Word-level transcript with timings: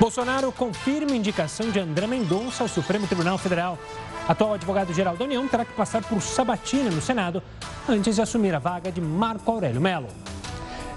Bolsonaro 0.00 0.52
confirma 0.52 1.16
indicação 1.16 1.70
de 1.70 1.80
André 1.80 2.06
Mendonça 2.06 2.62
ao 2.62 2.68
Supremo 2.68 3.08
Tribunal 3.08 3.36
Federal. 3.36 3.76
Atual 4.28 4.54
advogado-geral 4.54 5.16
da 5.16 5.24
União 5.24 5.46
terá 5.48 5.64
que 5.64 5.72
passar 5.72 6.04
por 6.04 6.22
sabatina 6.22 6.88
no 6.88 7.02
Senado 7.02 7.42
antes 7.88 8.14
de 8.14 8.22
assumir 8.22 8.54
a 8.54 8.60
vaga 8.60 8.92
de 8.92 9.00
Marco 9.00 9.50
Aurélio 9.50 9.80
Melo. 9.80 10.06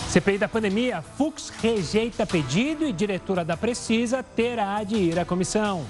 CPI 0.07 0.37
da 0.37 0.47
pandemia, 0.47 1.01
Fux 1.01 1.49
rejeita 1.49 2.27
pedido 2.27 2.85
e 2.85 2.93
diretora 2.93 3.43
da 3.43 3.57
Precisa 3.57 4.21
terá 4.21 4.84
de 4.84 4.98
ir 4.98 5.18
à 5.18 5.25
comissão. 5.25 5.83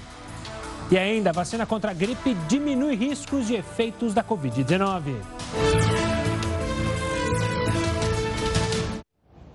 E 0.89 0.97
ainda, 0.97 1.33
vacina 1.33 1.65
contra 1.65 1.91
a 1.91 1.93
gripe 1.93 2.33
diminui 2.47 2.95
riscos 2.95 3.49
e 3.49 3.55
efeitos 3.55 4.13
da 4.13 4.23
Covid-19. 4.23 5.15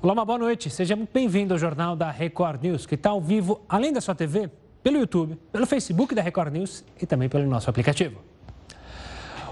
Olá, 0.07 0.13
uma 0.13 0.25
boa 0.25 0.39
noite. 0.39 0.71
Seja 0.71 0.95
muito 0.95 1.11
bem-vindo 1.13 1.53
ao 1.53 1.59
Jornal 1.59 1.97
da 1.97 2.13
Record 2.13 2.63
News, 2.63 2.87
que 2.87 2.95
está 2.95 3.11
ao 3.11 3.21
vivo, 3.21 3.61
além 3.69 3.93
da 3.93 4.01
sua 4.01 4.15
TV, 4.15 4.49
pelo 4.81 4.99
YouTube, 4.99 5.37
pelo 5.51 5.67
Facebook 5.67 6.15
da 6.15 6.23
Record 6.23 6.53
News 6.53 6.85
e 7.03 7.05
também 7.05 7.29
pelo 7.29 7.45
nosso 7.45 7.69
aplicativo. 7.69 8.21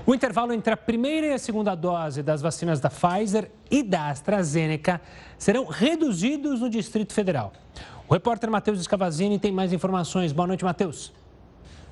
O 0.06 0.14
intervalo 0.14 0.52
entre 0.52 0.72
a 0.72 0.76
primeira 0.76 1.26
e 1.26 1.32
a 1.32 1.38
segunda 1.40 1.74
dose 1.74 2.22
das 2.22 2.40
vacinas 2.40 2.78
da 2.78 2.88
Pfizer 2.88 3.50
e 3.68 3.82
da 3.82 4.10
AstraZeneca 4.10 5.00
serão 5.36 5.66
reduzidos 5.66 6.60
no 6.60 6.70
Distrito 6.70 7.12
Federal. 7.12 7.52
O 8.06 8.14
repórter 8.14 8.48
Matheus 8.48 8.78
Escavazini 8.78 9.40
tem 9.40 9.50
mais 9.50 9.72
informações. 9.72 10.30
Boa 10.30 10.46
noite, 10.46 10.64
Matheus. 10.64 11.12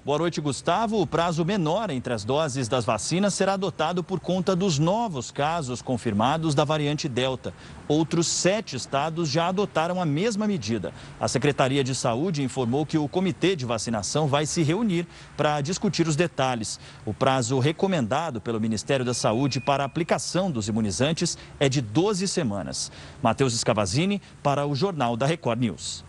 Boa 0.05 0.19
noite, 0.19 0.41
Gustavo. 0.41 1.01
O 1.01 1.07
prazo 1.07 1.45
menor 1.45 1.89
entre 1.89 2.13
as 2.13 2.25
doses 2.25 2.67
das 2.67 2.85
vacinas 2.85 3.35
será 3.35 3.53
adotado 3.53 4.03
por 4.03 4.19
conta 4.19 4.57
dos 4.57 4.77
novos 4.77 5.31
casos 5.31 5.81
confirmados 5.81 6.57
da 6.57 6.65
variante 6.65 7.09
Delta. 7.09 7.55
Outros 7.87 8.27
sete 8.27 8.75
estados 8.75 9.29
já 9.29 9.47
adotaram 9.47 10.03
a 10.03 10.05
mesma 10.05 10.45
medida. 10.45 10.93
A 11.21 11.29
Secretaria 11.29 11.85
de 11.85 11.95
Saúde 11.95 12.43
informou 12.43 12.85
que 12.85 12.99
o 12.99 13.07
comitê 13.07 13.55
de 13.55 13.65
vacinação 13.65 14.27
vai 14.27 14.45
se 14.45 14.65
reunir 14.65 15.07
para 15.37 15.61
discutir 15.61 16.09
os 16.09 16.17
detalhes. 16.17 16.81
O 17.07 17.15
prazo 17.15 17.61
recomendado 17.61 18.41
pelo 18.41 18.61
Ministério 18.61 19.07
da 19.07 19.15
Saúde 19.15 19.61
para 19.61 19.85
a 19.85 19.87
aplicação 19.87 20.51
dos 20.51 20.67
imunizantes 20.67 21.39
é 21.61 21.69
de 21.69 21.81
12 21.81 22.27
semanas. 22.27 22.91
Matheus 23.23 23.55
Escavazini, 23.55 24.21
para 24.43 24.67
o 24.67 24.75
Jornal 24.75 25.17
da 25.17 25.27
Record 25.27 25.61
News. 25.61 26.05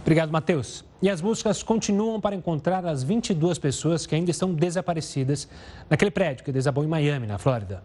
Obrigado, 0.00 0.32
Matheus. 0.32 0.88
E 1.02 1.08
as 1.08 1.20
buscas 1.20 1.62
continuam 1.62 2.20
para 2.20 2.36
encontrar 2.36 2.84
as 2.84 3.02
22 3.02 3.58
pessoas 3.58 4.04
que 4.04 4.14
ainda 4.14 4.30
estão 4.30 4.52
desaparecidas 4.52 5.48
naquele 5.88 6.10
prédio 6.10 6.44
que 6.44 6.52
desabou 6.52 6.84
em 6.84 6.88
Miami, 6.88 7.26
na 7.26 7.38
Flórida. 7.38 7.82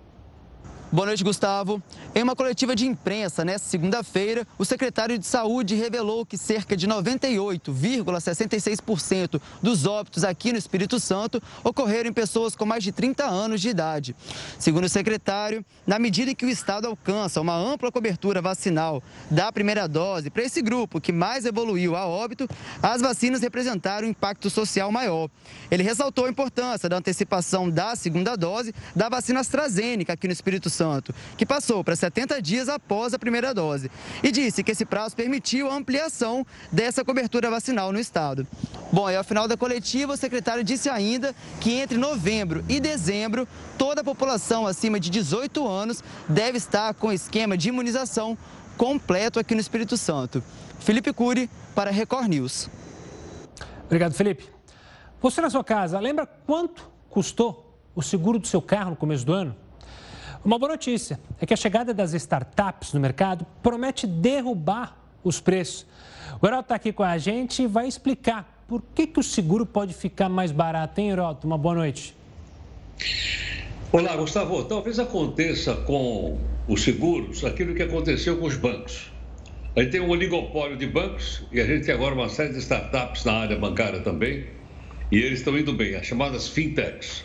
Boa 0.93 1.07
noite, 1.07 1.25
Gustavo. 1.25 1.83
Em 2.15 2.23
uma 2.23 2.37
coletiva 2.37 2.77
de 2.77 2.87
imprensa 2.87 3.45
nesta 3.45 3.69
segunda-feira, 3.69 4.47
o 4.57 4.65
secretário 4.65 5.19
de 5.19 5.27
Saúde 5.27 5.75
revelou 5.75 6.25
que 6.25 6.39
cerca 6.39 6.77
de 6.77 6.87
98,66% 6.87 9.43
dos 9.61 9.85
óbitos 9.85 10.23
aqui 10.23 10.53
no 10.53 10.59
Espírito 10.59 11.01
Santo 11.01 11.43
ocorreram 11.65 12.11
em 12.11 12.13
pessoas 12.13 12.55
com 12.55 12.65
mais 12.65 12.85
de 12.85 12.93
30 12.93 13.25
anos 13.25 13.61
de 13.61 13.69
idade. 13.69 14.15
Segundo 14.61 14.85
o 14.85 14.89
secretário, 14.89 15.65
na 15.85 15.99
medida 15.99 16.31
em 16.31 16.37
que 16.37 16.47
o 16.47 16.49
Estado 16.49 16.87
alcança 16.87 17.41
uma 17.41 17.57
ampla 17.57 17.91
cobertura 17.91 18.41
vacinal 18.41 19.03
da 19.29 19.51
primeira 19.51 19.89
dose 19.89 20.31
para 20.31 20.45
esse 20.45 20.63
grupo 20.63 21.01
que 21.01 21.13
mais 21.13 21.45
evoluiu 21.45 21.97
a 21.97 22.07
óbito, 22.07 22.49
as 22.81 23.03
vacinas 23.03 23.41
representaram 23.41 24.07
um 24.07 24.11
impacto 24.11 24.49
social 24.49 24.93
maior. 24.93 25.29
Ele 25.69 25.83
ressaltou 25.83 26.27
a 26.27 26.31
importância 26.31 26.89
da 26.89 26.97
antecipação 26.97 27.69
da 27.69 27.97
segunda 27.97 28.37
dose 28.37 28.73
da 28.95 29.09
vacina 29.09 29.41
AstraZeneca 29.41 30.13
aqui 30.13 30.29
no 30.29 30.33
Espírito 30.33 30.71
Santo, 30.71 30.77
que 31.37 31.47
passou 31.47 31.83
para 31.83 31.97
70 31.97 32.41
dias 32.41 32.69
após 32.69 33.15
a 33.15 33.19
primeira 33.19 33.53
dose, 33.55 33.91
e 34.23 34.31
disse 34.31 34.63
que 34.63 34.73
esse 34.73 34.85
prazo 34.85 35.17
permitiu 35.17 35.71
a 35.71 35.75
ampliação 35.75 36.47
dessa 36.71 37.05
cobertura 37.05 37.51
vacinal 37.51 37.93
no 37.93 37.99
estado. 37.99 38.47
Bom, 38.93 39.11
e 39.11 39.17
ao 39.17 39.25
final 39.25 39.49
da 39.49 39.57
coletiva, 39.57 40.13
o 40.13 40.17
secretário 40.17 40.63
disse 40.63 40.89
ainda 40.89 41.35
que 41.61 41.73
entre 41.73 41.99
novembro 41.99 42.65
e 42.69 42.81
dezembro, 42.81 43.47
toda 43.77 44.01
a 44.01 44.05
população 44.05 44.67
acima 44.67 45.01
de 45.01 45.11
18 45.11 45.67
anos 45.67 46.03
deve 46.29 46.59
estar 46.59 46.95
com 46.95 47.13
esquema 47.13 47.57
de 47.57 47.69
imunização 47.69 48.37
completo 48.77 49.39
aqui 49.39 49.55
no 49.55 49.61
Espírito 49.61 49.97
Santo. 49.97 50.43
Felipe 50.79 51.13
Cury, 51.13 51.51
para 51.75 51.91
Record 51.91 52.29
News. 52.29 52.71
Obrigado, 53.85 54.15
Felipe. 54.15 54.49
Você 55.21 55.41
na 55.41 55.51
sua 55.51 55.65
casa, 55.65 55.99
lembra 55.99 56.27
quanto 56.27 56.89
custou 57.09 57.81
o 57.95 58.03
seguro 58.03 58.39
do 58.39 58.47
seu 58.47 58.61
carro 58.61 58.91
no 58.91 58.97
começo 58.97 59.25
do 59.25 59.33
ano? 59.33 59.57
Uma 60.47 60.61
boa 60.61 60.71
notícia 60.71 61.19
é 61.41 61.45
que 61.45 61.53
a 61.53 61.57
chegada 61.57 61.93
das 61.93 62.15
startups 62.15 62.93
no 62.93 63.01
mercado 63.01 63.45
promete 63.65 64.07
derrubar 64.07 64.97
os 65.25 65.41
preços. 65.41 65.85
O 66.41 66.47
Heroto 66.47 66.63
está 66.63 66.77
aqui 66.77 66.93
com 66.93 67.03
a 67.03 67.19
gente 67.19 67.65
e 67.65 67.67
vai 67.67 67.89
explicar 67.89 68.65
por 68.69 68.81
que, 68.95 69.09
que 69.09 69.19
o 69.19 69.25
seguro 69.25 69.67
pode 69.67 69.93
ficar 69.93 70.29
mais 70.29 70.53
barato, 70.53 71.01
hein, 71.01 71.11
Heroto? 71.11 71.49
Uma 71.49 71.59
boa 71.59 71.75
noite. 71.75 72.15
Olá, 73.91 74.15
Gustavo. 74.15 74.63
Talvez 74.67 75.01
aconteça 75.01 75.75
com 75.75 76.39
os 76.69 76.81
seguros 76.81 77.45
aquilo 77.45 77.75
que 77.75 77.83
aconteceu 77.83 78.37
com 78.39 78.47
os 78.47 78.57
bancos. 78.57 79.11
A 79.75 79.81
gente 79.81 79.91
tem 79.91 80.01
um 80.01 80.11
oligopólio 80.11 80.77
de 80.77 80.87
bancos 80.87 81.43
e 81.51 81.61
a 81.61 81.67
gente 81.67 81.87
tem 81.87 81.93
agora 81.93 82.15
uma 82.15 82.29
série 82.29 82.53
de 82.53 82.61
startups 82.61 83.25
na 83.25 83.33
área 83.33 83.59
bancária 83.59 83.99
também. 83.99 84.47
E 85.11 85.17
eles 85.17 85.41
estão 85.41 85.59
indo 85.59 85.73
bem, 85.73 85.97
as 85.97 86.07
chamadas 86.07 86.47
fintechs. 86.47 87.25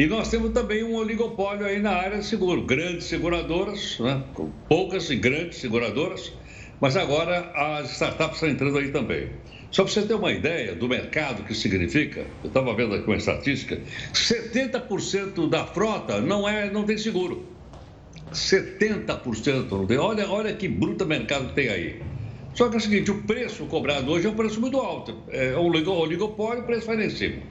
E 0.00 0.06
nós 0.06 0.30
temos 0.30 0.52
também 0.52 0.82
um 0.82 0.94
oligopólio 0.94 1.66
aí 1.66 1.78
na 1.78 1.90
área 1.90 2.16
de 2.16 2.24
seguro, 2.24 2.62
grandes 2.62 3.04
seguradoras, 3.04 3.98
né? 3.98 4.24
poucas 4.66 5.10
e 5.10 5.16
grandes 5.16 5.58
seguradoras, 5.58 6.32
mas 6.80 6.96
agora 6.96 7.52
as 7.54 7.90
startups 7.90 8.36
estão 8.36 8.48
entrando 8.48 8.78
aí 8.78 8.90
também. 8.90 9.28
Só 9.70 9.84
para 9.84 9.92
você 9.92 10.00
ter 10.00 10.14
uma 10.14 10.32
ideia 10.32 10.74
do 10.74 10.88
mercado 10.88 11.42
que 11.42 11.54
significa, 11.54 12.24
eu 12.42 12.48
estava 12.48 12.72
vendo 12.72 12.94
aqui 12.94 13.06
uma 13.06 13.18
estatística, 13.18 13.78
70% 14.14 15.46
da 15.50 15.66
frota 15.66 16.18
não, 16.18 16.48
é, 16.48 16.70
não 16.70 16.84
tem 16.84 16.96
seguro. 16.96 17.44
70% 18.32 19.70
não 19.70 19.86
tem. 19.86 19.98
Olha, 19.98 20.26
olha 20.30 20.54
que 20.54 20.66
bruta 20.66 21.04
mercado 21.04 21.48
que 21.48 21.54
tem 21.56 21.68
aí. 21.68 22.00
Só 22.54 22.70
que 22.70 22.76
é 22.76 22.78
o 22.78 22.80
seguinte, 22.80 23.10
o 23.10 23.22
preço 23.24 23.66
cobrado 23.66 24.10
hoje 24.10 24.26
é 24.26 24.30
um 24.30 24.34
preço 24.34 24.62
muito 24.62 24.78
alto. 24.78 25.14
É 25.28 25.54
um 25.58 25.66
oligopólio, 25.66 26.62
o 26.62 26.64
preço 26.64 26.86
vai 26.86 26.96
lá 26.96 27.04
em 27.04 27.10
cima. 27.10 27.42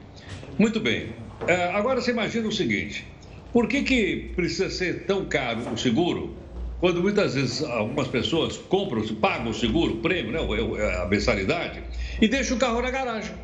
Muito 0.58 0.80
bem. 0.80 1.29
É, 1.46 1.64
agora 1.72 2.00
você 2.00 2.10
imagina 2.10 2.48
o 2.48 2.52
seguinte: 2.52 3.06
Por 3.52 3.66
que, 3.66 3.82
que 3.82 4.32
precisa 4.36 4.70
ser 4.70 5.04
tão 5.06 5.24
caro 5.24 5.60
o 5.72 5.76
seguro? 5.76 6.36
Quando 6.80 7.02
muitas 7.02 7.34
vezes 7.34 7.62
algumas 7.62 8.08
pessoas 8.08 8.56
compram, 8.56 9.06
pagam 9.16 9.50
o 9.50 9.54
seguro, 9.54 9.94
o 9.94 9.96
prêmio, 9.98 10.32
né, 10.32 10.96
a 11.02 11.06
mensalidade, 11.06 11.82
e 12.20 12.26
deixam 12.26 12.56
o 12.56 12.60
carro 12.60 12.80
na 12.80 12.90
garagem. 12.90 13.34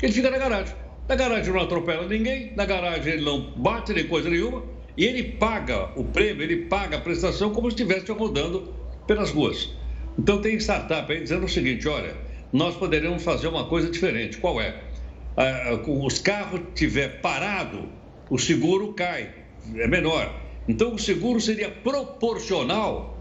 Ele 0.00 0.12
fica 0.12 0.30
na 0.30 0.38
garagem. 0.38 0.74
Na 1.08 1.16
garagem 1.16 1.52
não 1.52 1.60
atropela 1.60 2.06
ninguém, 2.06 2.52
na 2.54 2.64
garagem 2.64 3.14
ele 3.14 3.24
não 3.24 3.50
bate 3.56 3.92
nem 3.92 4.06
coisa 4.06 4.30
nenhuma, 4.30 4.62
e 4.96 5.04
ele 5.04 5.24
paga 5.32 5.90
o 5.96 6.04
prêmio, 6.04 6.42
ele 6.42 6.66
paga 6.66 6.98
a 6.98 7.00
prestação 7.00 7.50
como 7.50 7.68
se 7.70 7.76
estivesse 7.76 8.12
rodando 8.12 8.72
pelas 9.06 9.30
ruas. 9.30 9.72
Então 10.16 10.40
tem 10.40 10.56
startup 10.56 11.10
aí 11.12 11.20
dizendo 11.20 11.46
o 11.46 11.48
seguinte: 11.48 11.88
olha, 11.88 12.14
nós 12.52 12.76
poderíamos 12.76 13.24
fazer 13.24 13.48
uma 13.48 13.64
coisa 13.64 13.90
diferente. 13.90 14.38
Qual 14.38 14.60
é? 14.60 14.87
Ah, 15.40 15.78
os 15.86 16.18
carros 16.18 16.60
tiver 16.74 17.20
parado, 17.20 17.88
o 18.28 18.36
seguro 18.36 18.92
cai, 18.92 19.32
é 19.76 19.86
menor. 19.86 20.34
Então 20.66 20.92
o 20.92 20.98
seguro 20.98 21.40
seria 21.40 21.70
proporcional 21.70 23.16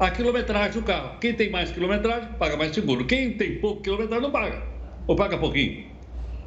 à 0.00 0.10
quilometragem 0.10 0.80
do 0.80 0.82
carro. 0.82 1.18
Quem 1.20 1.34
tem 1.34 1.50
mais 1.50 1.70
quilometragem, 1.70 2.30
paga 2.38 2.56
mais 2.56 2.74
seguro. 2.74 3.04
Quem 3.04 3.34
tem 3.34 3.58
pouco 3.58 3.82
quilometragem, 3.82 4.22
não 4.22 4.30
paga. 4.30 4.62
Ou 5.06 5.14
paga 5.14 5.36
pouquinho. 5.36 5.84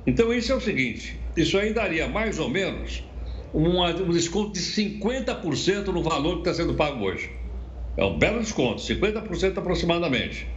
Então 0.08 0.34
isso 0.34 0.54
é 0.54 0.56
o 0.56 0.60
seguinte: 0.60 1.20
isso 1.38 1.56
aí 1.56 1.72
daria 1.72 2.08
mais 2.08 2.40
ou 2.40 2.50
menos 2.50 3.04
um 3.54 4.10
desconto 4.10 4.54
de 4.54 4.60
50% 4.60 5.86
no 5.90 6.02
valor 6.02 6.42
que 6.42 6.50
está 6.50 6.64
sendo 6.64 6.74
pago 6.74 7.06
hoje. 7.06 7.30
É 7.96 8.04
um 8.04 8.18
belo 8.18 8.40
desconto, 8.40 8.82
50% 8.82 9.56
aproximadamente. 9.56 10.48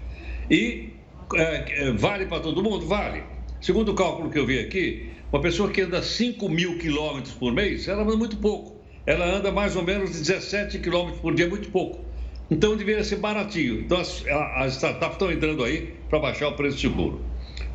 E 0.50 0.94
é, 1.34 1.88
é, 1.88 1.92
vale 1.92 2.24
para 2.24 2.40
todo 2.40 2.62
mundo? 2.62 2.86
Vale. 2.86 3.33
Segundo 3.64 3.92
o 3.92 3.94
cálculo 3.94 4.28
que 4.28 4.38
eu 4.38 4.44
vi 4.44 4.58
aqui, 4.58 5.08
uma 5.32 5.40
pessoa 5.40 5.70
que 5.70 5.80
anda 5.80 6.02
5 6.02 6.50
mil 6.50 6.76
quilômetros 6.76 7.32
por 7.32 7.50
mês, 7.50 7.88
ela 7.88 8.02
anda 8.02 8.14
muito 8.14 8.36
pouco. 8.36 8.76
Ela 9.06 9.24
anda 9.24 9.50
mais 9.50 9.74
ou 9.74 9.82
menos 9.82 10.10
17 10.10 10.80
quilômetros 10.80 11.18
por 11.22 11.34
dia, 11.34 11.48
muito 11.48 11.70
pouco. 11.70 12.04
Então 12.50 12.76
deveria 12.76 13.02
ser 13.02 13.16
baratinho. 13.16 13.80
Então 13.80 13.98
as, 13.98 14.22
as 14.56 14.74
startups 14.74 15.14
estão 15.14 15.32
entrando 15.32 15.64
aí 15.64 15.94
para 16.10 16.18
baixar 16.18 16.48
o 16.48 16.52
preço 16.52 16.76
do 16.76 16.80
seguro. 16.82 17.22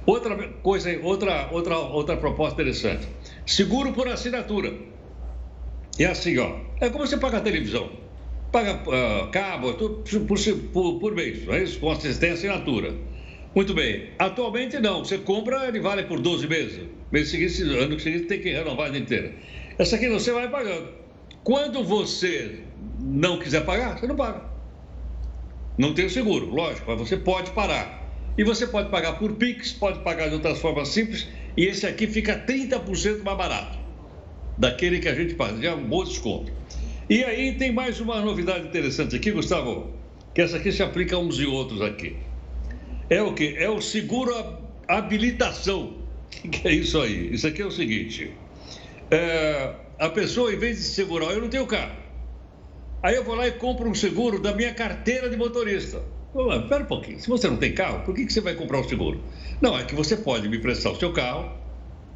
Outra 0.06 0.38
coisa, 0.62 0.96
outra, 1.02 1.50
outra, 1.52 1.80
outra 1.80 2.18
proposta 2.18 2.62
interessante. 2.62 3.08
Seguro 3.44 3.92
por 3.92 4.08
assinatura. 4.08 4.72
É 5.98 6.06
assim, 6.06 6.38
ó. 6.38 6.56
É 6.80 6.92
como 6.92 7.08
você 7.08 7.18
paga 7.18 7.40
a 7.40 7.42
televisão. 7.42 7.90
Paga 8.52 8.76
uh, 8.76 9.32
cabo, 9.32 9.74
tudo 9.74 10.04
por, 10.28 10.38
por, 10.72 11.00
por 11.00 11.16
mês, 11.16 11.48
não 11.48 11.56
é 11.56 11.64
isso? 11.64 11.80
Com 11.80 11.90
assistência 11.90 12.54
assinatura. 12.54 12.94
Muito 13.56 13.74
bem. 13.74 14.12
Atualmente 14.20 14.80
não. 14.80 15.04
Você 15.04 15.18
compra, 15.18 15.68
ele 15.68 15.80
vale 15.80 16.04
por 16.04 16.20
12 16.20 16.48
meses. 16.48 16.82
Mês 17.12 17.30
seguinte, 17.30 17.62
ano 17.64 18.00
seguinte 18.00 18.26
tem 18.26 18.40
que 18.40 18.52
renovar 18.52 18.92
a 18.92 18.98
inteira. 18.98 19.34
Essa 19.78 19.96
aqui 19.96 20.08
você 20.08 20.32
vai 20.32 20.50
pagando. 20.50 20.90
Quando 21.44 21.84
você 21.84 22.60
não 23.00 23.40
quiser 23.40 23.66
pagar, 23.66 23.98
você 23.98 24.06
não 24.06 24.16
paga. 24.16 24.44
Não 25.78 25.94
tem 25.94 26.06
o 26.06 26.10
seguro, 26.10 26.54
lógico, 26.54 26.92
mas 26.92 27.00
você 27.00 27.18
pode 27.18 27.52
parar. 27.52 28.00
E 28.38 28.44
você 28.44 28.68
pode 28.68 28.90
pagar 28.90 29.14
por 29.18 29.34
Pix, 29.34 29.72
pode 29.72 30.00
pagar 30.00 30.28
de 30.28 30.36
outras 30.36 30.60
formas 30.60 30.90
simples, 30.90 31.28
e 31.58 31.66
esse 31.66 31.86
aqui 31.86 32.06
fica 32.06 32.38
30% 32.46 33.24
mais 33.24 33.38
barato 33.38 33.80
daquele 34.58 35.00
que 35.00 35.08
a 35.08 35.16
gente 35.16 35.36
faz. 35.36 35.60
Já 35.60 35.72
é 35.72 35.74
um 35.74 35.84
bom 35.84 36.04
desconto. 36.04 36.52
E 37.10 37.24
aí 37.24 37.54
tem 37.56 37.72
mais 37.72 38.00
uma 38.00 38.22
novidade 38.22 38.68
interessante 38.68 39.16
aqui, 39.16 39.32
Gustavo, 39.32 39.94
que 40.36 40.42
essa 40.42 40.58
aqui 40.58 40.72
se 40.72 40.84
aplica 40.84 41.16
a 41.16 41.20
uns 41.20 41.40
e 41.40 41.46
outros 41.46 41.82
aqui. 41.82 42.18
É 43.10 43.22
o 43.22 43.34
que? 43.34 43.56
É 43.58 43.70
o 43.70 43.82
seguro 43.82 44.34
habilitação. 44.88 45.96
O 46.44 46.50
que 46.50 46.68
é 46.68 46.74
isso 46.74 47.00
aí? 47.02 47.34
Isso 47.34 47.48
aqui 47.48 47.62
é 47.62 47.66
o 47.66 47.72
seguinte: 47.72 48.32
é, 49.10 49.74
a 49.98 50.10
pessoa, 50.10 50.54
em 50.54 50.58
vez 50.58 50.78
de 50.78 50.84
segurar, 50.84 51.34
eu 51.34 51.42
não 51.42 51.50
tenho 51.50 51.66
carro. 51.66 51.98
Aí 53.02 53.16
eu 53.16 53.24
vou 53.24 53.36
lá 53.36 53.48
e 53.48 53.52
compro 53.52 53.90
um 53.90 53.96
seguro 53.96 54.40
da 54.40 54.54
minha 54.54 54.74
carteira 54.74 55.30
de 55.30 55.38
motorista. 55.38 56.02
Espera 56.62 56.84
um 56.84 56.88
pouquinho, 56.88 57.20
se 57.20 57.28
você 57.28 57.48
não 57.48 57.58
tem 57.58 57.74
carro, 57.74 58.06
por 58.06 58.14
que, 58.14 58.26
que 58.26 58.32
você 58.32 58.42
vai 58.42 58.54
comprar 58.54 58.80
um 58.80 58.84
seguro? 58.84 59.24
Não, 59.60 59.78
é 59.78 59.84
que 59.84 59.96
você 59.96 60.16
pode 60.16 60.48
me 60.48 60.60
prestar 60.60 60.92
o 60.92 60.96
seu 60.96 61.12
carro, 61.12 61.52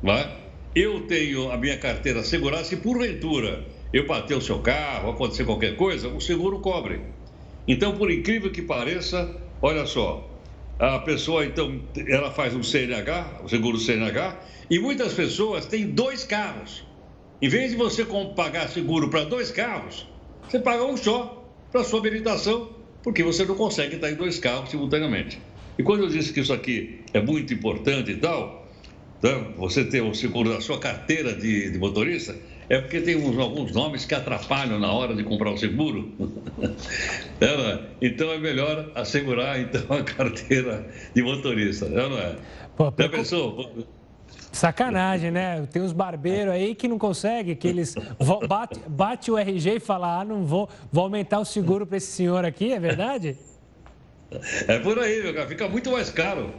é? 0.03 0.27
eu 0.75 1.07
tenho 1.07 1.51
a 1.51 1.57
minha 1.57 1.77
carteira 1.77 2.19
assegurada, 2.19 2.63
se 2.63 2.77
porventura 2.77 3.65
eu 3.91 4.05
bater 4.05 4.37
o 4.37 4.41
seu 4.41 4.59
carro, 4.59 5.09
acontecer 5.09 5.45
qualquer 5.45 5.75
coisa, 5.75 6.09
o 6.09 6.21
seguro 6.21 6.59
cobre. 6.59 7.01
Então, 7.67 7.97
por 7.97 8.11
incrível 8.11 8.51
que 8.51 8.61
pareça, 8.61 9.35
olha 9.61 9.85
só, 9.87 10.29
a 10.79 10.99
pessoa, 10.99 11.45
então, 11.45 11.81
ela 12.07 12.31
faz 12.31 12.55
um 12.55 12.63
CNH, 12.63 13.41
o 13.43 13.49
seguro 13.49 13.77
CNH, 13.77 14.39
e 14.69 14.79
muitas 14.79 15.13
pessoas 15.13 15.65
têm 15.65 15.91
dois 15.91 16.23
carros. 16.23 16.83
Em 17.41 17.49
vez 17.49 17.71
de 17.71 17.77
você 17.77 18.05
pagar 18.35 18.69
seguro 18.69 19.09
para 19.09 19.23
dois 19.23 19.51
carros, 19.51 20.07
você 20.47 20.59
paga 20.59 20.83
um 20.83 20.97
só 20.97 21.51
para 21.71 21.83
sua 21.83 21.99
habilitação, 21.99 22.69
porque 23.03 23.23
você 23.23 23.45
não 23.45 23.55
consegue 23.55 23.95
estar 23.95 24.09
em 24.11 24.15
dois 24.15 24.39
carros 24.39 24.69
simultaneamente. 24.69 25.41
E 25.77 25.83
quando 25.83 26.03
eu 26.03 26.09
disse 26.09 26.31
que 26.31 26.39
isso 26.39 26.53
aqui 26.53 27.05
é 27.13 27.21
muito 27.21 27.53
importante 27.53 28.11
e 28.11 28.17
tal, 28.17 28.71
né, 29.21 29.53
você 29.57 29.83
ter 29.83 30.01
o 30.01 30.13
seguro 30.13 30.49
da 30.49 30.61
sua 30.61 30.79
carteira 30.79 31.33
de, 31.33 31.71
de 31.71 31.79
motorista, 31.79 32.35
é 32.69 32.80
porque 32.80 33.01
tem 33.01 33.15
uns, 33.15 33.38
alguns 33.38 33.71
nomes 33.71 34.06
que 34.06 34.15
atrapalham 34.15 34.80
na 34.80 34.92
hora 34.92 35.15
de 35.15 35.24
comprar 35.24 35.51
o 35.51 35.57
seguro. 35.57 36.12
é, 37.42 37.80
então 38.01 38.31
é 38.31 38.38
melhor 38.38 38.92
assegurar 38.95 39.60
então 39.60 39.98
a 39.98 40.04
carteira 40.04 40.86
de 41.13 41.21
motorista, 41.21 41.86
é, 41.86 42.10
não 42.10 42.18
é? 42.18 42.36
Pô, 42.75 42.94
Já 42.98 43.10
pensou? 43.10 43.71
Sacanagem, 44.51 45.31
né? 45.31 45.68
Tem 45.71 45.81
uns 45.81 45.92
barbeiros 45.92 46.54
aí 46.54 46.75
que 46.75 46.88
não 46.88 47.00
conseguem, 47.00 47.56
que 47.56 47.68
eles 47.68 47.95
bate, 48.48 48.80
bate 48.88 49.31
o 49.31 49.38
RG 49.38 49.77
e 49.77 49.80
fala, 49.80 50.21
ah, 50.21 50.25
não 50.25 50.45
vou, 50.45 50.69
vou 50.92 51.06
aumentar 51.06 51.39
o 51.39 51.45
seguro 51.45 51.88
para 51.88 51.98
esse 51.98 52.12
senhor 52.12 52.45
aqui, 52.45 52.71
é 52.71 52.80
verdade? 52.80 53.36
É 54.68 54.80
por 54.80 55.00
aí, 55.00 55.24
meu 55.24 55.33
cara, 55.33 55.47
fica 55.47 55.68
muito 55.68 55.91
mais 55.91 56.09
caro. 56.09 56.53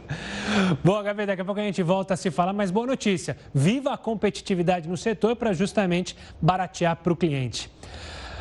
Bom, 0.83 1.01
Gabriel, 1.03 1.27
daqui 1.27 1.41
a 1.41 1.45
pouco 1.45 1.59
a 1.59 1.63
gente 1.63 1.81
volta 1.83 2.13
a 2.13 2.17
se 2.17 2.31
falar, 2.31 2.53
mas 2.53 2.71
boa 2.71 2.87
notícia. 2.87 3.37
Viva 3.53 3.93
a 3.93 3.97
competitividade 3.97 4.87
no 4.87 4.97
setor 4.97 5.35
para 5.35 5.53
justamente 5.53 6.15
baratear 6.41 6.95
para 6.97 7.13
o 7.13 7.15
cliente. 7.15 7.69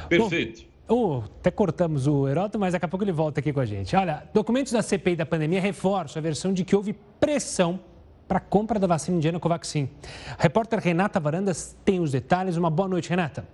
Perfeito. 0.09 0.65
Bom, 0.87 1.19
uh, 1.19 1.25
até 1.41 1.51
cortamos 1.51 2.07
o 2.07 2.29
Heroto, 2.29 2.59
mas 2.59 2.73
daqui 2.73 2.85
a 2.85 2.89
pouco 2.89 3.05
ele 3.05 3.13
volta 3.13 3.41
aqui 3.41 3.53
com 3.53 3.61
a 3.61 3.67
gente. 3.67 3.97
Olha, 3.97 4.25
documentos 4.33 4.73
da 4.73 4.83
CPI 4.83 5.17
da 5.17 5.27
pandemia 5.27 5.61
reforçam 5.61 6.21
a 6.21 6.23
versão 6.23 6.53
de 6.53 6.65
que 6.65 6.77
houve 6.77 6.95
pressão 7.19 7.81
para 8.29 8.39
a 8.39 8.41
compra 8.41 8.79
da 8.79 8.87
vacina 8.87 9.17
indiana 9.17 9.39
Covaxin. 9.39 9.89
A 10.39 10.43
repórter 10.43 10.79
Renata 10.79 11.21
Varandas 11.21 11.77
tem 11.85 12.01
os 12.01 12.11
detalhes. 12.11 12.57
Uma 12.57 12.71
boa 12.71 12.89
noite, 12.89 13.09
Renata. 13.11 13.47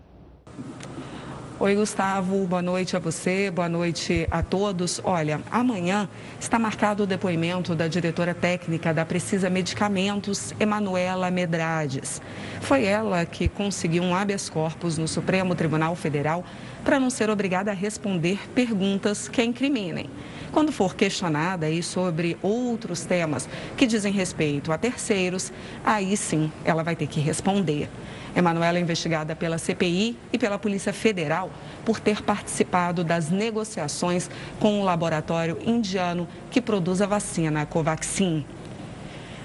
Oi, 1.62 1.74
Gustavo, 1.74 2.46
boa 2.46 2.62
noite 2.62 2.96
a 2.96 2.98
você, 2.98 3.50
boa 3.50 3.68
noite 3.68 4.26
a 4.30 4.42
todos. 4.42 4.98
Olha, 5.04 5.42
amanhã 5.50 6.08
está 6.40 6.58
marcado 6.58 7.02
o 7.02 7.06
depoimento 7.06 7.74
da 7.74 7.86
diretora 7.86 8.32
técnica 8.32 8.94
da 8.94 9.04
Precisa 9.04 9.50
Medicamentos, 9.50 10.54
Emanuela 10.58 11.30
Medrades. 11.30 12.22
Foi 12.62 12.86
ela 12.86 13.26
que 13.26 13.46
conseguiu 13.46 14.02
um 14.02 14.14
habeas 14.14 14.48
corpus 14.48 14.96
no 14.96 15.06
Supremo 15.06 15.54
Tribunal 15.54 15.94
Federal 15.94 16.46
para 16.82 16.98
não 16.98 17.10
ser 17.10 17.28
obrigada 17.28 17.72
a 17.72 17.74
responder 17.74 18.38
perguntas 18.54 19.28
que 19.28 19.42
a 19.42 19.44
incriminem. 19.44 20.08
Quando 20.50 20.72
for 20.72 20.96
questionada 20.96 21.66
aí 21.66 21.82
sobre 21.82 22.38
outros 22.40 23.04
temas 23.04 23.46
que 23.76 23.86
dizem 23.86 24.14
respeito 24.14 24.72
a 24.72 24.78
terceiros, 24.78 25.52
aí 25.84 26.16
sim 26.16 26.50
ela 26.64 26.82
vai 26.82 26.96
ter 26.96 27.06
que 27.06 27.20
responder. 27.20 27.90
Emanuela 28.34 28.78
é 28.78 28.80
investigada 28.80 29.34
pela 29.34 29.58
CPI 29.58 30.16
e 30.32 30.38
pela 30.38 30.58
Polícia 30.58 30.92
Federal 30.92 31.50
por 31.84 31.98
ter 31.98 32.22
participado 32.22 33.02
das 33.02 33.30
negociações 33.30 34.30
com 34.58 34.80
o 34.80 34.84
laboratório 34.84 35.58
indiano 35.64 36.28
que 36.50 36.60
produz 36.60 37.00
a 37.00 37.06
vacina 37.06 37.66
Covaxin. 37.66 38.44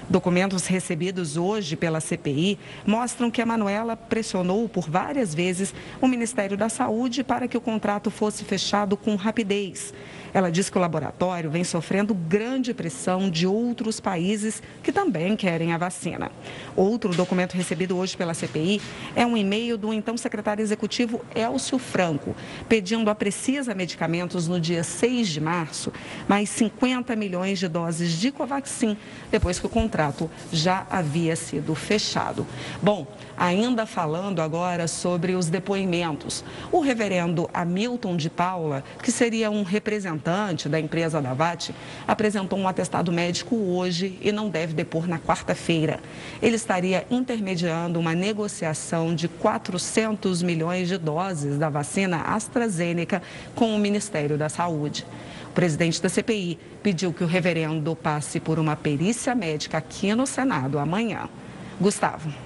Documentos 0.08 0.66
recebidos 0.68 1.36
hoje 1.36 1.74
pela 1.74 2.00
CPI 2.00 2.60
mostram 2.86 3.28
que 3.28 3.42
a 3.42 3.46
Manuela 3.46 3.96
pressionou 3.96 4.68
por 4.68 4.88
várias 4.88 5.34
vezes 5.34 5.74
o 6.00 6.06
Ministério 6.06 6.56
da 6.56 6.68
Saúde 6.68 7.24
para 7.24 7.48
que 7.48 7.56
o 7.56 7.60
contrato 7.60 8.08
fosse 8.08 8.44
fechado 8.44 8.96
com 8.96 9.16
rapidez. 9.16 9.92
Ela 10.36 10.52
diz 10.52 10.68
que 10.68 10.76
o 10.76 10.80
laboratório 10.82 11.50
vem 11.50 11.64
sofrendo 11.64 12.12
grande 12.12 12.74
pressão 12.74 13.30
de 13.30 13.46
outros 13.46 14.00
países 14.00 14.62
que 14.82 14.92
também 14.92 15.34
querem 15.34 15.72
a 15.72 15.78
vacina. 15.78 16.30
Outro 16.76 17.14
documento 17.14 17.54
recebido 17.54 17.96
hoje 17.96 18.18
pela 18.18 18.34
CPI 18.34 18.82
é 19.14 19.24
um 19.24 19.34
e-mail 19.34 19.78
do 19.78 19.94
então 19.94 20.14
secretário 20.14 20.60
executivo 20.60 21.24
Elcio 21.34 21.78
Franco, 21.78 22.36
pedindo 22.68 23.08
a 23.08 23.14
Precisa 23.14 23.74
Medicamentos 23.74 24.46
no 24.46 24.60
dia 24.60 24.84
6 24.84 25.26
de 25.26 25.40
março 25.40 25.90
mais 26.28 26.50
50 26.50 27.16
milhões 27.16 27.58
de 27.58 27.66
doses 27.66 28.12
de 28.12 28.30
Covaxin, 28.30 28.94
depois 29.30 29.58
que 29.58 29.64
o 29.64 29.70
contrato 29.70 30.30
já 30.52 30.86
havia 30.90 31.34
sido 31.34 31.74
fechado. 31.74 32.46
Bom, 32.82 33.06
ainda 33.36 33.86
falando 33.86 34.40
agora 34.40 34.88
sobre 34.88 35.34
os 35.34 35.48
depoimentos. 35.48 36.44
O 36.72 36.80
reverendo 36.80 37.48
Hamilton 37.52 38.16
de 38.16 38.30
Paula, 38.30 38.82
que 39.02 39.12
seria 39.12 39.50
um 39.50 39.62
representante 39.62 40.68
da 40.68 40.80
empresa 40.80 41.20
da 41.20 41.34
VAT, 41.34 41.70
apresentou 42.06 42.58
um 42.58 42.68
atestado 42.68 43.12
médico 43.12 43.56
hoje 43.56 44.18
e 44.20 44.32
não 44.32 44.48
deve 44.48 44.74
depor 44.74 45.06
na 45.06 45.18
quarta-feira. 45.18 46.00
Ele 46.40 46.56
estaria 46.56 47.06
intermediando 47.10 48.00
uma 48.00 48.14
negociação 48.14 49.14
de 49.14 49.28
400 49.28 50.42
milhões 50.42 50.88
de 50.88 50.98
doses 50.98 51.58
da 51.58 51.68
vacina 51.68 52.22
AstraZeneca 52.22 53.22
com 53.54 53.74
o 53.74 53.78
Ministério 53.78 54.38
da 54.38 54.48
Saúde. 54.48 55.06
O 55.48 55.52
presidente 55.56 56.00
da 56.02 56.08
CPI 56.08 56.58
pediu 56.82 57.12
que 57.12 57.24
o 57.24 57.26
reverendo 57.26 57.96
passe 57.96 58.38
por 58.38 58.58
uma 58.58 58.76
perícia 58.76 59.34
médica 59.34 59.78
aqui 59.78 60.14
no 60.14 60.26
Senado 60.26 60.78
amanhã. 60.78 61.28
Gustavo. 61.80 62.45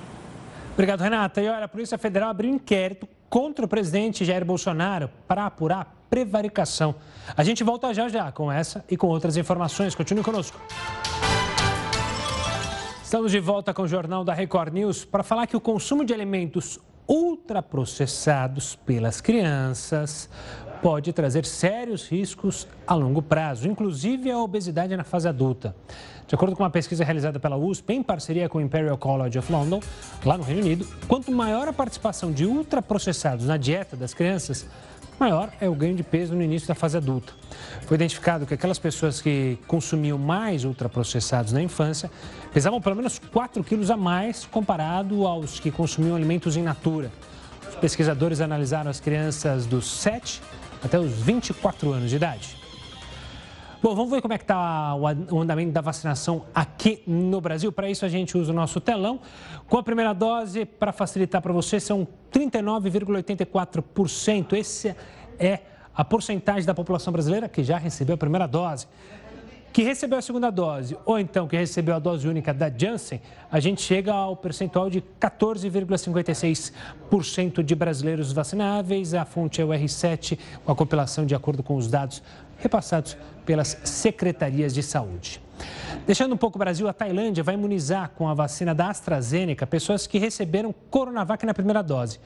Obrigado, 0.81 1.03
Renata. 1.03 1.43
E 1.43 1.47
olha, 1.47 1.67
a 1.67 1.69
Polícia 1.69 1.99
Federal 1.99 2.31
abriu 2.31 2.51
inquérito 2.51 3.07
contra 3.29 3.67
o 3.67 3.69
presidente 3.69 4.25
Jair 4.25 4.47
Bolsonaro 4.47 5.11
para 5.29 5.45
apurar 5.45 5.95
prevaricação. 6.09 6.95
A 7.37 7.45
gente 7.45 7.63
volta 7.63 7.93
já 7.93 8.09
já 8.09 8.33
com 8.33 8.51
essa 8.51 8.83
e 8.91 8.97
com 8.97 9.07
outras 9.09 9.37
informações. 9.37 9.95
Continue 9.95 10.25
conosco. 10.25 10.59
Estamos 13.05 13.31
de 13.31 13.39
volta 13.41 13.75
com 13.75 13.83
o 13.83 13.87
Jornal 13.89 14.25
da 14.25 14.33
Record 14.33 14.73
News 14.73 15.05
para 15.05 15.23
falar 15.23 15.47
que 15.47 15.55
o 15.55 15.61
consumo 15.61 16.03
de 16.03 16.15
alimentos 16.15 16.79
ultraprocessados 17.07 18.75
pelas 18.75 19.21
crianças 19.21 20.31
pode 20.83 21.13
trazer 21.13 21.45
sérios 21.45 22.09
riscos 22.09 22.67
a 22.87 22.95
longo 22.95 23.21
prazo, 23.21 23.69
inclusive 23.69 24.31
a 24.31 24.39
obesidade 24.39 24.97
na 24.97 25.05
fase 25.05 25.29
adulta. 25.29 25.75
De 26.27 26.35
acordo 26.35 26.55
com 26.55 26.63
uma 26.63 26.71
pesquisa 26.71 27.05
realizada 27.05 27.41
pela 27.41 27.57
USP, 27.57 27.93
em 27.93 28.03
parceria 28.03 28.49
com 28.49 28.59
o 28.59 28.61
Imperial 28.61 28.97
College 28.97 29.39
of 29.39 29.53
London, 29.53 29.81
lá 30.25 30.39
no 30.39 30.45
Reino 30.45 30.63
Unido, 30.63 30.87
quanto 31.09 31.31
maior 31.33 31.69
a 31.69 31.73
participação 31.73 32.33
de 32.33 32.47
ultraprocessados 32.47 33.47
na 33.47 33.57
dieta 33.57 33.97
das 33.97 34.15
crianças, 34.15 34.67
maior 35.19 35.51
é 35.61 35.69
o 35.69 35.75
ganho 35.75 35.95
de 35.95 36.03
peso 36.03 36.35
no 36.35 36.43
início 36.43 36.67
da 36.67 36.75
fase 36.75 36.97
adulta. 36.97 37.33
Foi 37.83 37.97
identificado 37.97 38.47
que 38.47 38.55
aquelas 38.55 38.79
pessoas 38.79 39.21
que 39.21 39.59
consumiam 39.67 40.17
mais 40.17 40.65
ultraprocessados 40.65 41.53
na 41.53 41.61
infância 41.61 42.11
pesavam 42.55 42.81
pelo 42.81 42.97
menos 42.97 43.19
4 43.19 43.63
quilos 43.63 43.91
a 43.91 43.97
mais 43.97 44.47
comparado 44.47 45.27
aos 45.27 45.61
que 45.61 45.71
consumiam 45.71 46.17
alimentos 46.17 46.57
in 46.57 46.63
natura. 46.63 47.11
Os 47.69 47.75
pesquisadores 47.77 48.41
analisaram 48.41 48.91
as 48.91 48.99
crianças 48.99 49.67
dos 49.67 49.91
7 49.91 50.41
até 50.83 50.99
os 50.99 51.13
24 51.13 51.93
anos 51.93 52.11
de 52.11 52.17
idade. 52.17 52.61
Bom, 53.83 53.95
vamos 53.95 54.11
ver 54.11 54.21
como 54.21 54.35
é 54.35 54.39
que 54.39 54.45
está 54.45 54.95
o 54.95 55.41
andamento 55.41 55.73
da 55.73 55.81
vacinação 55.81 56.45
aqui 56.55 57.03
no 57.07 57.41
Brasil. 57.41 57.73
Para 57.73 57.89
isso, 57.89 58.05
a 58.05 58.11
gente 58.11 58.37
usa 58.37 58.53
o 58.53 58.55
nosso 58.55 58.79
telão. 58.79 59.19
Com 59.67 59.79
a 59.79 59.83
primeira 59.83 60.13
dose, 60.13 60.67
para 60.67 60.93
facilitar 60.93 61.41
para 61.41 61.51
você, 61.51 61.81
são 61.81 62.07
39,84%. 62.31 64.53
Esse 64.53 64.95
é 65.39 65.61
a 65.95 66.05
porcentagem 66.05 66.67
da 66.67 66.75
população 66.75 67.11
brasileira 67.11 67.49
que 67.49 67.65
já 67.65 67.79
recebeu 67.79 68.17
a 68.17 68.19
primeira 68.19 68.47
dose. 68.47 68.87
Que 69.73 69.83
recebeu 69.83 70.19
a 70.19 70.23
segunda 70.23 70.51
dose 70.51 70.99
ou 71.07 71.17
então 71.17 71.47
que 71.47 71.57
recebeu 71.57 71.95
a 71.95 72.01
dose 72.01 72.27
única 72.27 72.53
da 72.53 72.69
Janssen, 72.69 73.23
a 73.51 73.59
gente 73.61 73.81
chega 73.81 74.13
ao 74.13 74.37
percentual 74.37 74.91
de 74.91 75.01
14,56% 75.21 77.63
de 77.63 77.75
brasileiros 77.77 78.33
vacináveis. 78.33 79.15
A 79.15 79.25
fonte 79.25 79.61
é 79.61 79.65
o 79.65 79.69
R7, 79.69 80.37
com 80.65 80.73
a 80.73 80.75
compilação 80.75 81.25
de 81.25 81.37
acordo 81.37 81.63
com 81.63 81.77
os 81.77 81.87
dados 81.87 82.21
repassados 82.59 83.17
pelas 83.47 83.79
secretarias 83.85 84.75
de 84.75 84.83
saúde. 84.83 85.41
Deixando 86.05 86.35
um 86.35 86.39
pouco 86.39 86.57
o 86.57 86.59
Brasil, 86.59 86.89
a 86.89 86.93
Tailândia 86.93 87.45
vai 87.45 87.55
imunizar 87.55 88.11
com 88.17 88.29
a 88.29 88.35
vacina 88.35 88.75
da 88.75 88.89
AstraZeneca 88.89 89.69
pessoas 89.69 90.05
que 90.07 90.19
receberam 90.19 90.75
Coronavac 90.91 91.47
na 91.47 91.55
primeira 91.55 91.83
dose. 91.83 92.19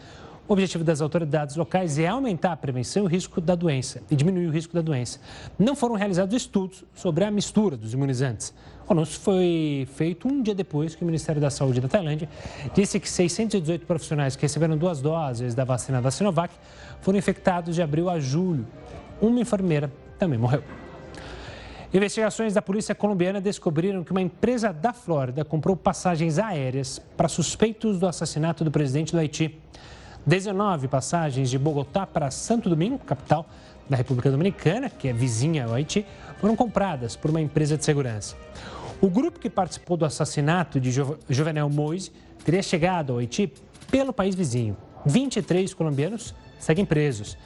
O 0.47 0.53
objetivo 0.53 0.85
das 0.85 1.01
autoridades 1.01 1.57
locais 1.57 1.99
é 1.99 2.07
aumentar 2.07 2.53
a 2.53 2.57
prevenção 2.57 3.05
e 3.05 3.07
o 3.07 3.09
risco 3.09 3.41
da 3.41 3.55
doença 3.55 4.03
e 4.11 4.15
diminuir 4.15 4.47
o 4.47 4.51
risco 4.51 4.75
da 4.75 4.83
doença. 4.83 5.19
Não 5.59 5.75
foram 5.75 5.95
realizados 5.95 6.35
estudos 6.37 6.85
sobre 6.95 7.25
a 7.25 7.31
mistura 7.31 7.79
dos 7.79 7.95
imunizantes. 7.95 8.53
O 8.87 8.93
anúncio 8.93 9.19
foi 9.19 9.89
feito 9.95 10.29
um 10.29 10.43
dia 10.43 10.55
depois 10.55 10.95
que 10.95 11.03
o 11.03 11.07
Ministério 11.07 11.41
da 11.41 11.49
Saúde 11.49 11.81
da 11.81 11.89
Tailândia 11.89 12.29
disse 12.75 13.01
que 13.01 13.09
618 13.09 13.87
profissionais 13.87 14.37
que 14.37 14.43
receberam 14.43 14.77
duas 14.77 15.01
doses 15.01 15.55
da 15.55 15.65
vacina 15.65 16.03
da 16.03 16.11
Sinovac 16.11 16.55
foram 17.01 17.19
infectados 17.19 17.75
de 17.75 17.81
abril 17.81 18.11
a 18.11 18.21
julho. 18.21 18.67
Uma 19.23 19.41
enfermeira 19.41 19.91
também 20.19 20.39
morreu. 20.39 20.63
Investigações 21.95 22.53
da 22.53 22.61
polícia 22.61 22.95
colombiana 22.95 23.41
descobriram 23.41 24.05
que 24.05 24.11
uma 24.11 24.21
empresa 24.21 24.75
da 24.75 24.93
Flórida 24.93 25.43
comprou 25.43 25.75
passagens 25.75 26.39
aéreas 26.39 26.99
para 27.17 27.29
suspeitos 27.29 27.99
do 27.99 28.07
assassinato 28.07 28.63
do 28.63 28.71
presidente 28.71 29.13
do 29.13 29.19
Haiti. 29.19 29.64
19 30.27 30.89
passagens 30.89 31.51
de 31.51 31.59
Bogotá 31.59 32.07
para 32.07 32.31
Santo 32.31 32.69
Domingo, 32.71 32.99
capital 32.99 33.47
da 33.89 33.97
República 33.97 34.31
Dominicana, 34.31 34.89
que 34.89 35.09
é 35.09 35.13
vizinha 35.13 35.67
ao 35.67 35.75
Haiti, 35.75 36.07
foram 36.41 36.57
compradas 36.57 37.15
por 37.15 37.31
uma 37.31 37.41
empresa 37.41 37.77
de 37.77 37.85
segurança. 37.85 38.35
O 39.01 39.11
grupo 39.11 39.39
que 39.39 39.51
participou 39.51 39.97
do 39.97 40.05
assassinato 40.05 40.81
de 40.81 40.91
Jovenel 41.29 41.69
Moise 41.69 42.11
teria 42.43 42.63
chegado 42.63 43.13
ao 43.13 43.19
Haiti 43.19 43.53
pelo 43.91 44.13
país 44.13 44.35
vizinho. 44.35 44.77
23 45.05 45.75
colombianos 45.75 46.35
seguem 46.59 46.87
presos. 46.87 47.37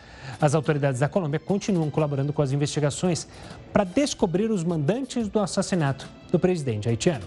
As 0.40 0.54
autoridades 0.54 1.00
da 1.00 1.08
Colômbia 1.08 1.40
continuam 1.40 1.90
colaborando 1.90 2.32
com 2.32 2.42
as 2.42 2.52
investigações 2.52 3.26
para 3.72 3.82
descobrir 3.82 4.50
os 4.52 4.62
mandantes 4.62 5.26
do 5.28 5.40
assassinato 5.40 6.08
do 6.30 6.38
presidente 6.38 6.88
haitiano. 6.88 7.24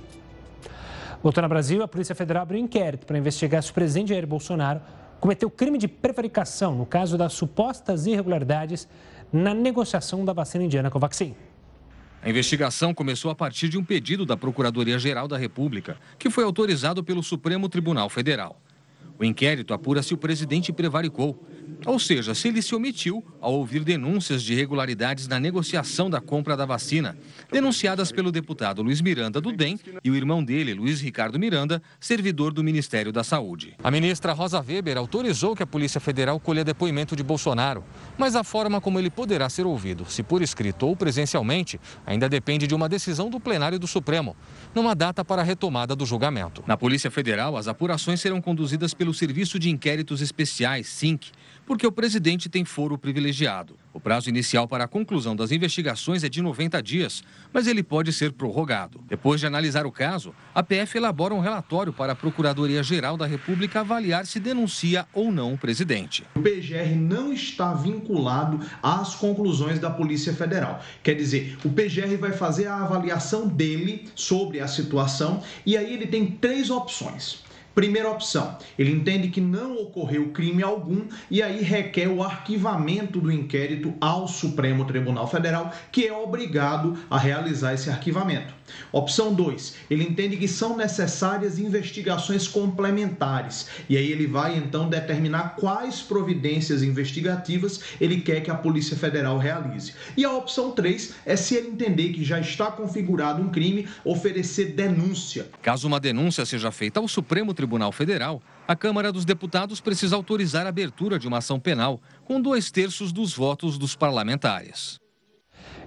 Voltando 1.22 1.43
ao 1.43 1.50
Brasil, 1.50 1.84
a 1.84 1.88
Polícia 1.88 2.15
Federal 2.15 2.43
abriu 2.43 2.62
um 2.62 2.63
inquérito 2.63 3.05
para 3.05 3.17
investigar 3.17 3.62
se 3.62 3.70
o 3.70 3.74
presidente 3.74 4.10
Jair 4.10 4.25
Bolsonaro 4.25 4.79
cometeu 5.22 5.51
crime 5.51 5.78
de 5.78 5.88
prevaricação 5.88 6.75
no 6.75 6.86
caso 6.86 7.16
das 7.16 7.34
supostas 7.34 8.08
irregularidades 8.08 8.88
na 9.32 9.54
negociação 9.54 10.25
da 10.25 10.34
vacina 10.34 10.66
indiana 10.66 10.90
Covaxin. 10.90 11.36
A 12.24 12.30
investigação 12.30 12.94
começou 12.94 13.30
a 13.32 13.36
partir 13.36 13.70
de 13.70 13.78
um 13.78 13.84
pedido 13.84 14.25
da 14.25 14.36
Procuradoria-Geral 14.36 15.28
da 15.28 15.38
República, 15.38 15.98
que 16.20 16.30
foi 16.30 16.44
autorizado 16.44 17.04
pelo 17.04 17.24
Supremo 17.24 17.70
Tribunal 17.70 18.10
Federal. 18.10 18.60
O 19.22 19.24
inquérito 19.24 19.72
apura 19.72 20.01
se 20.01 20.16
o 20.16 20.18
presidente 20.18 20.74
prevaricou 20.74 21.40
ou 21.86 21.98
seja, 21.98 22.36
se 22.36 22.48
ele 22.48 22.62
se 22.62 22.75
omitiu 22.75 23.24
ao 23.40 23.54
ouvir 23.54 23.84
denúncias 23.84 24.44
de 24.44 24.54
irregularidades 24.54 25.28
na 25.28 25.40
negociação 25.40 26.10
da 26.10 26.22
compra 26.22 26.56
da 26.56 26.66
vacina, 26.66 27.18
denunciadas 27.51 28.12
pelo 28.12 28.32
deputado 28.32 28.84
Luiz 28.84 29.01
Miranda 29.01 29.42
do 29.42 29.51
DEM 29.51 29.80
e 30.04 30.12
o 30.12 30.16
irmão 30.16 30.44
dele, 30.44 30.75
Luiz 30.75 31.01
Ricardo 31.01 31.40
Miranda, 31.40 31.82
servidor 32.00 32.54
do 32.54 32.63
Ministério 32.63 33.12
da 33.12 33.24
Saúde. 33.24 33.75
A 33.84 33.90
ministra 33.90 34.32
Rosa 34.32 34.62
Weber 34.62 34.98
autorizou 34.98 35.56
que 35.56 35.63
a 35.63 35.68
Polícia 35.68 36.00
Federal 36.00 36.40
colha 36.40 36.63
depoimento 36.63 37.16
de 37.16 37.24
Bolsonaro, 37.24 37.84
mas 38.16 38.36
a 38.36 38.44
forma 38.44 38.80
como 38.80 39.00
ele 39.00 39.10
poderá 39.10 39.50
ser 39.50 39.66
ouvido, 39.66 40.06
se 40.08 40.22
por 40.22 40.44
escrito 40.44 40.86
ou 40.86 40.96
presencialmente, 40.96 41.80
ainda 42.06 42.30
depende 42.30 42.68
de 42.68 42.75
uma 42.75 42.88
decisão 42.88 43.30
do 43.30 43.40
plenário 43.40 43.80
do 43.80 43.88
Supremo, 43.88 44.36
numa 44.75 44.94
data 44.94 45.25
para 45.25 45.42
a 45.42 45.46
retomada 45.46 45.96
do 45.96 46.06
julgamento. 46.06 46.63
Na 46.68 46.78
Polícia 46.78 47.10
Federal, 47.10 47.58
as 47.58 47.68
apurações 47.68 48.22
serão 48.22 48.40
conduzidas 48.40 48.94
pelo 48.94 49.11
Serviço 49.13 49.60
de 49.60 49.70
Inquéritos 49.70 50.22
Especiais, 50.22 50.88
SINC, 50.88 51.32
porque 51.65 51.88
o 51.88 51.91
presidente 51.91 52.50
tem 52.50 52.65
foro 52.65 52.98
privilegiado. 52.98 53.77
O 53.94 54.00
prazo 54.00 54.30
inicial 54.30 54.68
para 54.68 54.86
a 54.86 54.88
conclusão 54.88 55.36
das 55.36 55.51
investigações 55.51 56.24
é 56.24 56.30
de 56.30 56.41
90 56.41 56.82
dias, 56.82 57.24
mas 57.53 57.68
ele 57.68 57.84
pode 57.84 58.12
ser 58.12 58.32
prorrogado. 58.34 59.01
Depois 59.08 59.39
de 59.39 59.48
analisar 59.48 59.86
o 59.86 59.91
caso, 59.91 60.34
a 60.53 60.63
PF 60.63 60.98
elabora 60.98 61.34
um 61.34 61.39
relatório 61.39 61.94
para 61.94 62.13
a 62.13 62.15
Procuradoria-Geral 62.15 63.15
da 63.15 63.25
República 63.25 63.82
avaliar 63.82 64.25
se 64.25 64.39
denuncia 64.39 65.06
ou 65.13 65.32
não 65.32 65.53
o 65.53 65.58
presidente. 65.58 66.25
O 66.36 66.41
PGR 66.41 66.96
não 66.96 67.32
está 67.32 67.74
vinculado 67.74 68.60
às 68.82 69.15
conclusões 69.15 69.80
da 69.80 69.89
Polícia 69.89 70.34
Federal. 70.34 70.82
Quer 71.03 71.15
dizer, 71.15 71.58
o 71.63 71.70
PGR 71.70 72.18
vai 72.20 72.32
fazer 72.34 72.68
a 72.68 72.84
avaliação 72.84 73.48
dele 73.48 74.10
sobre 74.15 74.60
a 74.60 74.68
situação 74.68 75.41
e 75.65 75.77
aí 75.77 75.94
ele 75.94 76.08
tem 76.08 76.25
três 76.27 76.70
opções. 76.70 77.50
Primeira 77.74 78.12
opção, 78.12 78.58
ele 78.78 78.92
entende 78.92 79.30
que 79.30 79.40
não 79.40 79.78
ocorreu 79.78 80.30
crime 80.32 80.62
algum 80.62 81.06
e 81.30 81.42
aí 81.42 81.63
requer 81.63 82.10
o 82.10 82.22
arquivamento 82.22 83.22
do 83.22 83.32
inquérito 83.32 83.94
ao 84.01 84.28
Supremo 84.28 84.84
Tribunal 84.84 85.25
Federal, 85.25 85.72
que 85.90 86.06
é 86.06 86.13
obrigado 86.13 86.98
a 87.10 87.18
realizar 87.18 87.74
esse 87.74 87.90
arquivamento. 87.90 88.54
Opção 88.92 89.34
2, 89.34 89.75
ele 89.90 90.04
entende 90.04 90.36
que 90.36 90.48
são 90.48 90.75
necessárias 90.75 91.60
investigações 91.60 92.48
complementares 92.48 93.68
e 93.90 93.98
aí 93.98 94.12
ele 94.12 94.28
vai 94.28 94.58
então 94.58 94.90
determinar 94.90 95.56
quais 95.56 96.01
providências 96.01 96.84
investigativas 96.84 97.82
ele 98.00 98.22
quer 98.22 98.42
que 98.42 98.51
a 98.51 98.56
Polícia 98.56 98.98
Federal 98.98 99.38
realize. 99.38 99.94
E 100.16 100.25
a 100.25 100.32
opção 100.32 100.72
3 100.72 101.16
é 101.25 101.36
se 101.36 101.56
ele 101.56 101.70
entender 101.70 102.10
que 102.10 102.24
já 102.24 102.40
está 102.40 102.70
configurado 102.70 103.42
um 103.42 103.50
crime, 103.50 103.88
oferecer 104.04 104.74
denúncia. 104.74 105.48
Caso 105.62 105.88
uma 105.88 106.00
denúncia 106.00 106.46
seja 106.46 106.72
feita 106.72 107.00
ao 107.00 107.08
Supremo 107.08 107.54
Tribunal 107.54 107.61
Federal, 107.91 108.41
a 108.68 108.75
Câmara 108.75 109.12
dos 109.12 109.25
Deputados 109.25 109.82
precisa 109.82 110.15
autorizar 110.15 110.65
a 110.65 110.70
abertura 110.70 111.20
de 111.20 111.27
uma 111.27 111.39
ação 111.39 111.60
penal 111.60 112.00
com 112.24 112.41
dois 112.41 112.72
terços 112.72 113.12
dos 113.12 113.34
votos 113.36 113.77
dos 113.77 113.96
parlamentares. 113.96 115.00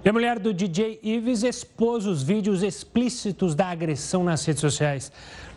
E 0.03 0.09
a 0.09 0.13
mulher 0.13 0.37
do 0.37 0.53
DJ 0.53 0.99
Ives 1.01 1.43
expôs 1.43 2.05
os 2.05 2.21
vídeos 2.21 2.61
explícitos 2.61 3.55
da 3.55 3.67
agressão 3.67 4.23
nas 4.23 4.45
redes 4.45 4.61
sociais. 4.61 5.11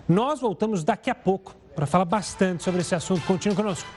Nós 0.08 0.40
voltamos 0.40 0.82
daqui 0.82 1.10
a 1.10 1.14
pouco 1.14 1.54
para 1.74 1.86
falar 1.86 2.06
bastante 2.06 2.62
sobre 2.62 2.80
esse 2.80 2.94
assunto. 2.94 3.24
Continue 3.26 3.54
conosco. 3.54 3.88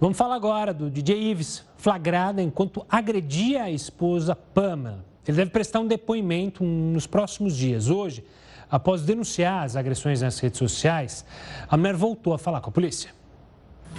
Vamos 0.00 0.16
falar 0.16 0.36
agora 0.36 0.72
do 0.72 0.90
DJ 0.90 1.30
Ives, 1.30 1.62
flagrado 1.76 2.40
enquanto 2.40 2.86
agredia 2.88 3.64
a 3.64 3.70
esposa 3.70 4.34
Pamela. 4.34 5.04
Ele 5.28 5.36
deve 5.36 5.50
prestar 5.50 5.80
um 5.80 5.86
depoimento 5.86 6.64
nos 6.64 7.06
próximos 7.06 7.54
dias. 7.54 7.90
Hoje, 7.90 8.24
após 8.70 9.02
denunciar 9.02 9.64
as 9.64 9.76
agressões 9.76 10.20
nas 10.20 10.38
redes 10.38 10.58
sociais, 10.58 11.24
a 11.68 11.76
mulher 11.76 11.96
voltou 11.96 12.32
a 12.32 12.38
falar 12.38 12.60
com 12.60 12.70
a 12.70 12.72
polícia. 12.72 13.20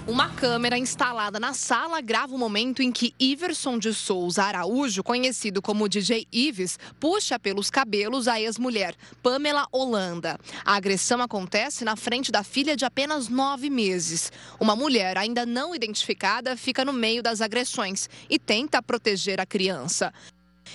Uma 0.08 0.30
câmera 0.30 0.78
instalada 0.78 1.40
na 1.40 1.54
sala 1.54 2.02
grava 2.02 2.34
o 2.34 2.38
momento 2.38 2.82
em 2.82 2.92
que 2.92 3.14
Iverson 3.20 3.78
de 3.78 3.94
Souza 3.94 4.44
Araújo, 4.44 5.04
conhecido 5.04 5.62
como 5.62 5.88
DJ 5.88 6.28
Ives, 6.32 6.80
puxa 7.00 7.38
pelos 7.38 7.70
cabelos 7.70 8.28
a 8.28 8.42
ex-mulher, 8.42 8.96
Pamela 9.22 9.68
Holanda. 9.72 10.40
A 10.66 10.76
agressão 10.76 11.22
acontece 11.22 11.86
na 11.86 11.96
frente 11.96 12.32
da 12.32 12.44
filha 12.44 12.76
de 12.76 12.84
apenas 12.84 13.28
nove 13.28 13.70
meses. 13.70 14.32
Uma 14.60 14.76
mulher 14.76 15.18
ainda 15.18 15.46
não 15.46 15.76
identificada 15.76 16.58
fica 16.58 16.84
no 16.84 16.94
meio 16.94 17.22
das 17.22 17.40
agressões 17.40 18.10
e 18.28 18.40
tenta 18.40 18.82
proteger 18.82 19.40
a 19.40 19.46
criança. 19.46 20.12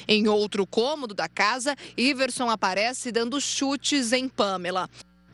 Em 0.08 0.28
outro 0.28 0.66
cômodo 0.66 1.14
da 1.14 1.28
casa, 1.28 1.76
Iverson 1.96 2.48
aparece 2.50 3.10
dando 3.12 3.40
chutes 3.40 4.12
em 4.12 4.28
Pamela. 4.28 4.88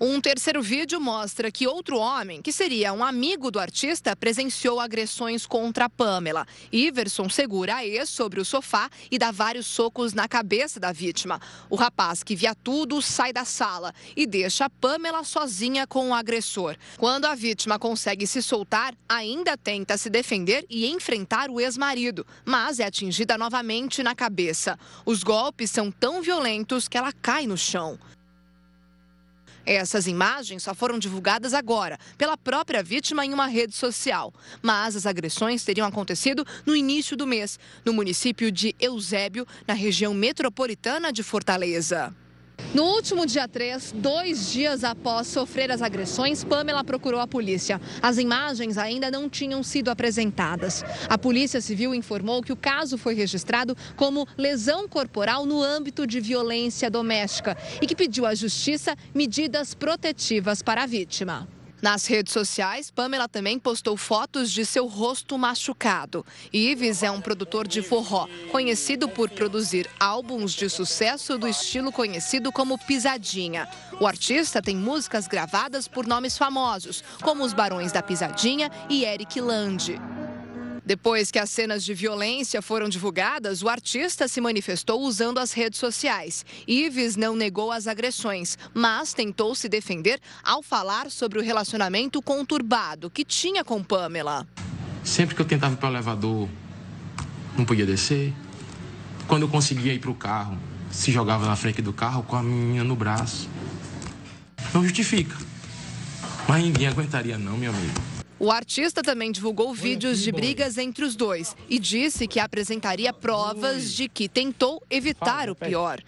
Um 0.04 0.20
terceiro 0.20 0.60
vídeo 0.60 1.00
mostra 1.00 1.48
que 1.48 1.64
outro 1.64 1.96
homem, 1.96 2.42
que 2.42 2.50
seria 2.50 2.92
um 2.92 3.04
amigo 3.04 3.52
do 3.52 3.60
artista, 3.60 4.16
presenciou 4.16 4.80
agressões 4.80 5.46
contra 5.46 5.88
Pamela. 5.88 6.44
Iverson 6.72 7.28
segura 7.28 7.76
a 7.76 7.86
ex 7.86 8.08
sobre 8.08 8.40
o 8.40 8.44
sofá 8.44 8.90
e 9.12 9.16
dá 9.16 9.30
vários 9.30 9.64
socos 9.64 10.12
na 10.12 10.26
cabeça 10.26 10.80
da 10.80 10.90
vítima. 10.90 11.40
O 11.70 11.76
rapaz, 11.76 12.24
que 12.24 12.34
via 12.34 12.52
tudo, 12.52 13.00
sai 13.00 13.32
da 13.32 13.44
sala 13.44 13.94
e 14.16 14.26
deixa 14.26 14.68
Pamela 14.68 15.22
sozinha 15.22 15.86
com 15.86 16.08
o 16.08 16.14
agressor. 16.14 16.74
Quando 16.96 17.26
a 17.26 17.36
vítima 17.36 17.78
consegue 17.78 18.26
se 18.26 18.42
soltar, 18.42 18.96
ainda 19.08 19.56
tenta 19.56 19.96
se 19.96 20.10
defender 20.10 20.66
e 20.68 20.84
enfrentar 20.88 21.48
o 21.48 21.60
ex-marido, 21.60 22.26
mas 22.44 22.80
é 22.80 22.86
atingida 22.86 23.38
novamente 23.38 24.02
na 24.02 24.16
cabeça. 24.16 24.76
Os 25.06 25.22
golpes 25.22 25.70
são 25.70 25.92
tão 25.92 26.20
violentos 26.20 26.88
que 26.88 26.98
ela 26.98 27.12
cai 27.12 27.46
no 27.46 27.56
chão. 27.56 27.96
Essas 29.64 30.06
imagens 30.06 30.62
só 30.62 30.74
foram 30.74 30.98
divulgadas 30.98 31.54
agora 31.54 31.98
pela 32.18 32.36
própria 32.36 32.82
vítima 32.82 33.24
em 33.24 33.32
uma 33.32 33.46
rede 33.46 33.74
social. 33.74 34.32
Mas 34.60 34.96
as 34.96 35.06
agressões 35.06 35.64
teriam 35.64 35.86
acontecido 35.86 36.46
no 36.66 36.74
início 36.74 37.16
do 37.16 37.26
mês, 37.26 37.58
no 37.84 37.92
município 37.92 38.50
de 38.50 38.74
Eusébio, 38.80 39.46
na 39.66 39.74
região 39.74 40.12
metropolitana 40.12 41.12
de 41.12 41.22
Fortaleza. 41.22 42.14
No 42.74 42.84
último 42.84 43.26
dia 43.26 43.46
3, 43.46 43.92
dois 43.96 44.50
dias 44.50 44.82
após 44.82 45.26
sofrer 45.26 45.70
as 45.70 45.82
agressões, 45.82 46.42
Pamela 46.42 46.82
procurou 46.82 47.20
a 47.20 47.26
polícia. 47.26 47.78
As 48.00 48.16
imagens 48.16 48.78
ainda 48.78 49.10
não 49.10 49.28
tinham 49.28 49.62
sido 49.62 49.90
apresentadas. 49.90 50.82
A 51.06 51.18
Polícia 51.18 51.60
Civil 51.60 51.94
informou 51.94 52.42
que 52.42 52.52
o 52.52 52.56
caso 52.56 52.96
foi 52.96 53.14
registrado 53.14 53.76
como 53.94 54.26
lesão 54.38 54.88
corporal 54.88 55.44
no 55.44 55.62
âmbito 55.62 56.06
de 56.06 56.18
violência 56.18 56.90
doméstica 56.90 57.58
e 57.80 57.86
que 57.86 57.94
pediu 57.94 58.24
à 58.24 58.34
Justiça 58.34 58.96
medidas 59.14 59.74
protetivas 59.74 60.62
para 60.62 60.84
a 60.84 60.86
vítima. 60.86 61.46
Nas 61.82 62.06
redes 62.06 62.32
sociais, 62.32 62.92
Pamela 62.92 63.28
também 63.28 63.58
postou 63.58 63.96
fotos 63.96 64.52
de 64.52 64.64
seu 64.64 64.86
rosto 64.86 65.36
machucado. 65.36 66.24
Ives 66.52 67.02
é 67.02 67.10
um 67.10 67.20
produtor 67.20 67.66
de 67.66 67.82
forró, 67.82 68.28
conhecido 68.52 69.08
por 69.08 69.28
produzir 69.28 69.90
álbuns 69.98 70.52
de 70.52 70.70
sucesso 70.70 71.36
do 71.36 71.48
estilo 71.48 71.90
conhecido 71.90 72.52
como 72.52 72.78
pisadinha. 72.78 73.68
O 74.00 74.06
artista 74.06 74.62
tem 74.62 74.76
músicas 74.76 75.26
gravadas 75.26 75.88
por 75.88 76.06
nomes 76.06 76.38
famosos, 76.38 77.02
como 77.20 77.42
os 77.42 77.52
Barões 77.52 77.90
da 77.90 78.00
Pisadinha 78.00 78.70
e 78.88 79.04
Eric 79.04 79.40
Lande. 79.40 80.00
Depois 80.84 81.30
que 81.30 81.38
as 81.38 81.48
cenas 81.48 81.84
de 81.84 81.94
violência 81.94 82.60
foram 82.60 82.88
divulgadas, 82.88 83.62
o 83.62 83.68
artista 83.68 84.26
se 84.26 84.40
manifestou 84.40 85.00
usando 85.02 85.38
as 85.38 85.52
redes 85.52 85.78
sociais. 85.78 86.44
Ives 86.66 87.14
não 87.16 87.36
negou 87.36 87.70
as 87.70 87.86
agressões, 87.86 88.58
mas 88.74 89.14
tentou 89.14 89.54
se 89.54 89.68
defender 89.68 90.20
ao 90.42 90.62
falar 90.62 91.10
sobre 91.10 91.38
o 91.38 91.42
relacionamento 91.42 92.20
conturbado 92.20 93.08
que 93.08 93.24
tinha 93.24 93.64
com 93.64 93.82
Pamela. 93.82 94.46
Sempre 95.04 95.36
que 95.36 95.42
eu 95.42 95.46
tentava 95.46 95.74
ir 95.74 95.76
para 95.76 95.88
o 95.88 95.92
elevador, 95.92 96.48
não 97.56 97.64
podia 97.64 97.86
descer. 97.86 98.32
Quando 99.28 99.42
eu 99.42 99.48
conseguia 99.48 99.94
ir 99.94 100.00
para 100.00 100.10
o 100.10 100.14
carro, 100.14 100.58
se 100.90 101.12
jogava 101.12 101.46
na 101.46 101.56
frente 101.56 101.80
do 101.80 101.92
carro 101.92 102.22
com 102.24 102.36
a 102.36 102.42
menina 102.42 102.84
no 102.84 102.96
braço. 102.96 103.48
Não 104.74 104.82
justifica. 104.82 105.36
Mas 106.48 106.62
ninguém 106.62 106.88
aguentaria 106.88 107.38
não, 107.38 107.56
meu 107.56 107.70
amigo. 107.70 108.21
O 108.42 108.50
artista 108.50 109.04
também 109.04 109.30
divulgou 109.30 109.72
vídeos 109.72 110.18
de 110.18 110.32
brigas 110.32 110.76
entre 110.76 111.04
os 111.04 111.14
dois 111.14 111.56
e 111.70 111.78
disse 111.78 112.26
que 112.26 112.40
apresentaria 112.40 113.12
provas 113.12 113.92
de 113.92 114.08
que 114.08 114.28
tentou 114.28 114.82
evitar 114.90 115.48
o 115.48 115.54
pior. 115.54 116.00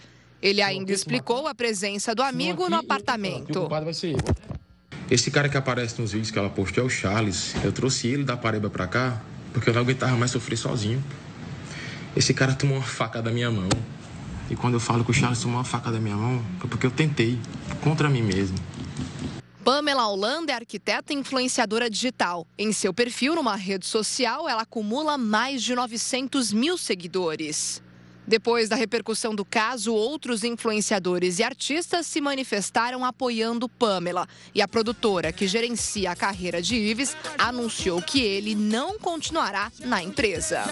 Ele 0.42 0.60
ainda 0.60 0.90
explicou 0.90 1.46
a 1.46 1.54
presença 1.54 2.12
do 2.12 2.24
amigo 2.24 2.68
no 2.68 2.74
apartamento. 2.74 3.68
Esse 5.08 5.30
cara 5.30 5.48
que 5.48 5.56
aparece 5.56 6.00
nos 6.00 6.10
vídeos 6.10 6.32
que 6.32 6.36
ela 6.36 6.50
postou 6.50 6.82
é 6.82 6.86
o 6.88 6.90
Charles. 6.90 7.54
Eu 7.62 7.70
trouxe 7.70 8.08
ele 8.08 8.24
da 8.24 8.36
Paraíba 8.36 8.68
pra 8.68 8.88
cá 8.88 9.22
porque 9.52 9.70
eu 9.70 9.74
não 9.74 9.82
aguentava 9.82 10.16
mais 10.16 10.32
sofrer 10.32 10.56
sozinho. 10.56 11.04
Esse 12.16 12.34
cara 12.34 12.52
tomou 12.52 12.78
uma 12.78 12.84
faca 12.84 13.22
da 13.22 13.30
minha 13.30 13.48
mão. 13.52 13.68
E 14.50 14.56
quando 14.56 14.74
eu 14.74 14.80
falo 14.80 15.04
que 15.04 15.12
o 15.12 15.14
Charles 15.14 15.38
tomou 15.38 15.58
uma 15.58 15.64
faca 15.64 15.92
da 15.92 16.00
minha 16.00 16.16
mão, 16.16 16.44
foi 16.58 16.68
porque 16.68 16.84
eu 16.84 16.90
tentei, 16.90 17.38
contra 17.80 18.10
mim 18.10 18.22
mesmo. 18.22 18.58
Pamela 19.64 20.06
Holanda 20.06 20.52
é 20.52 20.56
arquiteta 20.56 21.14
e 21.14 21.16
influenciadora 21.16 21.88
digital. 21.88 22.46
Em 22.58 22.70
seu 22.70 22.92
perfil 22.92 23.34
numa 23.34 23.56
rede 23.56 23.86
social, 23.86 24.46
ela 24.46 24.60
acumula 24.60 25.16
mais 25.16 25.62
de 25.62 25.74
900 25.74 26.52
mil 26.52 26.76
seguidores. 26.76 27.82
Depois 28.26 28.68
da 28.68 28.76
repercussão 28.76 29.34
do 29.34 29.42
caso, 29.42 29.94
outros 29.94 30.44
influenciadores 30.44 31.38
e 31.38 31.42
artistas 31.42 32.06
se 32.06 32.20
manifestaram 32.20 33.06
apoiando 33.06 33.66
Pamela. 33.66 34.28
E 34.54 34.60
a 34.60 34.68
produtora, 34.68 35.32
que 35.32 35.46
gerencia 35.46 36.10
a 36.10 36.16
carreira 36.16 36.60
de 36.60 36.74
Ives, 36.76 37.16
anunciou 37.38 38.02
que 38.02 38.20
ele 38.20 38.54
não 38.54 38.98
continuará 38.98 39.72
na 39.80 40.02
empresa. 40.02 40.64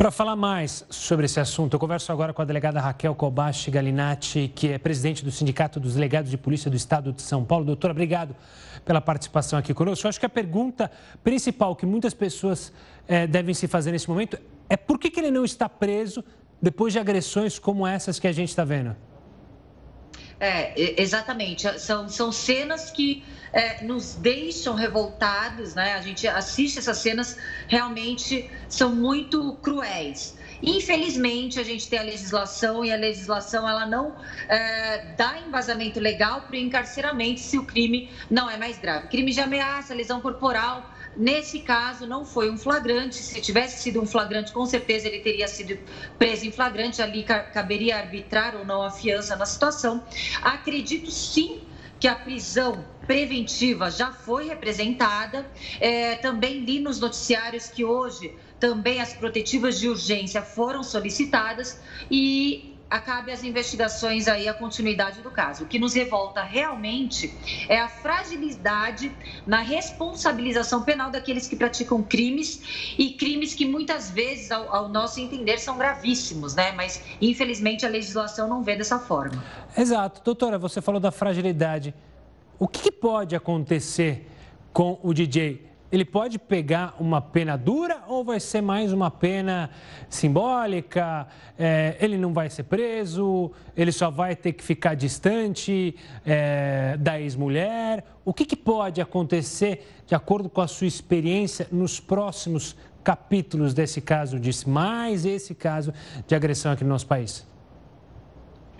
Para 0.00 0.10
falar 0.10 0.34
mais 0.34 0.82
sobre 0.88 1.26
esse 1.26 1.38
assunto, 1.38 1.74
eu 1.74 1.78
converso 1.78 2.10
agora 2.10 2.32
com 2.32 2.40
a 2.40 2.44
delegada 2.46 2.80
Raquel 2.80 3.14
Kobashi 3.14 3.70
Galinatti, 3.70 4.50
que 4.54 4.68
é 4.68 4.78
presidente 4.78 5.22
do 5.22 5.30
Sindicato 5.30 5.78
dos 5.78 5.92
Delegados 5.92 6.30
de 6.30 6.38
Polícia 6.38 6.70
do 6.70 6.76
Estado 6.78 7.12
de 7.12 7.20
São 7.20 7.44
Paulo. 7.44 7.66
Doutora, 7.66 7.92
obrigado 7.92 8.34
pela 8.82 9.02
participação 9.02 9.58
aqui 9.58 9.74
conosco. 9.74 10.06
Eu 10.06 10.08
acho 10.08 10.18
que 10.18 10.24
a 10.24 10.30
pergunta 10.30 10.90
principal 11.22 11.76
que 11.76 11.84
muitas 11.84 12.14
pessoas 12.14 12.72
é, 13.06 13.26
devem 13.26 13.52
se 13.52 13.68
fazer 13.68 13.92
nesse 13.92 14.08
momento 14.08 14.38
é 14.70 14.76
por 14.78 14.98
que, 14.98 15.10
que 15.10 15.20
ele 15.20 15.30
não 15.30 15.44
está 15.44 15.68
preso 15.68 16.24
depois 16.62 16.94
de 16.94 16.98
agressões 16.98 17.58
como 17.58 17.86
essas 17.86 18.18
que 18.18 18.26
a 18.26 18.32
gente 18.32 18.48
está 18.48 18.64
vendo? 18.64 18.96
É, 20.40 20.98
exatamente. 20.98 21.78
São, 21.78 22.08
são 22.08 22.32
cenas 22.32 22.90
que 22.90 23.22
é, 23.52 23.82
nos 23.84 24.14
deixam 24.14 24.74
revoltados, 24.74 25.74
né? 25.74 25.94
A 25.94 26.00
gente 26.00 26.26
assiste 26.26 26.78
essas 26.78 26.98
cenas, 26.98 27.36
realmente 27.68 28.50
são 28.68 28.94
muito 28.94 29.54
cruéis. 29.62 30.38
Infelizmente, 30.62 31.58
a 31.58 31.62
gente 31.62 31.88
tem 31.88 31.98
a 31.98 32.02
legislação 32.02 32.84
e 32.84 32.92
a 32.92 32.96
legislação 32.96 33.66
ela 33.66 33.86
não 33.86 34.14
é, 34.48 35.14
dá 35.16 35.38
embasamento 35.38 35.98
legal 35.98 36.42
para 36.42 36.52
o 36.52 36.56
encarceramento 36.56 37.40
se 37.40 37.58
o 37.58 37.64
crime 37.64 38.10
não 38.30 38.50
é 38.50 38.58
mais 38.58 38.78
grave. 38.78 39.08
Crime 39.08 39.32
de 39.32 39.40
ameaça, 39.40 39.94
lesão 39.94 40.20
corporal, 40.20 40.94
Nesse 41.16 41.58
caso, 41.58 42.06
não 42.06 42.24
foi 42.24 42.50
um 42.50 42.56
flagrante. 42.56 43.16
Se 43.16 43.40
tivesse 43.40 43.82
sido 43.82 44.00
um 44.00 44.06
flagrante, 44.06 44.52
com 44.52 44.64
certeza 44.64 45.08
ele 45.08 45.18
teria 45.18 45.48
sido 45.48 45.76
preso 46.18 46.46
em 46.46 46.52
flagrante. 46.52 47.02
Ali 47.02 47.24
caberia 47.24 47.98
arbitrar 47.98 48.54
ou 48.54 48.64
não 48.64 48.82
a 48.82 48.90
fiança 48.90 49.34
na 49.34 49.44
situação. 49.44 50.04
Acredito 50.40 51.10
sim 51.10 51.60
que 52.00 52.08
a 52.08 52.14
prisão 52.14 52.84
preventiva 53.06 53.90
já 53.90 54.10
foi 54.10 54.46
representada. 54.46 55.46
É, 55.78 56.16
também 56.16 56.64
li 56.64 56.80
nos 56.80 56.98
noticiários 56.98 57.68
que 57.68 57.84
hoje 57.84 58.34
também 58.58 59.00
as 59.00 59.12
protetivas 59.12 59.78
de 59.78 59.88
urgência 59.88 60.42
foram 60.42 60.82
solicitadas 60.82 61.80
e 62.10 62.69
acabe 62.90 63.30
as 63.30 63.44
investigações 63.44 64.26
aí, 64.26 64.48
a 64.48 64.52
continuidade 64.52 65.22
do 65.22 65.30
caso. 65.30 65.62
O 65.62 65.66
que 65.66 65.78
nos 65.78 65.94
revolta 65.94 66.42
realmente 66.42 67.32
é 67.68 67.78
a 67.78 67.88
fragilidade 67.88 69.12
na 69.46 69.60
responsabilização 69.60 70.82
penal 70.82 71.10
daqueles 71.10 71.46
que 71.46 71.54
praticam 71.54 72.02
crimes 72.02 72.94
e 72.98 73.10
crimes 73.12 73.54
que 73.54 73.64
muitas 73.64 74.10
vezes, 74.10 74.50
ao, 74.50 74.74
ao 74.74 74.88
nosso 74.88 75.20
entender, 75.20 75.58
são 75.58 75.78
gravíssimos, 75.78 76.56
né? 76.56 76.72
Mas 76.72 77.00
infelizmente 77.20 77.86
a 77.86 77.88
legislação 77.88 78.48
não 78.48 78.62
vê 78.62 78.74
dessa 78.76 78.98
forma. 78.98 79.42
Exato. 79.78 80.20
Doutora, 80.24 80.58
você 80.58 80.82
falou 80.82 81.00
da 81.00 81.12
fragilidade. 81.12 81.94
O 82.58 82.66
que 82.66 82.90
pode 82.90 83.36
acontecer 83.36 84.28
com 84.72 84.98
o 85.02 85.14
DJ, 85.14 85.69
ele 85.92 86.04
pode 86.04 86.38
pegar 86.38 86.94
uma 87.00 87.20
pena 87.20 87.56
dura 87.56 88.02
ou 88.06 88.24
vai 88.24 88.38
ser 88.38 88.60
mais 88.60 88.92
uma 88.92 89.10
pena 89.10 89.70
simbólica? 90.08 91.26
É, 91.58 91.96
ele 92.00 92.16
não 92.16 92.32
vai 92.32 92.48
ser 92.48 92.62
preso, 92.64 93.50
ele 93.76 93.90
só 93.90 94.10
vai 94.10 94.36
ter 94.36 94.52
que 94.52 94.62
ficar 94.62 94.94
distante 94.94 95.96
é, 96.24 96.96
da 96.98 97.20
ex-mulher? 97.20 98.04
O 98.24 98.32
que, 98.32 98.44
que 98.44 98.56
pode 98.56 99.00
acontecer, 99.00 100.02
de 100.06 100.14
acordo 100.14 100.48
com 100.48 100.60
a 100.60 100.68
sua 100.68 100.86
experiência, 100.86 101.66
nos 101.72 101.98
próximos 101.98 102.76
capítulos 103.02 103.74
desse 103.74 104.00
caso 104.00 104.38
de 104.38 104.50
mais 104.68 105.24
esse 105.24 105.54
caso 105.54 105.92
de 106.26 106.34
agressão 106.34 106.70
aqui 106.70 106.84
no 106.84 106.90
nosso 106.90 107.06
país? 107.06 107.49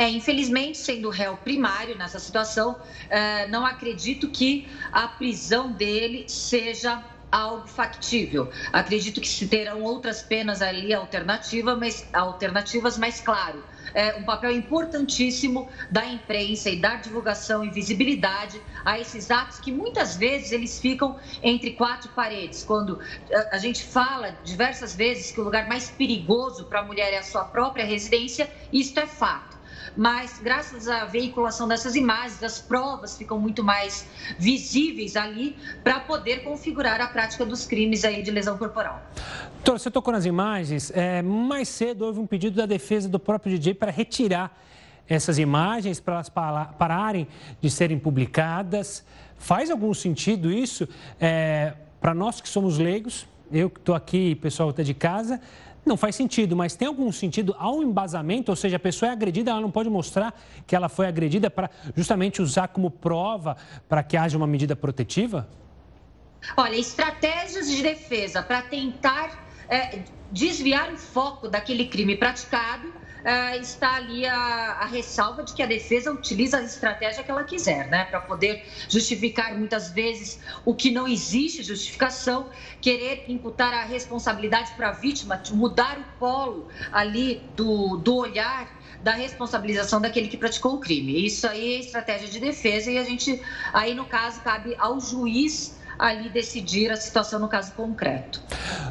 É, 0.00 0.08
infelizmente, 0.08 0.78
sendo 0.78 1.10
réu 1.10 1.36
primário 1.36 1.94
nessa 1.94 2.18
situação, 2.18 2.74
é, 3.10 3.46
não 3.48 3.66
acredito 3.66 4.30
que 4.30 4.66
a 4.90 5.06
prisão 5.06 5.72
dele 5.72 6.24
seja 6.26 7.04
algo 7.30 7.68
factível. 7.68 8.50
Acredito 8.72 9.20
que 9.20 9.28
se 9.28 9.46
terão 9.46 9.82
outras 9.82 10.22
penas 10.22 10.62
ali 10.62 10.94
alternativa, 10.94 11.76
mas, 11.76 12.08
alternativas, 12.14 12.96
mas 12.96 13.20
claro, 13.20 13.62
é 13.92 14.16
um 14.16 14.24
papel 14.24 14.52
importantíssimo 14.52 15.68
da 15.90 16.06
imprensa 16.06 16.70
e 16.70 16.80
dar 16.80 17.02
divulgação 17.02 17.62
e 17.62 17.68
visibilidade 17.68 18.58
a 18.82 18.98
esses 18.98 19.30
atos 19.30 19.58
que 19.60 19.70
muitas 19.70 20.16
vezes 20.16 20.50
eles 20.50 20.80
ficam 20.80 21.18
entre 21.42 21.72
quatro 21.72 22.08
paredes. 22.12 22.62
Quando 22.62 22.98
é, 23.28 23.54
a 23.54 23.58
gente 23.58 23.84
fala 23.84 24.30
diversas 24.42 24.96
vezes 24.96 25.30
que 25.30 25.42
o 25.42 25.44
lugar 25.44 25.68
mais 25.68 25.90
perigoso 25.90 26.64
para 26.64 26.80
a 26.80 26.84
mulher 26.84 27.12
é 27.12 27.18
a 27.18 27.22
sua 27.22 27.44
própria 27.44 27.84
residência, 27.84 28.50
isto 28.72 28.98
é 28.98 29.06
fato 29.06 29.59
mas 29.96 30.40
graças 30.42 30.88
à 30.88 31.04
veiculação 31.04 31.66
dessas 31.68 31.94
imagens, 31.96 32.42
as 32.42 32.60
provas 32.60 33.16
ficam 33.16 33.38
muito 33.38 33.62
mais 33.62 34.06
visíveis 34.38 35.16
ali 35.16 35.56
para 35.82 36.00
poder 36.00 36.42
configurar 36.44 37.00
a 37.00 37.06
prática 37.06 37.44
dos 37.44 37.66
crimes 37.66 38.04
aí 38.04 38.22
de 38.22 38.30
lesão 38.30 38.56
corporal. 38.56 39.02
Doutor, 39.56 39.78
você 39.78 39.90
tocou 39.90 40.12
nas 40.12 40.24
imagens. 40.24 40.90
É, 40.94 41.22
mais 41.22 41.68
cedo 41.68 42.06
houve 42.06 42.18
um 42.20 42.26
pedido 42.26 42.56
da 42.56 42.66
defesa 42.66 43.08
do 43.08 43.18
próprio 43.18 43.58
DJ 43.58 43.74
para 43.74 43.90
retirar 43.90 44.58
essas 45.08 45.38
imagens, 45.38 45.98
para 45.98 46.14
elas 46.14 46.28
pararem 46.28 47.26
de 47.60 47.68
serem 47.68 47.98
publicadas. 47.98 49.04
Faz 49.36 49.70
algum 49.70 49.92
sentido 49.92 50.52
isso? 50.52 50.88
É, 51.20 51.74
para 52.00 52.14
nós 52.14 52.40
que 52.40 52.48
somos 52.48 52.78
leigos, 52.78 53.26
eu 53.52 53.68
que 53.68 53.80
estou 53.80 53.94
aqui, 53.94 54.34
pessoal 54.36 54.68
que 54.68 54.74
está 54.74 54.82
de 54.82 54.94
casa, 54.94 55.40
não 55.84 55.96
faz 55.96 56.14
sentido, 56.14 56.56
mas 56.56 56.74
tem 56.76 56.86
algum 56.86 57.10
sentido 57.10 57.54
ao 57.58 57.82
embasamento? 57.82 58.50
Ou 58.50 58.56
seja, 58.56 58.76
a 58.76 58.80
pessoa 58.80 59.08
é 59.08 59.12
agredida, 59.12 59.50
ela 59.50 59.60
não 59.60 59.70
pode 59.70 59.88
mostrar 59.88 60.34
que 60.66 60.76
ela 60.76 60.88
foi 60.88 61.06
agredida 61.06 61.50
para 61.50 61.70
justamente 61.96 62.42
usar 62.42 62.68
como 62.68 62.90
prova 62.90 63.56
para 63.88 64.02
que 64.02 64.16
haja 64.16 64.36
uma 64.36 64.46
medida 64.46 64.76
protetiva? 64.76 65.48
Olha, 66.56 66.76
estratégias 66.76 67.70
de 67.70 67.82
defesa 67.82 68.42
para 68.42 68.62
tentar 68.62 69.44
é, 69.68 70.02
desviar 70.30 70.92
o 70.92 70.96
foco 70.96 71.48
daquele 71.48 71.86
crime 71.86 72.16
praticado 72.16 72.99
uh, 73.20 73.60
está 73.60 73.94
ali 73.96 74.26
a, 74.26 74.78
a, 74.80 74.86
ressalva 74.86 75.42
de 75.42 75.54
que 75.54 75.62
a 75.62 75.66
defesa 75.66 76.12
utiliza 76.12 76.58
a 76.58 76.62
estratégia 76.62 77.22
que 77.22 77.30
ela 77.30 77.44
quiser, 77.44 77.88
né? 77.88 78.04
Para 78.04 78.20
poder 78.20 78.64
justificar 78.88 79.56
muitas 79.56 79.90
vezes 79.90 80.40
o 80.64 80.74
que 80.74 80.90
não 80.90 81.06
existe 81.06 81.62
justificação, 81.62 82.48
querer 82.80 83.24
imputar 83.28 83.72
a 83.72 83.84
responsabilidade 83.84 84.72
para 84.72 84.88
a 84.88 84.92
vítima, 84.92 85.40
mudar 85.52 85.98
o 85.98 86.18
polo 86.18 86.68
ali 86.92 87.42
do, 87.56 87.96
do 87.96 88.16
olhar 88.16 88.80
da 89.02 89.12
responsabilização 89.12 90.00
daquele 90.00 90.28
que 90.28 90.36
praticou 90.36 90.74
o 90.74 90.78
crime. 90.78 91.24
Isso 91.24 91.46
aí 91.46 91.76
é 91.76 91.80
estratégia 91.80 92.28
de 92.28 92.38
defesa 92.38 92.90
e 92.90 92.98
a 92.98 93.04
gente, 93.04 93.40
aí 93.72 93.94
no 93.94 94.04
caso, 94.04 94.40
cabe 94.42 94.74
ao 94.78 95.00
juiz 95.00 95.78
ali 95.98 96.28
decidir 96.30 96.90
a 96.90 96.96
situação 96.96 97.38
no 97.38 97.48
caso 97.48 97.72
concreto. 97.72 98.42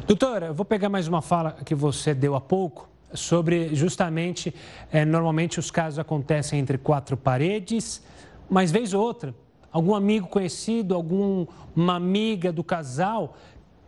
Doutora, 0.06 0.46
eu 0.46 0.54
vou 0.54 0.64
pegar 0.64 0.88
mais 0.88 1.08
uma 1.08 1.20
fala 1.20 1.56
que 1.64 1.74
você 1.74 2.14
deu 2.14 2.34
há 2.34 2.40
pouco 2.40 2.88
sobre 3.14 3.74
justamente, 3.74 4.54
é, 4.92 5.04
normalmente 5.04 5.58
os 5.58 5.70
casos 5.70 5.98
acontecem 5.98 6.58
entre 6.58 6.78
quatro 6.78 7.16
paredes, 7.16 8.02
mas 8.48 8.70
vez 8.70 8.94
ou 8.94 9.02
outra, 9.02 9.34
algum 9.72 9.94
amigo 9.94 10.26
conhecido, 10.28 10.94
alguma 10.94 11.96
amiga 11.96 12.52
do 12.52 12.64
casal 12.64 13.36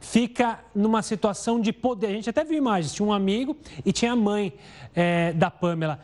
fica 0.00 0.58
numa 0.74 1.00
situação 1.00 1.60
de 1.60 1.72
poder. 1.72 2.08
A 2.08 2.12
gente 2.12 2.28
até 2.28 2.44
viu 2.44 2.58
imagens, 2.58 2.92
tinha 2.92 3.06
um 3.06 3.12
amigo 3.12 3.56
e 3.84 3.92
tinha 3.92 4.12
a 4.12 4.16
mãe 4.16 4.52
é, 4.94 5.32
da 5.32 5.50
Pamela. 5.50 6.00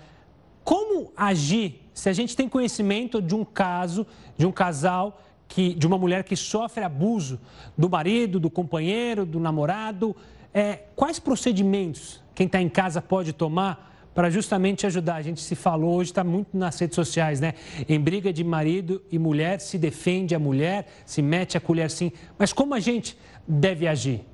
Como 0.63 1.13
agir 1.17 1.83
se 1.93 2.09
a 2.09 2.13
gente 2.13 2.37
tem 2.37 2.49
conhecimento 2.49 3.21
de 3.21 3.35
um 3.35 3.45
caso, 3.45 4.07
de 4.37 4.47
um 4.47 4.53
casal, 4.53 5.21
que, 5.49 5.75
de 5.75 5.87
uma 5.87 5.99
mulher 5.99 6.23
que 6.23 6.37
sofre 6.37 6.85
abuso 6.85 7.41
do 7.77 7.89
marido, 7.89 8.39
do 8.39 8.51
companheiro, 8.51 9.27
do 9.27 9.41
namorado? 9.41 10.15
É, 10.53 10.81
quais 10.97 11.19
procedimentos 11.19 12.23
quem 12.35 12.47
está 12.47 12.61
em 12.61 12.69
casa 12.69 13.03
pode 13.03 13.33
tomar 13.33 13.89
para 14.19 14.31
justamente 14.31 14.85
ajudar. 14.85 15.15
A 15.15 15.23
gente 15.23 15.41
se 15.41 15.55
falou 15.55 15.95
hoje, 15.95 16.11
está 16.11 16.25
muito 16.25 16.57
nas 16.57 16.77
redes 16.77 16.97
sociais, 16.97 17.39
né? 17.39 17.55
Em 17.89 18.01
briga 18.01 18.33
de 18.33 18.43
marido 18.43 19.01
e 19.13 19.19
mulher, 19.19 19.61
se 19.61 19.79
defende 19.79 20.35
a 20.35 20.41
mulher, 20.41 20.89
se 21.07 21.23
mete 21.23 21.57
a 21.57 21.61
colher 21.61 21.89
sim. 21.89 22.11
Mas 22.37 22.53
como 22.53 22.75
a 22.75 22.81
gente 22.81 23.17
deve 23.47 23.87
agir? 23.87 24.25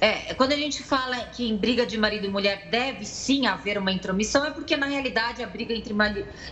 É, 0.00 0.32
quando 0.34 0.52
a 0.52 0.56
gente 0.56 0.82
fala 0.82 1.16
que 1.26 1.48
em 1.48 1.56
briga 1.56 1.84
de 1.84 1.98
marido 1.98 2.26
e 2.26 2.30
mulher 2.30 2.68
deve 2.70 3.04
sim 3.04 3.46
haver 3.46 3.78
uma 3.78 3.90
intromissão, 3.90 4.44
é 4.44 4.50
porque 4.50 4.76
na 4.76 4.86
realidade 4.86 5.42
a 5.42 5.46
briga 5.46 5.74
entre, 5.74 5.94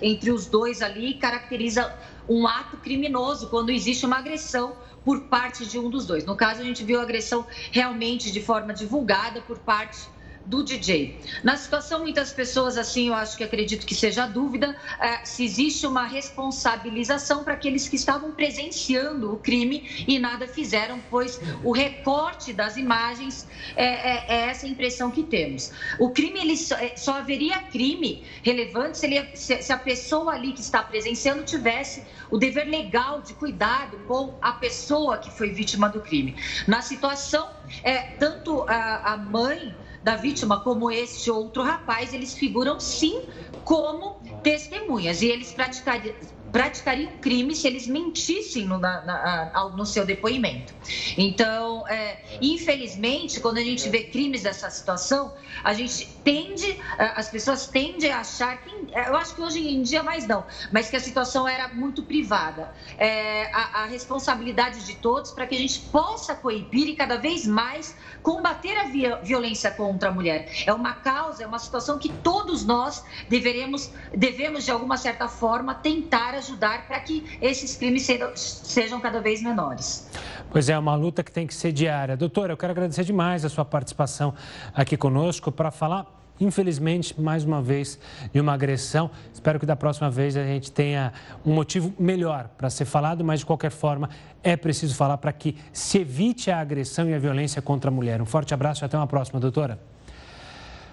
entre 0.03 0.31
os 0.31 0.47
dois 0.47 0.83
ali 0.83 1.15
caracteriza 1.15 1.95
um 2.29 2.47
ato 2.47 2.77
criminoso, 2.77 3.49
quando 3.49 3.71
existe 3.71 4.05
uma 4.05 4.19
agressão 4.19 4.77
por 5.05 5.29
parte 5.29 5.67
de 5.67 5.79
um 5.79 5.89
dos 5.89 6.07
dois. 6.07 6.25
No 6.25 6.37
caso, 6.37 6.61
a 6.61 6.65
gente 6.65 6.85
viu 6.85 7.01
a 7.01 7.03
agressão 7.03 7.47
realmente 7.73 8.31
de 8.31 8.43
forma 8.43 8.75
divulgada 8.75 9.41
por 9.43 9.59
parte 9.59 9.99
do 10.47 10.63
DJ. 10.63 11.19
Na 11.45 11.57
situação, 11.57 12.01
muitas 12.01 12.33
pessoas, 12.33 12.77
assim, 12.77 13.09
eu 13.09 13.15
acho 13.15 13.37
que 13.37 13.45
acredito 13.45 13.87
que 13.87 13.95
seja 13.95 14.25
a 14.25 14.27
dúvida, 14.27 14.77
é, 15.01 15.25
se 15.25 15.45
existe 15.45 15.87
uma 15.87 16.07
responsabilização 16.07 17.45
para 17.45 17.55
aqueles 17.55 17.89
que 17.89 17.97
estavam 17.97 18.33
presenciando 18.33 19.33
o 19.33 19.37
crime 19.39 20.05
e 20.09 20.19
nada 20.19 20.49
fizeram, 20.49 21.01
pois 21.11 21.41
o 21.63 21.73
recorte 21.73 22.53
das 22.53 22.77
imagens 22.77 23.47
é, 23.77 23.85
é, 23.85 24.25
é 24.29 24.41
essa 24.49 24.67
impressão 24.67 25.11
que 25.11 25.23
temos. 25.23 25.73
O 25.99 26.11
crime, 26.11 26.41
ele 26.41 26.57
só, 26.57 26.77
é, 26.77 26.97
só 26.97 27.15
haveria 27.15 27.59
crime 27.59 28.25
relevante 28.43 28.99
se, 28.99 29.07
ele, 29.07 29.37
se, 29.37 29.63
se 29.63 29.73
a 29.73 29.79
pessoa 29.79 30.33
ali 30.33 30.53
que 30.53 30.61
está 30.61 30.83
presenciando 30.83 31.43
tivesse 31.45 32.03
o 32.31 32.39
dever 32.39 32.67
legal 32.67 33.21
de 33.21 33.35
cuidado 33.35 33.99
com 34.07 34.39
a 34.41 34.53
pessoa 34.53 35.19
que 35.19 35.31
foi 35.31 35.51
vítima 35.51 35.89
do 35.89 36.01
crime. 36.01 36.35
Na 36.67 36.81
situação, 36.81 37.49
é, 37.83 37.99
tanto 38.19 38.63
a, 38.69 39.13
a 39.13 39.17
mãe 39.17 39.75
da 40.03 40.17
vítima, 40.17 40.63
como 40.63 40.91
este 40.91 41.31
outro 41.31 41.63
rapaz, 41.63 42.13
eles 42.15 42.35
figuram 42.35 42.81
sim 42.81 43.29
como 43.63 44.21
testemunhas. 44.43 45.23
E 45.23 45.27
eles 45.27 45.53
praticariam 45.53 46.15
praticariam 46.53 47.13
crime 47.21 47.55
se 47.55 47.67
eles 47.67 47.87
mentissem 47.87 48.65
no, 48.67 48.79
na, 48.79 49.01
na, 49.03 49.69
no 49.77 49.87
seu 49.87 50.05
depoimento. 50.05 50.75
Então, 51.17 51.87
é, 51.89 52.23
infelizmente, 52.41 53.41
quando 53.41 53.59
a 53.59 53.63
gente 53.63 53.89
vê 53.89 54.05
crimes 54.05 54.43
dessa 54.43 54.71
situação, 54.71 55.33
a 55.63 55.73
gente 55.73 56.07
tende, 56.25 56.79
as 56.99 57.29
pessoas 57.29 57.67
tendem 57.67 58.11
a 58.13 58.21
achar 58.21 58.63
que, 58.63 58.71
eu 58.93 59.17
acho 59.17 59.35
que 59.35 59.41
hoje 59.41 59.67
em 59.67 59.83
dia 59.83 60.03
mais 60.03 60.27
não, 60.27 60.45
mas 60.73 60.91
que 60.91 60.97
a 60.97 61.01
situação 61.01 61.47
era 61.47 61.69
muito 61.69 62.03
privada. 62.03 62.73
É, 62.99 63.51
a, 63.53 63.83
a 63.83 63.87
responsabilidade 63.87 64.85
de 64.85 64.97
todos 64.97 65.31
para 65.31 65.47
que 65.47 65.55
a 65.55 65.59
gente 65.59 65.81
possa 65.93 66.35
coibir 66.35 66.89
e 66.89 66.97
cada 66.97 67.17
vez 67.17 67.47
mais 67.47 67.95
combater 68.23 68.77
a 68.77 68.85
violência 69.23 69.71
contra 69.71 70.09
a 70.09 70.13
mulher. 70.13 70.51
É 70.67 70.73
uma 70.73 70.95
causa, 70.95 71.43
é 71.43 71.47
uma 71.47 71.59
situação 71.59 71.99
que 71.99 72.09
todos 72.09 72.65
nós 72.65 73.05
deveremos, 73.29 73.91
devemos 74.15 74.65
de 74.65 74.71
alguma 74.71 74.97
certa 74.97 75.29
forma 75.29 75.75
tentar 75.75 76.35
ajudar 76.41 76.87
para 76.87 76.99
que 77.01 77.39
esses 77.41 77.77
crimes 77.77 78.07
sejam 78.35 79.01
cada 79.01 79.21
vez 79.21 79.41
menores. 79.41 80.09
Pois 80.51 80.69
é, 80.69 80.77
uma 80.77 80.95
luta 80.95 81.23
que 81.23 81.31
tem 81.31 81.47
que 81.47 81.55
ser 81.55 81.73
diária. 81.73 82.17
Doutora, 82.17 82.53
eu 82.53 82.57
quero 82.57 82.73
agradecer 82.73 83.05
demais 83.05 83.45
a 83.45 83.49
sua 83.49 83.65
participação 83.65 84.35
aqui 84.75 84.97
conosco 84.97 85.53
para 85.53 85.71
falar 85.71 86.21
infelizmente, 86.41 87.21
mais 87.21 87.45
uma 87.45 87.61
vez, 87.61 87.99
de 88.33 88.41
uma 88.41 88.55
agressão. 88.55 89.11
Espero 89.33 89.61
que 89.61 89.67
da 89.67 89.77
próxima 89.77 90.11
vez 90.11 90.37
a 90.37 90.45
gente 90.45 90.73
tenha 90.73 91.13
um 91.45 91.53
motivo 91.53 91.93
melhor 91.99 92.49
para 92.57 92.71
ser 92.71 92.87
falado, 92.87 93.23
mas 93.23 93.41
de 93.41 93.47
qualquer 93.47 93.71
forma 93.71 94.09
é 94.43 94.57
preciso 94.57 94.95
falar 94.95 95.19
para 95.19 95.33
que 95.33 95.55
se 95.71 95.99
evite 95.99 96.51
a 96.51 96.59
agressão 96.59 97.09
e 97.11 97.15
a 97.15 97.19
violência 97.19 97.61
contra 97.61 97.91
a 97.91 97.93
mulher. 97.93 98.23
Um 98.23 98.27
forte 98.27 98.55
abraço 98.55 98.83
e 98.83 98.87
até 98.87 98.97
uma 98.97 99.07
próxima, 99.07 99.39
doutora. 99.39 99.79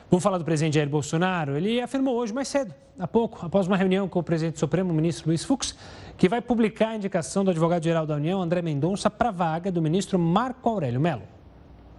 Vamos 0.10 0.24
falar 0.24 0.38
do 0.38 0.46
presidente 0.46 0.76
Jair 0.76 0.88
Bolsonaro. 0.88 1.58
Ele 1.58 1.82
afirmou 1.82 2.16
hoje, 2.16 2.34
mais 2.34 2.48
cedo, 2.48 2.74
há 2.98 3.06
pouco, 3.06 3.46
após 3.46 3.68
uma 3.68 3.76
reunião 3.76 4.08
com 4.08 4.20
o 4.20 4.24
presidente 4.24 4.58
Supremo, 4.58 4.92
o 4.92 4.94
ministro 4.94 5.28
Luiz 5.28 5.44
Fux, 5.44 5.76
que 6.18 6.30
vai 6.30 6.42
publicar 6.42 6.90
a 6.90 6.96
indicação 6.96 7.44
do 7.44 7.52
advogado-geral 7.52 8.06
da 8.08 8.16
União, 8.16 8.42
André 8.42 8.62
Mendonça, 8.62 9.10
para 9.10 9.30
a 9.30 9.32
vaga 9.34 9.70
do 9.70 9.82
ministro 9.82 10.18
Marco 10.18 10.70
Aurélio 10.70 11.02
Mello. 11.02 11.24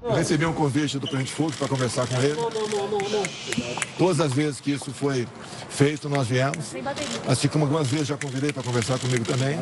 Eu 0.02 0.12
recebi 0.12 0.46
um 0.46 0.54
convite 0.54 0.94
do 0.98 1.06
presidente 1.06 1.32
Fux 1.32 1.54
para 1.56 1.68
conversar 1.68 2.06
com 2.06 2.14
ele. 2.16 2.36
Todas 3.98 4.20
as 4.20 4.32
vezes 4.32 4.58
que 4.58 4.70
isso 4.70 4.90
foi 4.90 5.28
feito, 5.68 6.08
nós 6.08 6.28
viemos. 6.28 6.74
Assim 7.28 7.48
como 7.48 7.64
algumas 7.64 7.88
vezes 7.88 8.06
já 8.06 8.16
convidei 8.16 8.52
para 8.54 8.62
conversar 8.62 8.98
comigo 8.98 9.24
também. 9.26 9.58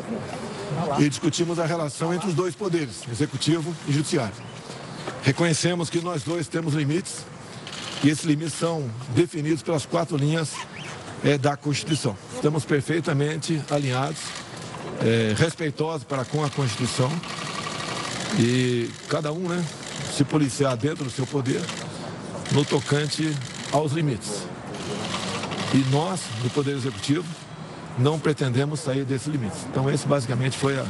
E 0.99 1.09
discutimos 1.09 1.59
a 1.59 1.65
relação 1.65 2.13
entre 2.13 2.29
os 2.29 2.33
dois 2.33 2.55
poderes, 2.55 3.03
executivo 3.11 3.75
e 3.87 3.91
judiciário. 3.91 4.35
Reconhecemos 5.23 5.89
que 5.89 5.99
nós 5.99 6.23
dois 6.23 6.47
temos 6.47 6.73
limites 6.73 7.25
e 8.03 8.09
esses 8.09 8.25
limites 8.25 8.53
são 8.53 8.89
definidos 9.15 9.61
pelas 9.61 9.85
quatro 9.85 10.17
linhas 10.17 10.51
é, 11.23 11.37
da 11.37 11.57
Constituição. 11.57 12.15
Estamos 12.35 12.65
perfeitamente 12.65 13.61
alinhados, 13.69 14.19
é, 15.01 15.33
respeitosos 15.37 16.03
para 16.03 16.23
com 16.25 16.43
a 16.43 16.49
Constituição 16.49 17.11
e 18.39 18.89
cada 19.09 19.31
um, 19.31 19.47
né, 19.47 19.63
se 20.15 20.23
policiar 20.23 20.75
dentro 20.77 21.03
do 21.03 21.09
seu 21.09 21.25
poder 21.25 21.61
no 22.51 22.63
tocante 22.63 23.35
aos 23.71 23.91
limites. 23.91 24.43
E 25.73 25.77
nós, 25.91 26.21
do 26.41 26.49
Poder 26.49 26.75
Executivo, 26.75 27.25
não 27.97 28.19
pretendemos 28.19 28.79
sair 28.79 29.03
desses 29.03 29.27
limites. 29.27 29.59
Então, 29.69 29.89
esse 29.89 30.07
basicamente 30.07 30.57
foi 30.57 30.79
a, 30.79 30.85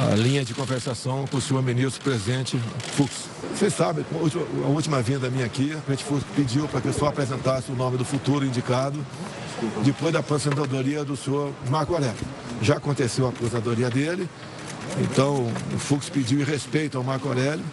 a 0.00 0.14
linha 0.14 0.42
de 0.42 0.54
conversação 0.54 1.26
com 1.26 1.36
o 1.36 1.40
senhor 1.40 1.62
ministro 1.62 2.02
presidente 2.02 2.58
Fux. 2.96 3.28
Vocês 3.54 3.74
sabem, 3.74 4.04
a 4.64 4.68
última 4.68 5.02
vinda 5.02 5.28
minha 5.28 5.44
aqui, 5.44 5.74
o 5.74 5.80
presidente 5.82 6.04
Fux 6.04 6.24
pediu 6.34 6.66
para 6.68 6.80
que 6.80 6.88
eu 6.88 6.92
só 6.92 7.08
apresentasse 7.08 7.70
o 7.70 7.74
nome 7.74 7.98
do 7.98 8.04
futuro 8.04 8.44
indicado 8.46 8.98
depois 9.84 10.12
da 10.12 10.20
aposentadoria 10.20 11.04
do 11.04 11.16
senhor 11.16 11.52
Marco 11.68 11.92
Aurélio. 11.92 12.16
Já 12.62 12.76
aconteceu 12.76 13.26
a 13.26 13.28
aposentadoria 13.28 13.90
dele, 13.90 14.26
então 15.02 15.52
o 15.74 15.78
Fux 15.78 16.08
pediu 16.08 16.40
em 16.40 16.44
respeito 16.44 16.96
ao 16.96 17.04
Marco 17.04 17.28
Aurélio. 17.28 17.64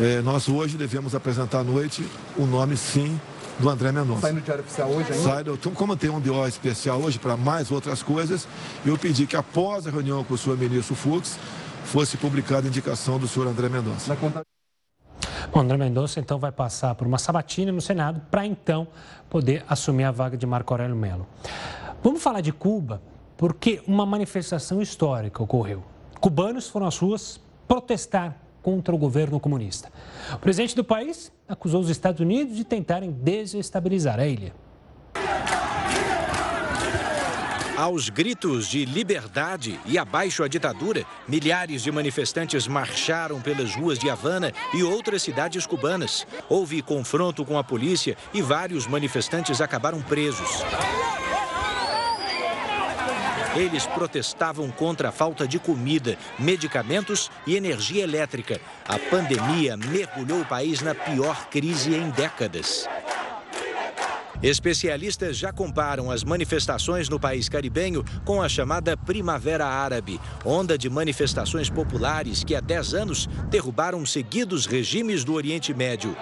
É, 0.00 0.22
nós 0.22 0.48
hoje 0.48 0.76
devemos 0.76 1.14
apresentar 1.14 1.60
à 1.60 1.64
noite 1.64 2.06
o 2.36 2.46
nome, 2.46 2.76
sim, 2.76 3.20
do 3.58 3.68
André 3.68 3.92
Mendonça. 3.92 4.22
Sai 4.22 4.32
no 4.32 4.40
Diário 4.40 4.64
Oficial 4.64 4.90
hoje 4.90 5.12
ainda? 5.12 5.24
Sai, 5.24 5.44
então, 5.46 5.72
como 5.72 5.96
tem 5.96 6.10
um 6.10 6.20
DO 6.20 6.46
especial 6.46 7.00
hoje 7.00 7.18
para 7.18 7.36
mais 7.36 7.70
outras 7.70 8.02
coisas, 8.02 8.46
eu 8.84 8.96
pedi 8.96 9.26
que 9.26 9.36
após 9.36 9.86
a 9.86 9.90
reunião 9.90 10.24
com 10.24 10.34
o 10.34 10.38
senhor 10.38 10.58
ministro 10.58 10.94
Fux, 10.94 11.38
fosse 11.84 12.16
publicada 12.16 12.66
a 12.66 12.68
indicação 12.68 13.18
do 13.18 13.28
senhor 13.28 13.46
André 13.46 13.68
Mendonça. 13.68 14.16
Bom, 15.52 15.60
André 15.60 15.76
Mendonça 15.76 16.18
então 16.18 16.38
vai 16.38 16.50
passar 16.50 16.94
por 16.94 17.06
uma 17.06 17.18
sabatina 17.18 17.70
no 17.70 17.80
Senado 17.80 18.20
para 18.30 18.44
então 18.44 18.88
poder 19.30 19.64
assumir 19.68 20.04
a 20.04 20.10
vaga 20.10 20.36
de 20.36 20.46
Marco 20.46 20.72
Aurélio 20.72 20.96
Melo. 20.96 21.26
Vamos 22.02 22.22
falar 22.22 22.40
de 22.40 22.52
Cuba, 22.52 23.00
porque 23.36 23.82
uma 23.86 24.04
manifestação 24.04 24.82
histórica 24.82 25.42
ocorreu. 25.42 25.84
Cubanos 26.20 26.68
foram 26.68 26.86
às 26.86 26.98
ruas 26.98 27.40
protestar 27.68 28.36
contra 28.62 28.94
o 28.94 28.98
governo 28.98 29.38
comunista. 29.38 29.92
O 30.32 30.38
presidente 30.38 30.74
do 30.74 30.82
país 30.82 31.30
acusou 31.46 31.80
os 31.80 31.90
Estados 31.90 32.20
Unidos 32.20 32.56
de 32.56 32.64
tentarem 32.64 33.10
desestabilizar 33.10 34.18
a 34.18 34.26
ilha. 34.26 34.54
Aos 37.76 38.08
gritos 38.08 38.68
de 38.68 38.84
liberdade 38.84 39.80
e 39.84 39.98
abaixo 39.98 40.44
a 40.44 40.48
ditadura, 40.48 41.04
milhares 41.26 41.82
de 41.82 41.90
manifestantes 41.90 42.68
marcharam 42.68 43.40
pelas 43.40 43.74
ruas 43.74 43.98
de 43.98 44.08
Havana 44.08 44.52
e 44.72 44.84
outras 44.84 45.22
cidades 45.22 45.66
cubanas. 45.66 46.24
Houve 46.48 46.80
confronto 46.80 47.44
com 47.44 47.58
a 47.58 47.64
polícia 47.64 48.16
e 48.32 48.40
vários 48.40 48.86
manifestantes 48.86 49.60
acabaram 49.60 50.00
presos. 50.00 50.62
Eles 53.56 53.86
protestavam 53.86 54.70
contra 54.70 55.08
a 55.08 55.12
falta 55.12 55.46
de 55.46 55.58
comida, 55.58 56.16
medicamentos 56.38 57.28
e 57.44 57.56
energia 57.56 58.04
elétrica. 58.04 58.60
A 58.86 59.00
pandemia 59.00 59.76
mergulhou 59.76 60.42
o 60.42 60.46
país 60.46 60.80
na 60.80 60.94
pior 60.94 61.48
crise 61.48 61.92
em 61.92 62.08
décadas. 62.10 62.88
Especialistas 64.44 65.38
já 65.38 65.50
comparam 65.50 66.10
as 66.10 66.22
manifestações 66.22 67.08
no 67.08 67.18
país 67.18 67.48
caribenho 67.48 68.04
com 68.26 68.42
a 68.42 68.48
chamada 68.48 68.94
Primavera 68.94 69.64
Árabe, 69.64 70.20
onda 70.44 70.76
de 70.76 70.90
manifestações 70.90 71.70
populares 71.70 72.44
que 72.44 72.54
há 72.54 72.60
10 72.60 72.92
anos 72.92 73.26
derrubaram 73.48 74.04
seguidos 74.04 74.66
regimes 74.66 75.24
do 75.24 75.32
Oriente 75.32 75.72
Médio. 75.72 76.14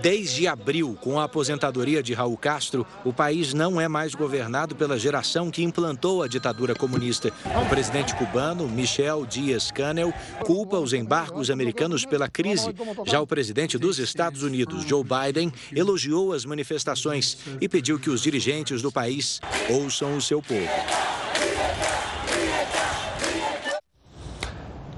Desde 0.00 0.46
abril, 0.46 0.96
com 1.00 1.20
a 1.20 1.24
aposentadoria 1.24 2.02
de 2.02 2.14
Raul 2.14 2.36
Castro, 2.36 2.86
o 3.04 3.12
país 3.12 3.52
não 3.52 3.80
é 3.80 3.88
mais 3.88 4.14
governado 4.14 4.74
pela 4.74 4.98
geração 4.98 5.50
que 5.50 5.62
implantou 5.62 6.22
a 6.22 6.28
ditadura 6.28 6.74
comunista. 6.74 7.32
O 7.60 7.68
presidente 7.68 8.14
cubano, 8.14 8.68
Michel 8.68 9.26
Dias-Canel, 9.26 10.12
culpa 10.44 10.78
os 10.78 10.92
embargos 10.92 11.50
americanos 11.50 12.04
pela 12.04 12.28
crise. 12.28 12.74
Já 13.06 13.20
o 13.20 13.26
presidente 13.26 13.78
dos 13.78 13.98
Estados 13.98 14.42
Unidos, 14.42 14.84
Joe 14.84 15.04
Biden, 15.04 15.52
elogiou 15.74 16.32
as 16.32 16.44
manifestações 16.44 17.38
e 17.60 17.68
pediu 17.68 17.98
que 17.98 18.10
os 18.10 18.22
dirigentes 18.22 18.80
do 18.80 18.90
país 18.90 19.40
ouçam 19.68 20.16
o 20.16 20.22
seu 20.22 20.40
povo. 20.40 20.68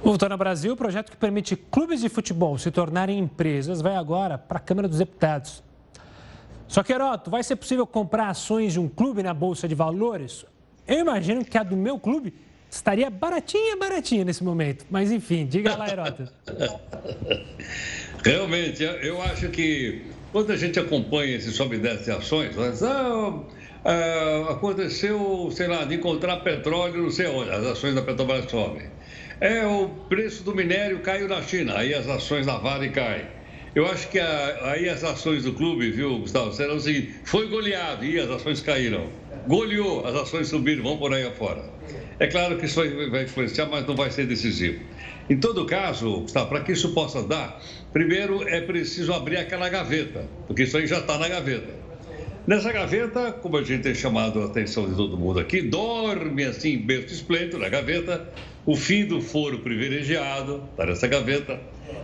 Voltando 0.05 0.33
ao 0.33 0.39
Brasil, 0.39 0.75
o 0.75 0.77
projeto 0.77 1.11
que 1.11 1.17
permite 1.17 1.57
clubes 1.57 2.03
de 2.03 2.11
futebol 2.11 2.59
se 2.59 2.71
tornarem 2.71 3.19
empresas 3.19 3.81
vai 3.81 3.97
agora 3.97 4.37
para 4.37 4.59
a 4.59 4.61
Câmara 4.61 4.87
dos 4.87 4.99
Deputados. 4.99 5.63
Só 6.69 6.83
que, 6.83 6.93
Heroto, 6.93 7.31
vai 7.31 7.43
ser 7.43 7.57
possível 7.57 7.87
comprar 7.87 8.29
ações 8.29 8.75
de 8.75 8.81
um 8.81 8.87
clube 8.87 9.23
na 9.23 9.33
Bolsa 9.33 9.67
de 9.67 9.75
Valores? 9.75 10.45
Eu 10.87 10.99
imagino 10.99 11.43
que 11.43 11.57
a 11.57 11.63
do 11.63 11.75
meu 11.75 11.99
clube 11.99 12.35
estaria 12.71 13.09
baratinha, 13.09 13.79
baratinha 13.79 14.27
nesse 14.27 14.45
momento. 14.45 14.85
Mas, 14.91 15.11
enfim, 15.11 15.47
diga 15.47 15.75
lá, 15.75 15.89
Heroto. 15.89 16.29
Realmente, 18.23 18.83
eu 18.83 19.23
acho 19.23 19.49
que 19.49 20.03
quando 20.33 20.51
a 20.51 20.57
gente 20.57 20.79
acompanha 20.79 21.37
esse 21.37 21.51
sobe 21.51 21.81
e 21.81 22.11
ações, 22.11 22.55
ah, 22.83 23.41
ah, 23.87 24.49
aconteceu, 24.51 25.49
sei 25.51 25.67
lá, 25.67 25.85
de 25.85 25.95
encontrar 25.95 26.39
petróleo 26.39 27.05
não 27.05 27.11
sei 27.11 27.27
onde, 27.27 27.51
as 27.51 27.65
ações 27.65 27.95
da 27.95 28.03
Petrobras 28.03 28.51
sobem. 28.51 28.94
É, 29.41 29.67
o 29.67 29.89
preço 30.09 30.45
do 30.45 30.55
minério 30.55 31.01
caiu 31.01 31.29
na 31.29 31.43
China, 31.43 31.77
aí 31.77 31.93
as 31.93 32.09
ações 32.09 32.47
da 32.47 32.57
Vale 32.57 32.91
caem. 32.91 33.27
Eu 33.75 33.87
acho 33.87 34.09
que 34.09 34.21
a, 34.21 34.71
aí 34.71 34.89
as 34.89 35.03
ações 35.03 35.43
do 35.43 35.53
clube, 35.53 35.91
viu, 35.91 36.21
Gustavo, 36.21 36.53
serão 36.53 36.77
assim, 36.77 37.09
foi 37.25 37.49
goleado 37.49 38.05
e 38.05 38.19
as 38.19 38.31
ações 38.31 38.61
caíram. 38.61 39.11
Goleou, 39.49 40.07
as 40.07 40.15
ações 40.15 40.49
subiram, 40.49 40.85
vão 40.85 40.97
por 40.97 41.13
aí 41.13 41.27
afora. 41.27 41.65
É 42.21 42.29
claro 42.29 42.57
que 42.57 42.67
isso 42.67 42.77
vai, 42.77 43.11
vai 43.11 43.25
influenciar, 43.25 43.67
mas 43.67 43.85
não 43.87 43.97
vai 43.97 44.11
ser 44.11 44.27
decisivo. 44.27 44.85
Em 45.29 45.39
todo 45.39 45.67
caso, 45.67 46.21
Gustavo, 46.21 46.49
para 46.49 46.61
que 46.61 46.73
isso 46.73 46.95
possa 46.95 47.23
dar, 47.23 47.61
primeiro 47.93 48.47
é 48.49 48.61
preciso 48.61 49.13
abrir 49.13 49.39
aquela 49.39 49.69
gaveta, 49.69 50.29
porque 50.47 50.63
isso 50.63 50.77
aí 50.77 50.87
já 50.87 50.99
está 50.99 51.19
na 51.19 51.29
gaveta. 51.29 51.84
Nessa 52.47 52.71
gaveta, 52.71 53.33
como 53.33 53.57
a 53.57 53.63
gente 53.63 53.85
tem 53.85 53.95
chamado 53.95 54.43
a 54.43 54.45
atenção 54.45 54.87
de 54.87 54.95
todo 54.95 55.17
mundo 55.17 55.41
aqui, 55.41 55.63
dorme 55.63 56.45
assim, 56.45 56.77
berço 56.77 57.15
esplêndido 57.15 57.57
na 57.57 57.71
gaveta, 57.71 58.29
o 58.67 58.77
fim 58.77 59.07
do 59.07 59.23
foro 59.23 59.61
privilegiado, 59.61 60.63
está 60.71 60.85
nessa 60.85 61.07
gaveta, 61.07 61.59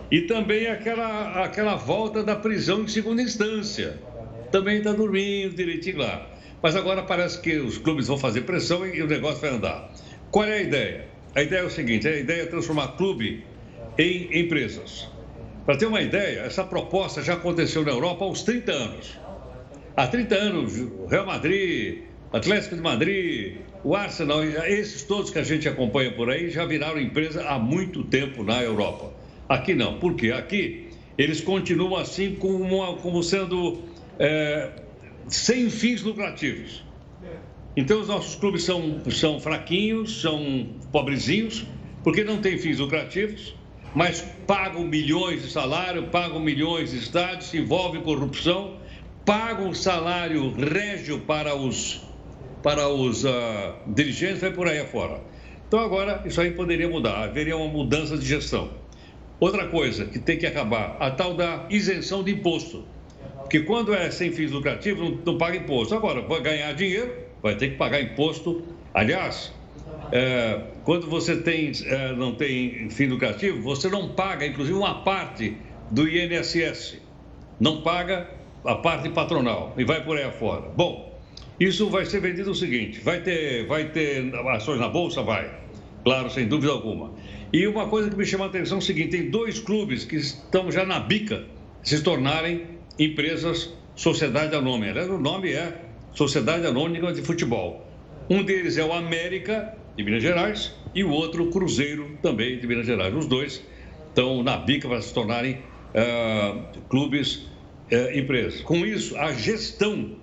e 0.09 0.21
também 0.21 0.65
aquela, 0.65 1.43
aquela 1.43 1.75
volta 1.75 2.23
da 2.23 2.35
prisão 2.35 2.81
em 2.81 2.87
segunda 2.87 3.21
instância. 3.21 3.99
Também 4.51 4.79
está 4.79 4.93
dormindo 4.93 5.55
direitinho 5.55 5.99
lá. 5.99 6.27
Mas 6.59 6.75
agora 6.75 7.03
parece 7.03 7.39
que 7.39 7.57
os 7.57 7.77
clubes 7.77 8.07
vão 8.07 8.17
fazer 8.17 8.41
pressão 8.41 8.83
e 8.83 8.99
o 8.99 9.07
negócio 9.07 9.41
vai 9.41 9.51
andar. 9.51 9.93
Qual 10.31 10.43
é 10.43 10.53
a 10.53 10.61
ideia? 10.61 11.07
A 11.35 11.43
ideia 11.43 11.61
é 11.61 11.65
o 11.65 11.69
seguinte: 11.69 12.07
a 12.07 12.17
ideia 12.17 12.41
é 12.41 12.45
transformar 12.47 12.89
clube 12.97 13.45
em 13.95 14.39
empresas. 14.39 15.07
Para 15.65 15.77
ter 15.77 15.85
uma 15.85 16.01
ideia, 16.01 16.39
essa 16.39 16.63
proposta 16.63 17.21
já 17.21 17.33
aconteceu 17.33 17.83
na 17.83 17.91
Europa 17.91 18.25
há 18.25 18.27
uns 18.27 18.41
30 18.41 18.71
anos. 18.71 19.20
Há 20.01 20.07
30 20.07 20.33
anos, 20.33 20.73
Real 21.11 21.27
Madrid, 21.27 21.99
Atlético 22.33 22.75
de 22.75 22.81
Madrid, 22.81 23.57
o 23.83 23.95
Arsenal, 23.95 24.43
esses 24.43 25.03
todos 25.03 25.29
que 25.29 25.37
a 25.37 25.43
gente 25.43 25.69
acompanha 25.69 26.11
por 26.11 26.27
aí 26.27 26.49
já 26.49 26.65
viraram 26.65 26.99
empresa 26.99 27.47
há 27.47 27.59
muito 27.59 28.03
tempo 28.05 28.43
na 28.43 28.63
Europa. 28.63 29.13
Aqui 29.47 29.75
não. 29.75 29.99
Por 29.99 30.15
quê? 30.15 30.31
Aqui 30.31 30.87
eles 31.19 31.39
continuam 31.39 31.97
assim 31.97 32.33
como, 32.33 32.95
como 32.95 33.21
sendo 33.21 33.79
é, 34.17 34.71
sem 35.27 35.69
fins 35.69 36.01
lucrativos. 36.01 36.83
Então 37.77 38.01
os 38.01 38.07
nossos 38.07 38.33
clubes 38.33 38.63
são, 38.63 38.99
são 39.11 39.39
fraquinhos, 39.39 40.19
são 40.19 40.67
pobrezinhos, 40.91 41.63
porque 42.03 42.23
não 42.23 42.41
têm 42.41 42.57
fins 42.57 42.79
lucrativos, 42.79 43.53
mas 43.93 44.21
pagam 44.47 44.83
milhões 44.83 45.43
de 45.43 45.51
salário, 45.51 46.07
pagam 46.07 46.39
milhões 46.39 46.89
de 46.89 46.97
estádios, 46.97 47.51
se 47.51 47.59
envolvem 47.59 48.01
corrupção 48.01 48.80
pagam 49.25 49.73
salário 49.73 50.51
régio 50.53 51.19
para 51.19 51.55
os, 51.55 52.01
para 52.63 52.87
os 52.87 53.23
uh, 53.23 53.29
dirigentes, 53.87 54.41
vai 54.41 54.51
por 54.51 54.67
aí 54.67 54.79
afora. 54.79 55.21
Então 55.67 55.79
agora 55.79 56.21
isso 56.25 56.41
aí 56.41 56.51
poderia 56.51 56.89
mudar, 56.89 57.23
haveria 57.23 57.55
uma 57.55 57.67
mudança 57.67 58.17
de 58.17 58.25
gestão. 58.25 58.71
Outra 59.39 59.67
coisa 59.67 60.05
que 60.05 60.19
tem 60.19 60.37
que 60.37 60.45
acabar, 60.45 60.97
a 60.99 61.09
tal 61.09 61.33
da 61.33 61.65
isenção 61.69 62.23
de 62.23 62.31
imposto. 62.31 62.85
Porque 63.39 63.61
quando 63.61 63.93
é 63.93 64.11
sem 64.11 64.31
fins 64.31 64.51
lucrativos, 64.51 65.01
não, 65.01 65.19
não 65.25 65.37
paga 65.37 65.57
imposto. 65.57 65.95
Agora, 65.95 66.21
vai 66.21 66.41
ganhar 66.41 66.71
dinheiro, 66.73 67.11
vai 67.41 67.55
ter 67.55 67.71
que 67.71 67.75
pagar 67.77 68.01
imposto. 68.01 68.63
Aliás, 68.93 69.51
é, 70.11 70.61
quando 70.83 71.07
você 71.07 71.37
tem, 71.37 71.71
é, 71.85 72.13
não 72.13 72.35
tem 72.35 72.89
fim 72.89 73.07
lucrativo, 73.07 73.61
você 73.61 73.89
não 73.89 74.09
paga, 74.09 74.45
inclusive, 74.45 74.77
uma 74.77 75.03
parte 75.03 75.57
do 75.89 76.07
INSS. 76.07 76.99
Não 77.59 77.81
paga 77.81 78.29
a 78.65 78.75
parte 78.75 79.09
patronal 79.09 79.73
e 79.77 79.83
vai 79.83 80.03
por 80.03 80.17
aí 80.17 80.23
afora. 80.23 80.69
Bom, 80.75 81.19
isso 81.59 81.89
vai 81.89 82.05
ser 82.05 82.21
vendido 82.21 82.51
o 82.51 82.55
seguinte: 82.55 82.99
vai 83.01 83.21
ter, 83.21 83.65
vai 83.67 83.89
ter 83.89 84.33
ações 84.49 84.79
na 84.79 84.89
bolsa? 84.89 85.21
Vai. 85.21 85.51
Claro, 86.03 86.29
sem 86.29 86.47
dúvida 86.47 86.71
alguma. 86.71 87.13
E 87.53 87.67
uma 87.67 87.87
coisa 87.87 88.09
que 88.09 88.15
me 88.15 88.25
chama 88.25 88.45
a 88.45 88.47
atenção 88.47 88.77
é 88.77 88.79
o 88.79 88.83
seguinte: 88.83 89.09
tem 89.09 89.29
dois 89.29 89.59
clubes 89.59 90.05
que 90.05 90.15
estão 90.15 90.71
já 90.71 90.85
na 90.85 90.99
bica 90.99 91.43
se 91.83 92.01
tornarem 92.03 92.65
empresas 92.97 93.73
Sociedade 93.95 94.55
Anônima. 94.55 94.91
Aliás, 94.91 95.09
o 95.09 95.17
nome 95.17 95.51
é 95.51 95.81
Sociedade 96.13 96.65
Anônima 96.65 97.13
de 97.13 97.21
Futebol. 97.21 97.85
Um 98.29 98.43
deles 98.43 98.77
é 98.77 98.83
o 98.83 98.93
América, 98.93 99.75
de 99.95 100.03
Minas 100.03 100.23
Gerais, 100.23 100.73
e 100.95 101.03
o 101.03 101.11
outro, 101.11 101.51
Cruzeiro, 101.51 102.17
também 102.21 102.57
de 102.59 102.65
Minas 102.65 102.85
Gerais. 102.85 103.13
Os 103.13 103.25
dois 103.25 103.61
estão 104.07 104.41
na 104.41 104.57
bica 104.57 104.87
para 104.87 105.01
se 105.01 105.13
tornarem 105.13 105.59
uh, 105.93 106.79
clubes 106.89 107.50
uh, 107.91 108.17
empresas. 108.17 108.61
Com 108.61 108.85
isso, 108.85 109.17
a 109.17 109.33
gestão 109.33 110.15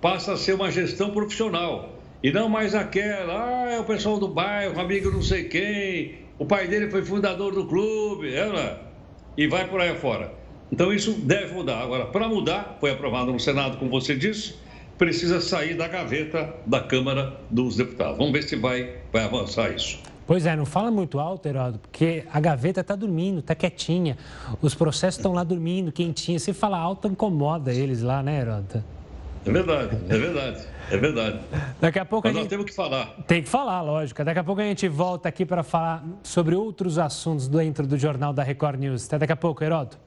passa 0.00 0.32
a 0.32 0.36
ser 0.36 0.54
uma 0.54 0.70
gestão 0.70 1.10
profissional 1.10 1.96
e 2.22 2.32
não 2.32 2.48
mais 2.48 2.74
aquela, 2.74 3.64
ah, 3.64 3.70
é 3.70 3.78
o 3.78 3.84
pessoal 3.84 4.18
do 4.18 4.28
bairro, 4.28 4.80
amigo 4.80 5.10
não 5.10 5.22
sei 5.22 5.44
quem, 5.44 6.26
o 6.38 6.44
pai 6.44 6.66
dele 6.66 6.90
foi 6.90 7.02
fundador 7.02 7.54
do 7.54 7.66
clube, 7.66 8.34
é, 8.34 8.78
e 9.36 9.46
vai 9.46 9.68
por 9.68 9.80
aí 9.80 9.90
afora. 9.90 10.32
Então 10.72 10.92
isso 10.92 11.12
deve 11.12 11.54
mudar. 11.54 11.80
Agora, 11.80 12.06
para 12.06 12.28
mudar, 12.28 12.78
foi 12.80 12.90
aprovado 12.90 13.32
no 13.32 13.38
Senado, 13.38 13.76
como 13.78 13.90
você 13.90 14.14
disse, 14.14 14.54
precisa 14.98 15.40
sair 15.40 15.74
da 15.74 15.86
gaveta 15.86 16.54
da 16.66 16.80
Câmara 16.80 17.38
dos 17.50 17.76
Deputados. 17.76 18.18
Vamos 18.18 18.32
ver 18.32 18.42
se 18.42 18.56
vai, 18.56 18.96
vai 19.12 19.24
avançar 19.24 19.74
isso. 19.74 20.00
Pois 20.26 20.44
é, 20.44 20.56
não 20.56 20.66
fala 20.66 20.90
muito 20.90 21.20
alto, 21.20 21.46
Heródoto, 21.46 21.78
porque 21.78 22.24
a 22.32 22.40
gaveta 22.40 22.80
está 22.80 22.96
dormindo, 22.96 23.38
está 23.38 23.54
quietinha. 23.54 24.18
Os 24.60 24.74
processos 24.74 25.18
estão 25.18 25.32
lá 25.32 25.44
dormindo, 25.44 25.92
quentinha. 25.92 26.38
Se 26.38 26.52
falar 26.52 26.78
alto, 26.78 27.06
incomoda 27.06 27.72
eles 27.72 28.02
lá, 28.02 28.22
né, 28.22 28.40
Heródoto? 28.40 28.82
É 29.44 29.52
verdade, 29.52 29.96
é 30.08 30.18
verdade, 30.18 30.66
é 30.90 30.96
verdade. 30.96 31.40
Daqui 31.80 32.00
a 32.00 32.04
pouco 32.04 32.26
Mas 32.26 32.36
a 32.36 32.40
gente... 32.40 32.44
nós 32.46 32.50
temos 32.50 32.66
que 32.66 32.74
falar. 32.74 33.14
Tem 33.28 33.40
que 33.40 33.48
falar, 33.48 33.80
lógico. 33.80 34.24
Daqui 34.24 34.40
a 34.40 34.44
pouco 34.44 34.60
a 34.60 34.64
gente 34.64 34.88
volta 34.88 35.28
aqui 35.28 35.46
para 35.46 35.62
falar 35.62 36.04
sobre 36.24 36.56
outros 36.56 36.98
assuntos 36.98 37.46
dentro 37.46 37.86
do 37.86 37.96
Jornal 37.96 38.32
da 38.32 38.42
Record 38.42 38.80
News. 38.80 39.06
Até 39.06 39.18
daqui 39.18 39.32
a 39.32 39.36
pouco, 39.36 39.62
Heródoto. 39.62 40.05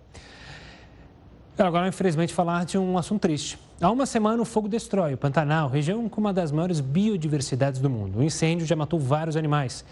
Agora, 1.59 1.89
infelizmente, 1.89 2.33
falar 2.33 2.63
de 2.63 2.77
um 2.77 2.97
assunto 2.97 3.21
triste. 3.21 3.59
Há 3.81 3.91
uma 3.91 4.05
semana, 4.05 4.41
o 4.41 4.45
fogo 4.45 4.69
destrói 4.69 5.13
o 5.13 5.17
Pantanal, 5.17 5.67
região 5.67 6.07
com 6.07 6.21
uma 6.21 6.31
das 6.31 6.53
maiores 6.53 6.79
biodiversidades 6.79 7.81
do 7.81 7.89
mundo. 7.89 8.19
O 8.19 8.23
incêndio 8.23 8.65
já 8.65 8.77
matou 8.77 8.97
vários 8.97 9.35
animais, 9.35 9.83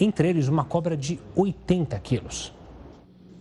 entre 0.00 0.28
eles 0.28 0.48
uma 0.48 0.64
cobra 0.64 0.96
de 0.96 1.20
80 1.36 1.98
quilos. 1.98 2.54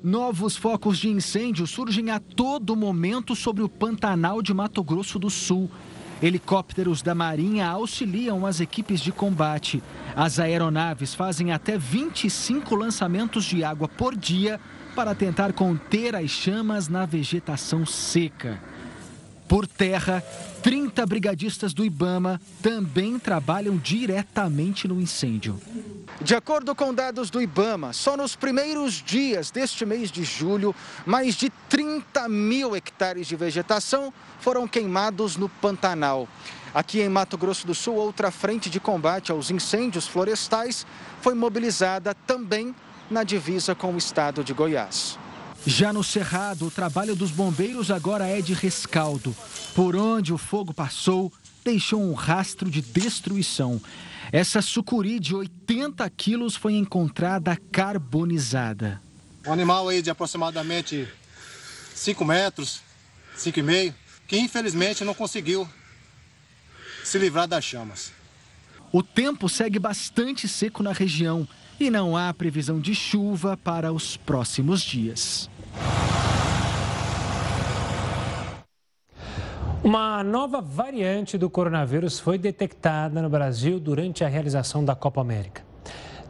Novos 0.03 0.57
focos 0.57 0.97
de 0.97 1.09
incêndio 1.09 1.65
surgem 1.65 2.09
a 2.09 2.19
todo 2.19 2.75
momento 2.75 3.35
sobre 3.37 3.63
o 3.63 3.69
Pantanal 3.69 4.41
de 4.41 4.53
Mato 4.53 4.83
Grosso 4.83 5.17
do 5.17 5.29
Sul. 5.29 5.69
Helicópteros 6.21 7.01
da 7.01 7.15
Marinha 7.15 7.67
auxiliam 7.67 8.45
as 8.45 8.59
equipes 8.59 8.99
de 8.99 9.11
combate. 9.11 9.81
As 10.15 10.39
aeronaves 10.39 11.15
fazem 11.15 11.53
até 11.53 11.77
25 11.77 12.75
lançamentos 12.75 13.45
de 13.45 13.63
água 13.63 13.87
por 13.87 14.15
dia 14.15 14.59
para 14.95 15.15
tentar 15.15 15.53
conter 15.53 16.15
as 16.15 16.29
chamas 16.29 16.87
na 16.87 17.05
vegetação 17.05 17.85
seca. 17.85 18.61
Por 19.47 19.67
terra, 19.67 20.23
30 20.63 21.05
brigadistas 21.05 21.73
do 21.73 21.83
Ibama 21.83 22.39
também 22.61 23.19
trabalham 23.19 23.75
diretamente 23.75 24.87
no 24.87 25.01
incêndio. 25.01 25.59
De 26.21 26.35
acordo 26.35 26.73
com 26.73 26.93
dados 26.93 27.29
do 27.29 27.41
Ibama, 27.41 27.91
só 27.91 28.15
nos 28.15 28.35
primeiros 28.35 28.93
dias 29.03 29.51
deste 29.51 29.85
mês 29.85 30.09
de 30.09 30.23
julho, 30.23 30.73
mais 31.05 31.35
de 31.35 31.49
30 31.67 32.29
mil 32.29 32.75
hectares 32.75 33.27
de 33.27 33.35
vegetação 33.35 34.13
foram 34.39 34.67
queimados 34.67 35.35
no 35.35 35.49
Pantanal. 35.49 36.29
Aqui 36.73 37.01
em 37.01 37.09
Mato 37.09 37.37
Grosso 37.37 37.67
do 37.67 37.75
Sul, 37.75 37.95
outra 37.95 38.31
frente 38.31 38.69
de 38.69 38.79
combate 38.79 39.31
aos 39.31 39.51
incêndios 39.51 40.07
florestais 40.07 40.85
foi 41.19 41.33
mobilizada 41.33 42.13
também 42.25 42.73
na 43.11 43.23
divisa 43.23 43.75
com 43.75 43.93
o 43.93 43.97
estado 43.97 44.43
de 44.43 44.53
Goiás. 44.53 45.19
Já 45.65 45.93
no 45.93 46.03
Cerrado, 46.03 46.65
o 46.65 46.71
trabalho 46.71 47.15
dos 47.15 47.29
bombeiros 47.29 47.91
agora 47.91 48.25
é 48.25 48.41
de 48.41 48.53
rescaldo. 48.53 49.35
Por 49.75 49.95
onde 49.95 50.33
o 50.33 50.37
fogo 50.37 50.73
passou, 50.73 51.31
deixou 51.63 52.01
um 52.01 52.13
rastro 52.13 52.69
de 52.69 52.81
destruição. 52.81 53.79
Essa 54.31 54.61
sucuri 54.61 55.19
de 55.19 55.35
80 55.35 56.09
quilos 56.11 56.55
foi 56.55 56.73
encontrada 56.73 57.55
carbonizada. 57.71 59.01
Um 59.45 59.53
animal 59.53 59.89
aí 59.89 60.01
de 60.01 60.09
aproximadamente 60.09 61.07
5 61.93 62.25
metros, 62.25 62.81
5,5, 63.37 63.93
que 64.27 64.39
infelizmente 64.39 65.03
não 65.03 65.13
conseguiu 65.13 65.67
se 67.03 67.19
livrar 67.19 67.47
das 67.47 67.63
chamas. 67.63 68.11
O 68.91 69.03
tempo 69.03 69.47
segue 69.47 69.79
bastante 69.79 70.47
seco 70.47 70.81
na 70.81 70.91
região 70.91 71.47
e 71.81 71.89
não 71.89 72.15
há 72.15 72.33
previsão 72.33 72.79
de 72.79 72.93
chuva 72.93 73.57
para 73.57 73.91
os 73.91 74.15
próximos 74.15 74.81
dias. 74.81 75.49
Uma 79.83 80.23
nova 80.23 80.61
variante 80.61 81.39
do 81.39 81.49
coronavírus 81.49 82.19
foi 82.19 82.37
detectada 82.37 83.19
no 83.19 83.29
Brasil 83.29 83.79
durante 83.79 84.23
a 84.23 84.27
realização 84.27 84.85
da 84.85 84.93
Copa 84.93 85.21
América. 85.21 85.63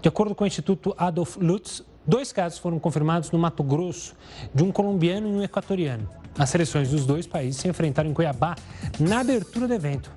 De 0.01 0.07
acordo 0.07 0.33
com 0.33 0.45
o 0.45 0.47
Instituto 0.47 0.95
Adolf 0.97 1.35
Lutz, 1.35 1.83
dois 2.07 2.31
casos 2.31 2.57
foram 2.57 2.79
confirmados 2.79 3.29
no 3.29 3.37
Mato 3.37 3.61
Grosso, 3.61 4.15
de 4.55 4.63
um 4.63 4.71
colombiano 4.71 5.27
e 5.27 5.31
um 5.31 5.43
equatoriano. 5.43 6.07
As 6.39 6.49
seleções 6.49 6.89
dos 6.89 7.05
dois 7.05 7.27
países 7.27 7.59
se 7.59 7.67
enfrentaram 7.67 8.09
em 8.09 8.13
Cuiabá 8.13 8.55
na 8.97 9.19
abertura 9.19 9.67
do 9.67 9.73
evento. 9.73 10.09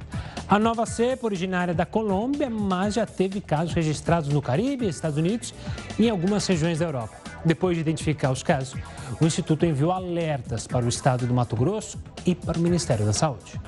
A 0.55 0.59
nova 0.61 0.87
cepa, 0.87 1.27
originária 1.27 1.75
da 1.75 1.85
Colômbia, 1.85 2.49
mas 2.49 2.95
já 2.95 3.05
teve 3.05 3.40
casos 3.40 3.75
registrados 3.75 4.29
no 4.29 4.40
Caribe, 4.40 4.87
Estados 4.87 5.19
Unidos 5.19 5.53
e 5.99 6.07
em 6.07 6.11
algumas 6.11 6.47
regiões 6.47 6.79
da 6.79 6.85
Europa. 6.85 7.12
Depois 7.45 7.77
de 7.77 7.81
identificar 7.81 8.31
os 8.31 8.45
casos, 8.45 8.81
o 9.21 9.27
Instituto 9.27 9.67
enviou 9.67 9.90
alertas 9.90 10.64
para 10.69 10.87
o 10.87 10.88
estado 10.88 11.27
do 11.27 11.35
Mato 11.35 11.57
Grosso 11.57 11.99
e 12.25 12.37
para 12.37 12.57
o 12.57 12.61
Ministério 12.61 13.05
da 13.05 13.12
Saúde. 13.12 13.61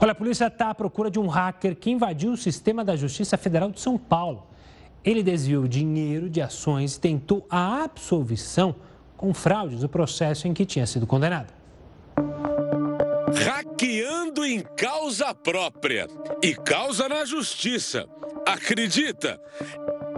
Olha, 0.00 0.12
a 0.12 0.14
polícia 0.14 0.46
está 0.46 0.70
à 0.70 0.74
procura 0.74 1.10
de 1.10 1.18
um 1.18 1.26
hacker 1.26 1.76
que 1.76 1.90
invadiu 1.90 2.32
o 2.32 2.36
sistema 2.36 2.82
da 2.82 2.96
Justiça 2.96 3.36
Federal 3.36 3.70
de 3.70 3.80
São 3.80 3.98
Paulo. 3.98 4.46
Ele 5.04 5.22
desviou 5.22 5.68
dinheiro 5.68 6.30
de 6.30 6.40
ações 6.40 6.96
e 6.96 7.00
tentou 7.00 7.46
a 7.50 7.84
absolvição 7.84 8.74
com 9.14 9.34
fraudes 9.34 9.80
do 9.80 9.90
processo 9.90 10.48
em 10.48 10.54
que 10.54 10.64
tinha 10.64 10.86
sido 10.86 11.06
condenado. 11.06 11.52
Hackeando 13.78 14.44
em 14.44 14.60
causa 14.76 15.32
própria 15.32 16.08
e 16.42 16.52
causa 16.52 17.08
na 17.08 17.24
justiça. 17.24 18.08
Acredita? 18.44 19.40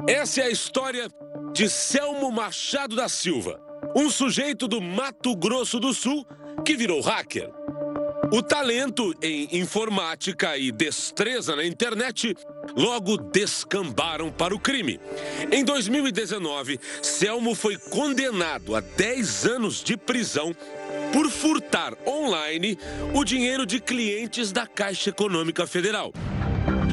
Essa 0.09 0.40
é 0.40 0.44
a 0.44 0.51
história 0.51 1.11
de 1.53 1.68
Selmo 1.68 2.33
Machado 2.33 2.96
da 2.96 3.07
Silva, 3.07 3.61
um 3.94 4.09
sujeito 4.09 4.66
do 4.66 4.81
Mato 4.81 5.37
Grosso 5.37 5.79
do 5.79 5.92
Sul 5.92 6.27
que 6.64 6.75
virou 6.75 7.03
hacker. 7.03 7.51
O 8.33 8.42
talento 8.42 9.14
em 9.20 9.49
informática 9.59 10.57
e 10.57 10.73
destreza 10.73 11.55
na 11.55 11.64
internet 11.64 12.35
logo 12.75 13.18
descambaram 13.18 14.33
para 14.33 14.55
o 14.55 14.59
crime. 14.59 14.99
Em 15.53 15.62
2019, 15.64 16.81
Selmo 17.03 17.55
foi 17.55 17.77
condenado 17.77 18.75
a 18.75 18.81
10 18.81 19.46
anos 19.46 19.85
de 19.85 19.99
prisão 19.99 20.55
por 21.12 21.31
furtar 21.31 21.94
online 22.07 22.79
o 23.14 23.25
dinheiro 23.25 23.66
de 23.66 23.81
clientes 23.81 24.53
da 24.53 24.66
Caixa 24.66 25.11
Econômica 25.11 25.66
Federal. 25.66 26.12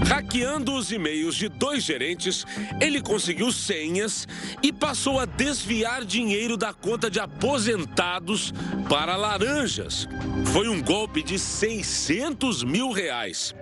Hackeando 0.08 0.74
os 0.74 0.90
e-mails 0.92 1.36
de 1.36 1.50
dois 1.50 1.84
gerentes, 1.84 2.46
ele 2.80 3.02
conseguiu 3.02 3.52
senhas 3.52 4.26
e 4.64 4.72
passou 4.72 5.20
a 5.20 5.26
desviar 5.26 6.06
dinheiro 6.06 6.56
da 6.56 6.74
conta 6.74 7.12
de 7.12 7.20
aposentados 7.20 8.54
para 8.88 9.18
laranjas. 9.18 10.08
Foi 10.54 10.70
um 10.70 10.82
golpe 10.82 11.22
de 11.22 11.38
600 11.38 12.64
mil 12.64 12.92
reais. 12.92 13.54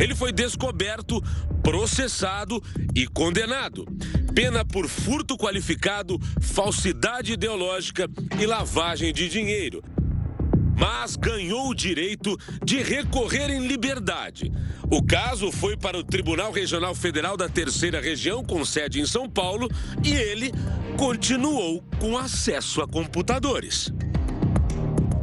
Ele 0.00 0.14
foi 0.14 0.32
descoberto, 0.32 1.22
processado 1.62 2.60
e 2.96 3.06
condenado. 3.06 3.86
Pena 4.34 4.64
por 4.64 4.88
furto 4.88 5.36
qualificado, 5.36 6.18
falsidade 6.40 7.34
ideológica 7.34 8.10
e 8.40 8.44
lavagem 8.44 9.12
de 9.12 9.28
dinheiro 9.28 9.82
mas 10.76 11.16
ganhou 11.16 11.68
o 11.68 11.74
direito 11.74 12.36
de 12.64 12.82
recorrer 12.82 13.50
em 13.50 13.66
liberdade. 13.66 14.52
O 14.90 15.02
caso 15.02 15.50
foi 15.50 15.76
para 15.76 15.98
o 15.98 16.04
Tribunal 16.04 16.52
Regional 16.52 16.94
Federal 16.94 17.36
da 17.36 17.48
Terceira 17.48 18.00
Região, 18.00 18.44
com 18.44 18.64
sede 18.64 19.00
em 19.00 19.06
São 19.06 19.28
Paulo, 19.28 19.68
e 20.04 20.12
ele 20.12 20.52
continuou 20.96 21.82
com 21.98 22.16
acesso 22.18 22.82
a 22.82 22.88
computadores. 22.88 23.92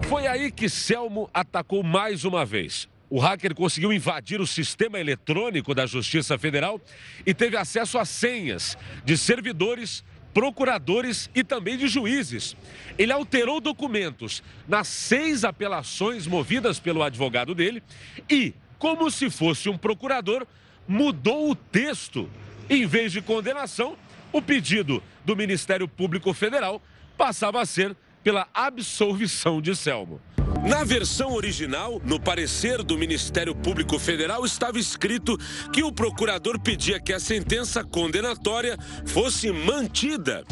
Foi 0.07 0.25
aí 0.25 0.51
que 0.51 0.67
Selmo 0.67 1.29
atacou 1.33 1.83
mais 1.83 2.25
uma 2.25 2.43
vez. 2.43 2.87
O 3.10 3.19
hacker 3.19 3.56
conseguiu 3.56 3.91
invadir 3.91 4.39
o 4.39 4.45
sistema 4.45 5.00
eletrônico 5.00 5.73
da 5.73 5.85
Justiça 5.85 6.37
Federal 6.37 6.79
e 7.25 7.33
teve 7.33 7.58
acesso 7.58 7.97
a 7.97 8.06
senhas 8.06 8.77
de 9.04 9.17
servidores 9.17 10.04
procuradores 10.34 11.30
e 11.34 11.44
também 11.44 11.77
de 11.77 11.88
juízes. 11.88 12.56
Ele 12.98 13.12
alterou 13.12 13.60
documentos 13.60 14.44
nas 14.67 14.88
seis 14.88 15.44
apelações 15.44 16.27
movidas 16.27 16.80
pelo 16.80 17.04
advogado 17.04 17.56
dele 17.56 17.84
e, 18.30 18.54
como 18.77 19.10
se 19.10 19.30
fosse 19.30 19.69
um 19.69 19.77
procurador, 19.77 20.46
mudou 20.88 21.50
o 21.52 21.56
texto. 21.56 22.30
Em 22.69 22.86
vez 22.86 23.12
de 23.12 23.21
condenação, 23.21 23.98
o 24.32 24.42
pedido 24.42 25.02
do 25.25 25.36
Ministério 25.36 25.88
Público 25.88 26.34
Federal 26.34 26.82
passava 27.17 27.62
a 27.62 27.65
ser 27.65 27.96
pela 28.24 28.48
absolvição 28.54 29.62
de 29.62 29.76
Selmo. 29.76 30.22
Na 30.67 30.84
versão 30.84 31.34
original, 31.34 32.02
no 32.04 32.20
parecer 32.20 32.84
do 32.84 32.98
Ministério 32.98 33.56
Público 33.56 33.98
Federal, 33.98 34.46
estava 34.46 34.78
escrito 34.78 35.38
que 35.72 35.84
o 35.84 35.92
procurador 35.92 36.60
pedia 36.60 37.00
que 37.00 37.13
a 37.13 37.20
sentença 37.20 37.84
condenatória 37.84 38.78
fosse 39.06 39.52
mantida. 39.52 40.44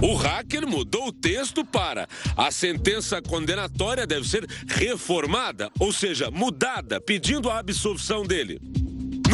O 0.00 0.14
hacker 0.14 0.66
mudou 0.66 1.08
o 1.08 1.12
texto 1.12 1.64
para 1.64 2.06
a 2.36 2.50
sentença 2.50 3.22
condenatória 3.22 4.06
deve 4.06 4.28
ser 4.28 4.46
reformada, 4.68 5.70
ou 5.78 5.92
seja, 5.92 6.30
mudada, 6.30 7.00
pedindo 7.00 7.48
a 7.50 7.58
absolvição 7.58 8.24
dele. 8.24 8.60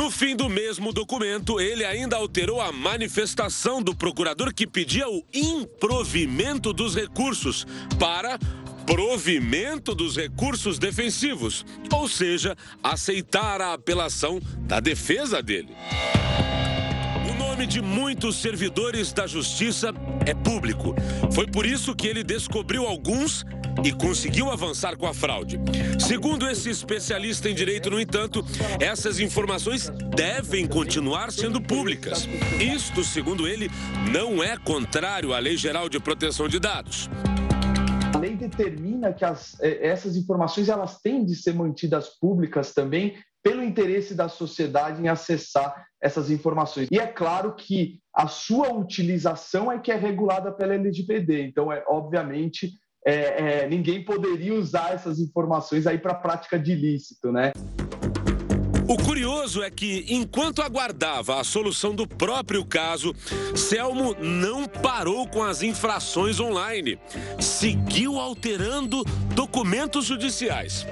No 0.01 0.11
fim 0.11 0.35
do 0.35 0.49
mesmo 0.49 0.95
documento, 0.95 1.61
ele 1.61 1.85
ainda 1.85 2.17
alterou 2.17 2.59
a 2.59 2.73
manifestação 2.73 3.83
do 3.83 3.95
procurador 3.95 4.51
que 4.51 4.67
pedia 4.67 5.07
o 5.07 5.23
improvimento 5.31 6.73
dos 6.73 6.95
recursos 6.97 7.67
para 7.99 8.39
provimento 8.87 9.95
dos 9.95 10.17
recursos 10.17 10.79
defensivos, 10.79 11.67
ou 11.93 12.09
seja, 12.09 12.57
aceitar 12.83 13.61
a 13.61 13.75
apelação 13.75 14.41
da 14.61 14.81
defesa 14.81 15.43
dele. 15.43 15.77
Nome 17.61 17.73
de 17.73 17.83
muitos 17.83 18.37
servidores 18.37 19.13
da 19.13 19.27
justiça 19.27 19.93
é 20.25 20.33
público. 20.33 20.95
Foi 21.31 21.47
por 21.47 21.67
isso 21.67 21.95
que 21.95 22.07
ele 22.07 22.25
descobriu 22.25 22.87
alguns 22.87 23.45
e 23.85 23.93
conseguiu 23.93 24.51
avançar 24.51 24.97
com 24.97 25.07
a 25.07 25.13
fraude. 25.13 25.61
Segundo 25.99 26.49
esse 26.49 26.71
especialista 26.71 27.51
em 27.51 27.55
direito, 27.55 27.91
no 27.91 28.01
entanto, 28.01 28.43
essas 28.81 29.21
informações 29.21 29.91
devem 30.17 30.67
continuar 30.67 31.31
sendo 31.31 31.61
públicas. 31.61 32.27
Isto, 32.59 33.05
segundo 33.05 33.47
ele, 33.47 33.71
não 34.11 34.43
é 34.43 34.57
contrário 34.57 35.35
à 35.35 35.39
Lei 35.39 35.59
Geral 35.59 35.87
de 35.91 36.01
Proteção 36.01 36.49
de 36.49 36.59
Dados 36.59 37.11
lei 38.19 38.37
determina 38.37 39.15
que 39.15 39.25
as, 39.25 39.59
é, 39.61 39.87
essas 39.87 40.15
informações 40.15 40.69
elas 40.69 41.01
têm 41.01 41.25
de 41.25 41.35
ser 41.35 41.55
mantidas 41.55 42.19
públicas 42.21 42.75
também 42.75 43.17
pelo 43.43 43.63
interesse 43.63 44.15
da 44.15 44.29
sociedade 44.29 45.01
em 45.01 45.09
acessar 45.09 45.87
essas 46.03 46.31
informações. 46.31 46.89
E 46.91 46.99
é 46.99 47.07
claro 47.07 47.55
que 47.55 47.99
a 48.15 48.27
sua 48.27 48.73
utilização 48.73 49.71
é 49.71 49.79
que 49.79 49.93
é 49.93 49.97
regulada 49.97 50.51
pela 50.53 50.75
LGPD. 50.75 51.43
Então, 51.43 51.73
é 51.73 51.85
obviamente, 51.87 52.71
é, 53.07 53.13
é, 53.63 53.69
ninguém 53.69 54.05
poderia 54.05 54.55
usar 54.55 54.95
essas 54.95 55.19
informações 55.19 55.87
aí 55.87 55.99
para 55.99 56.15
prática 56.15 56.59
de 56.59 56.73
ilícito, 56.73 57.31
né? 57.31 57.53
O 58.91 58.97
curioso 58.97 59.63
é 59.63 59.71
que, 59.71 60.05
enquanto 60.09 60.61
aguardava 60.63 61.41
a 61.41 61.45
solução 61.45 61.95
do 61.95 62.09
próprio 62.09 62.65
caso, 62.65 63.15
Selmo 63.55 64.17
não 64.19 64.67
parou 64.67 65.29
com 65.29 65.45
as 65.45 65.63
infrações 65.63 66.41
online. 66.41 66.99
Seguiu 67.39 68.19
alterando 68.19 69.05
documentos 69.33 70.07
judiciais. 70.07 70.85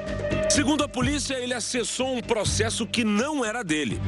Segundo 0.49 0.85
a 0.85 0.89
polícia, 0.89 1.35
ele 1.35 1.53
acessou 1.53 2.17
um 2.17 2.21
processo 2.21 2.87
que 2.87 3.03
não 3.03 3.45
era 3.45 3.65
dele. 3.65 4.01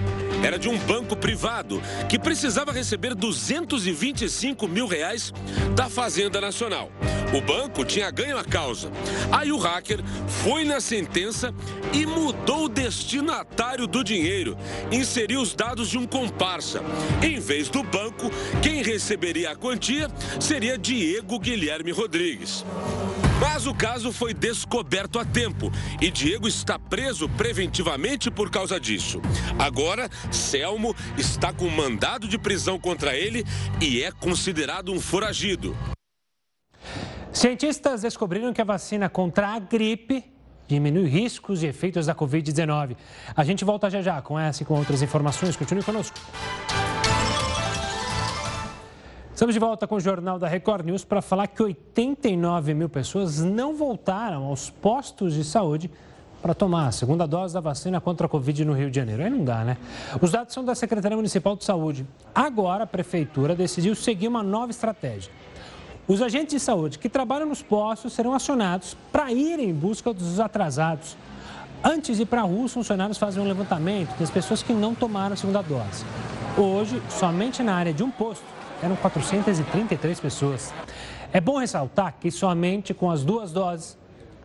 Era 0.42 0.56
de 0.56 0.68
um 0.68 0.78
banco 0.78 1.16
privado 1.16 1.82
que 2.08 2.16
precisava 2.16 2.70
receber 2.70 3.16
225 3.16 4.68
mil 4.68 4.86
reais 4.86 5.32
da 5.74 5.90
Fazenda 5.90 6.40
Nacional. 6.40 6.92
O 7.32 7.40
banco 7.40 7.84
tinha 7.84 8.10
ganho 8.10 8.36
a 8.38 8.44
causa. 8.44 8.90
Aí 9.30 9.52
o 9.52 9.58
hacker 9.58 10.00
foi 10.42 10.64
na 10.64 10.80
sentença 10.80 11.54
e 11.92 12.04
mudou 12.04 12.64
o 12.64 12.68
destinatário 12.68 13.79
do 13.86 14.02
dinheiro. 14.04 14.56
Inseriu 14.90 15.40
os 15.40 15.54
dados 15.54 15.88
de 15.88 15.98
um 15.98 16.06
comparsa. 16.06 16.82
Em 17.22 17.38
vez 17.38 17.68
do 17.68 17.82
banco, 17.82 18.30
quem 18.62 18.82
receberia 18.82 19.50
a 19.52 19.56
quantia 19.56 20.08
seria 20.38 20.78
Diego 20.78 21.38
Guilherme 21.38 21.92
Rodrigues. 21.92 22.64
Mas 23.40 23.66
o 23.66 23.74
caso 23.74 24.12
foi 24.12 24.34
descoberto 24.34 25.18
a 25.18 25.24
tempo 25.24 25.72
e 25.98 26.10
Diego 26.10 26.46
está 26.46 26.78
preso 26.78 27.26
preventivamente 27.26 28.30
por 28.30 28.50
causa 28.50 28.78
disso. 28.78 29.20
Agora, 29.58 30.10
Selmo 30.30 30.94
está 31.16 31.50
com 31.50 31.68
mandado 31.70 32.28
de 32.28 32.38
prisão 32.38 32.78
contra 32.78 33.16
ele 33.16 33.44
e 33.80 34.02
é 34.02 34.12
considerado 34.12 34.92
um 34.92 35.00
foragido. 35.00 35.74
Cientistas 37.32 38.02
descobriram 38.02 38.52
que 38.52 38.60
a 38.60 38.64
vacina 38.64 39.08
contra 39.08 39.54
a 39.54 39.58
gripe 39.58 40.24
diminui 40.74 41.08
riscos 41.08 41.62
e 41.62 41.66
efeitos 41.66 42.06
da 42.06 42.14
Covid-19. 42.14 42.96
A 43.36 43.44
gente 43.44 43.64
volta 43.64 43.90
já 43.90 44.00
já 44.00 44.22
com 44.22 44.38
essa 44.38 44.62
e 44.62 44.66
com 44.66 44.74
outras 44.74 45.02
informações. 45.02 45.56
Continue 45.56 45.82
conosco. 45.82 46.16
Estamos 49.34 49.54
de 49.54 49.58
volta 49.58 49.86
com 49.86 49.94
o 49.94 50.00
Jornal 50.00 50.38
da 50.38 50.46
Record 50.46 50.84
News 50.84 51.04
para 51.04 51.22
falar 51.22 51.46
que 51.46 51.62
89 51.62 52.74
mil 52.74 52.88
pessoas 52.88 53.40
não 53.40 53.74
voltaram 53.74 54.44
aos 54.44 54.68
postos 54.68 55.34
de 55.34 55.42
saúde 55.44 55.90
para 56.42 56.54
tomar 56.54 56.88
a 56.88 56.92
segunda 56.92 57.26
dose 57.26 57.52
da 57.52 57.60
vacina 57.60 58.00
contra 58.00 58.26
a 58.26 58.28
Covid 58.28 58.64
no 58.64 58.72
Rio 58.72 58.90
de 58.90 58.96
Janeiro. 58.96 59.22
Aí 59.22 59.30
não 59.30 59.44
dá, 59.44 59.64
né? 59.64 59.76
Os 60.20 60.30
dados 60.30 60.54
são 60.54 60.64
da 60.64 60.74
Secretaria 60.74 61.16
Municipal 61.16 61.56
de 61.56 61.64
Saúde. 61.64 62.06
Agora 62.34 62.84
a 62.84 62.86
Prefeitura 62.86 63.54
decidiu 63.54 63.94
seguir 63.94 64.28
uma 64.28 64.42
nova 64.42 64.70
estratégia. 64.70 65.32
Os 66.10 66.20
agentes 66.20 66.54
de 66.54 66.58
saúde 66.58 66.98
que 66.98 67.08
trabalham 67.08 67.46
nos 67.46 67.62
postos 67.62 68.14
serão 68.14 68.34
acionados 68.34 68.96
para 69.12 69.30
ir 69.30 69.60
em 69.60 69.72
busca 69.72 70.12
dos 70.12 70.40
atrasados. 70.40 71.16
Antes 71.84 72.16
de 72.16 72.24
ir 72.24 72.26
para 72.26 72.40
a 72.40 72.44
rua, 72.44 72.64
os 72.64 72.72
funcionários 72.72 73.16
fazem 73.16 73.40
um 73.40 73.46
levantamento 73.46 74.18
das 74.18 74.28
pessoas 74.28 74.60
que 74.60 74.72
não 74.72 74.92
tomaram 74.92 75.34
a 75.34 75.36
segunda 75.36 75.62
dose. 75.62 76.04
Hoje, 76.58 77.00
somente 77.08 77.62
na 77.62 77.76
área 77.76 77.92
de 77.92 78.02
um 78.02 78.10
posto, 78.10 78.44
eram 78.82 78.96
433 78.96 80.18
pessoas. 80.18 80.74
É 81.32 81.40
bom 81.40 81.58
ressaltar 81.58 82.16
que 82.20 82.28
somente 82.28 82.92
com 82.92 83.08
as 83.08 83.22
duas 83.22 83.52
doses 83.52 83.96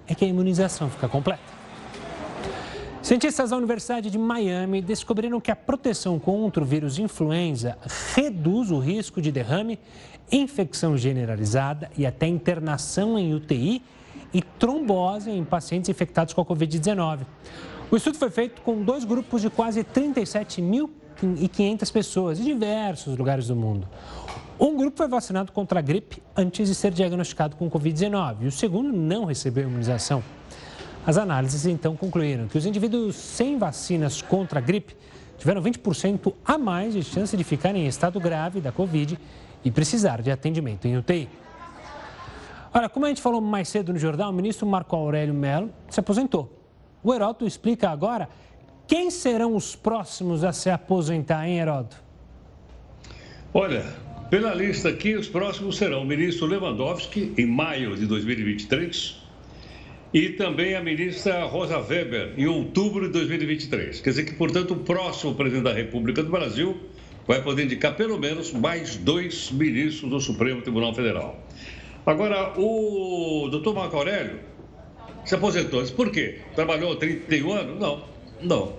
é 0.08 0.14
que 0.14 0.24
a 0.24 0.28
imunização 0.28 0.88
fica 0.88 1.10
completa. 1.10 1.56
Cientistas 3.06 3.52
da 3.52 3.58
Universidade 3.58 4.10
de 4.10 4.18
Miami 4.18 4.82
descobriram 4.82 5.40
que 5.40 5.52
a 5.52 5.56
proteção 5.56 6.18
contra 6.18 6.64
o 6.64 6.66
vírus 6.66 6.98
influenza 6.98 7.78
reduz 8.16 8.72
o 8.72 8.80
risco 8.80 9.22
de 9.22 9.32
derrame, 9.32 9.80
infecção 10.32 10.98
generalizada 10.98 11.90
e 11.98 12.06
até 12.06 12.28
internação 12.28 13.18
em 13.18 13.34
UTI 13.34 13.82
e 14.34 14.42
trombose 14.42 15.32
em 15.32 15.44
pacientes 15.44 15.90
infectados 15.90 16.34
com 16.34 16.42
a 16.42 16.46
Covid-19. 16.46 17.22
O 17.90 17.96
estudo 17.96 18.18
foi 18.18 18.30
feito 18.30 18.62
com 18.62 18.82
dois 18.82 19.06
grupos 19.06 19.42
de 19.42 19.50
quase 19.50 19.84
37.500 19.84 21.92
pessoas 21.92 22.38
de 22.38 22.44
diversos 22.44 23.18
lugares 23.18 23.48
do 23.48 23.56
mundo. 23.56 23.88
Um 24.60 24.76
grupo 24.76 24.98
foi 24.98 25.08
vacinado 25.08 25.52
contra 25.52 25.80
a 25.80 25.82
gripe 25.82 26.22
antes 26.36 26.70
de 26.70 26.76
ser 26.76 26.92
diagnosticado 26.92 27.56
com 27.56 27.70
Covid-19 27.70 28.38
e 28.42 28.48
o 28.48 28.52
segundo 28.52 28.92
não 28.92 29.26
recebeu 29.26 29.66
imunização. 29.66 30.24
As 31.06 31.18
análises 31.18 31.66
então 31.66 31.96
concluíram 31.96 32.48
que 32.48 32.58
os 32.58 32.66
indivíduos 32.66 33.16
sem 33.16 33.58
vacinas 33.58 34.22
contra 34.22 34.60
a 34.60 34.62
gripe 34.62 34.96
tiveram 35.38 35.62
20% 35.62 36.34
a 36.44 36.58
mais 36.58 36.94
de 36.94 37.04
chance 37.04 37.38
de 37.38 37.44
ficar 37.44 37.76
em 37.76 37.86
estado 37.86 38.20
grave 38.20 38.60
da 38.60 38.72
Covid 38.72 39.20
e 39.66 39.72
precisar 39.72 40.22
de 40.22 40.30
atendimento 40.30 40.88
em 40.88 40.96
UTI. 40.96 41.28
Olha, 42.72 42.88
como 42.88 43.06
a 43.06 43.10
gente 43.10 43.22
falou 43.22 43.42
mais 43.42 43.68
cedo 43.68 43.92
no 43.92 43.98
jornal, 43.98 44.30
o 44.30 44.34
ministro 44.34 44.68
Marco 44.68 44.96
Aurélio 44.96 45.34
Mello 45.34 45.72
se 45.90 46.00
aposentou. 46.00 46.62
O 47.04 47.14
Heródoto 47.14 47.48
explica 47.48 47.90
agora 47.90 48.30
quem 48.88 49.10
serão 49.10 49.56
os 49.56 49.76
próximos 49.76 50.44
a 50.44 50.54
se 50.54 50.70
aposentar, 50.70 51.48
hein, 51.48 51.58
Heródoto? 51.58 52.04
Olha, 53.54 53.84
pela 54.30 54.54
lista 54.54 54.90
aqui, 54.90 55.16
os 55.16 55.28
próximos 55.28 55.78
serão 55.78 56.02
o 56.02 56.06
ministro 56.06 56.46
Lewandowski, 56.46 57.34
em 57.38 57.48
maio 57.48 57.96
de 57.96 58.06
2023, 58.06 59.24
e 60.14 60.30
também 60.30 60.76
a 60.76 60.84
ministra 60.84 61.46
Rosa 61.46 61.80
Weber, 61.80 62.34
em 62.38 62.46
outubro 62.46 63.08
de 63.08 63.14
2023. 63.14 64.02
Quer 64.02 64.10
dizer 64.10 64.26
que, 64.26 64.34
portanto, 64.34 64.74
o 64.74 64.78
próximo 64.78 65.34
presidente 65.34 65.64
da 65.64 65.74
República 65.74 66.22
do 66.22 66.30
Brasil 66.30 66.78
vai 67.28 67.42
poder 67.42 67.66
indicar 67.66 67.96
pelo 67.96 68.18
menos 68.20 68.52
mais 68.52 68.96
dois 68.96 69.52
ministros 69.52 70.10
do 70.10 70.20
Supremo 70.20 70.62
Tribunal 70.62 70.94
Federal. 70.94 71.40
Agora, 72.06 72.54
o 72.60 73.48
doutor 73.50 73.74
Marco 73.74 73.98
Aurélio 73.98 74.40
se 75.26 75.34
aposentou. 75.34 75.84
Por 75.88 76.12
quê? 76.12 76.40
Trabalhou 76.56 76.96
31 76.96 77.52
anos? 77.52 77.80
Não, 77.80 78.04
não. 78.42 78.74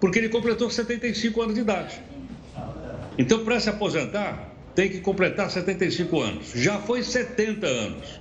Porque 0.00 0.18
ele 0.18 0.28
completou 0.28 0.70
75 0.70 1.42
anos 1.42 1.54
de 1.54 1.62
idade. 1.62 2.00
Então, 3.18 3.44
para 3.44 3.58
se 3.58 3.68
aposentar, 3.68 4.52
tem 4.74 4.88
que 4.88 5.00
completar 5.00 5.50
75 5.50 6.20
anos. 6.20 6.52
Já 6.54 6.78
foi 6.78 7.02
70 7.02 7.66
anos. 7.66 8.20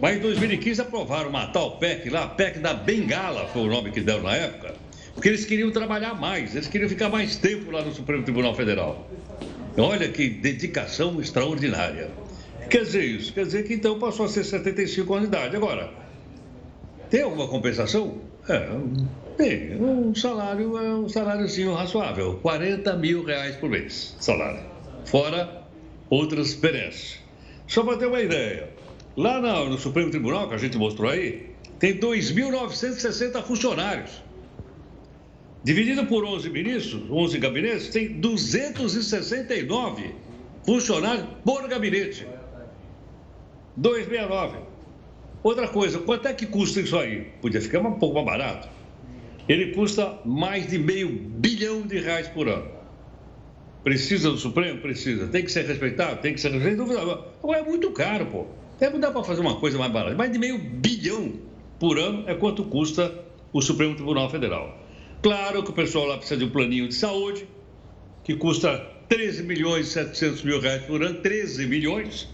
Mas 0.00 0.16
em 0.16 0.20
2015 0.20 0.80
aprovaram 0.80 1.30
uma 1.30 1.46
tal 1.46 1.78
PEC 1.78 2.10
lá, 2.10 2.24
a 2.24 2.28
PEC 2.28 2.58
da 2.58 2.74
Bengala 2.74 3.48
foi 3.48 3.62
o 3.62 3.66
nome 3.66 3.90
que 3.90 4.00
deram 4.00 4.22
na 4.22 4.36
época, 4.36 4.74
porque 5.16 5.30
eles 5.30 5.46
queriam 5.46 5.70
trabalhar 5.70 6.12
mais, 6.14 6.54
eles 6.54 6.68
queriam 6.68 6.90
ficar 6.90 7.08
mais 7.08 7.36
tempo 7.36 7.70
lá 7.70 7.82
no 7.82 7.90
Supremo 7.90 8.22
Tribunal 8.22 8.54
Federal. 8.54 9.08
Olha 9.78 10.08
que 10.10 10.28
dedicação 10.28 11.18
extraordinária. 11.22 12.10
Quer 12.68 12.82
dizer 12.82 13.02
isso? 13.02 13.32
Quer 13.32 13.46
dizer 13.46 13.64
que 13.64 13.72
então 13.72 13.98
passou 13.98 14.26
a 14.26 14.28
ser 14.28 14.44
75 14.44 15.14
anos 15.14 15.30
de 15.30 15.34
idade. 15.34 15.56
Agora, 15.56 15.90
tem 17.08 17.22
alguma 17.22 17.48
compensação? 17.48 18.18
É, 18.46 18.68
tem. 19.38 19.80
Um 19.80 20.14
salário 20.14 20.76
é 20.76 20.94
um 20.94 21.08
saláriozinho 21.08 21.72
razoável. 21.72 22.38
40 22.42 22.94
mil 22.96 23.24
reais 23.24 23.56
por 23.56 23.70
mês, 23.70 24.14
salário. 24.20 24.60
Fora 25.06 25.62
outras 26.10 26.48
experiências. 26.48 27.20
Só 27.66 27.82
para 27.82 27.96
ter 27.96 28.06
uma 28.06 28.20
ideia, 28.20 28.68
lá 29.16 29.40
no 29.40 29.78
Supremo 29.78 30.10
Tribunal, 30.10 30.46
que 30.46 30.54
a 30.54 30.58
gente 30.58 30.76
mostrou 30.76 31.10
aí, 31.10 31.46
tem 31.78 31.98
2.960 31.98 33.42
funcionários. 33.42 34.25
Dividido 35.66 36.06
por 36.06 36.24
11 36.24 36.48
ministros, 36.50 37.10
11 37.10 37.38
gabinetes, 37.38 37.88
tem 37.88 38.20
269 38.20 40.14
funcionários 40.64 41.26
por 41.44 41.66
gabinete. 41.66 42.24
269. 43.76 44.58
Outra 45.42 45.66
coisa, 45.66 45.98
quanto 45.98 46.28
é 46.28 46.34
que 46.34 46.46
custa 46.46 46.80
isso 46.80 46.96
aí? 46.96 47.32
Podia 47.42 47.60
ficar 47.60 47.80
um 47.80 47.98
pouco 47.98 48.14
mais 48.14 48.26
barato. 48.26 48.68
Ele 49.48 49.72
custa 49.72 50.20
mais 50.24 50.68
de 50.68 50.78
meio 50.78 51.08
bilhão 51.08 51.82
de 51.82 51.98
reais 51.98 52.28
por 52.28 52.48
ano. 52.48 52.70
Precisa 53.82 54.30
do 54.30 54.38
Supremo? 54.38 54.80
Precisa. 54.80 55.26
Tem 55.26 55.42
que 55.42 55.50
ser 55.50 55.64
respeitado? 55.64 56.20
Tem 56.20 56.32
que 56.32 56.40
ser 56.40 56.52
respeitado. 56.52 57.24
Agora 57.42 57.58
é 57.58 57.64
muito 57.64 57.90
caro, 57.90 58.26
pô. 58.26 58.46
Deve 58.78 58.98
dar 58.98 59.10
para 59.10 59.24
fazer 59.24 59.40
uma 59.40 59.56
coisa 59.56 59.76
mais 59.76 59.90
barata. 59.90 60.14
Mais 60.14 60.30
de 60.30 60.38
meio 60.38 60.60
bilhão 60.60 61.32
por 61.80 61.98
ano 61.98 62.22
é 62.28 62.36
quanto 62.36 62.62
custa 62.62 63.12
o 63.52 63.60
Supremo 63.60 63.96
Tribunal 63.96 64.30
Federal. 64.30 64.85
Claro 65.26 65.64
que 65.64 65.70
o 65.70 65.72
pessoal 65.72 66.06
lá 66.06 66.18
precisa 66.18 66.38
de 66.38 66.44
um 66.44 66.50
planinho 66.50 66.86
de 66.86 66.94
saúde, 66.94 67.48
que 68.22 68.36
custa 68.36 68.78
13 69.08 69.42
milhões 69.42 69.88
e 69.88 69.90
700 69.90 70.44
mil 70.44 70.60
reais 70.60 70.84
por 70.84 71.02
ano, 71.02 71.20
13 71.20 71.66
milhões, 71.66 72.28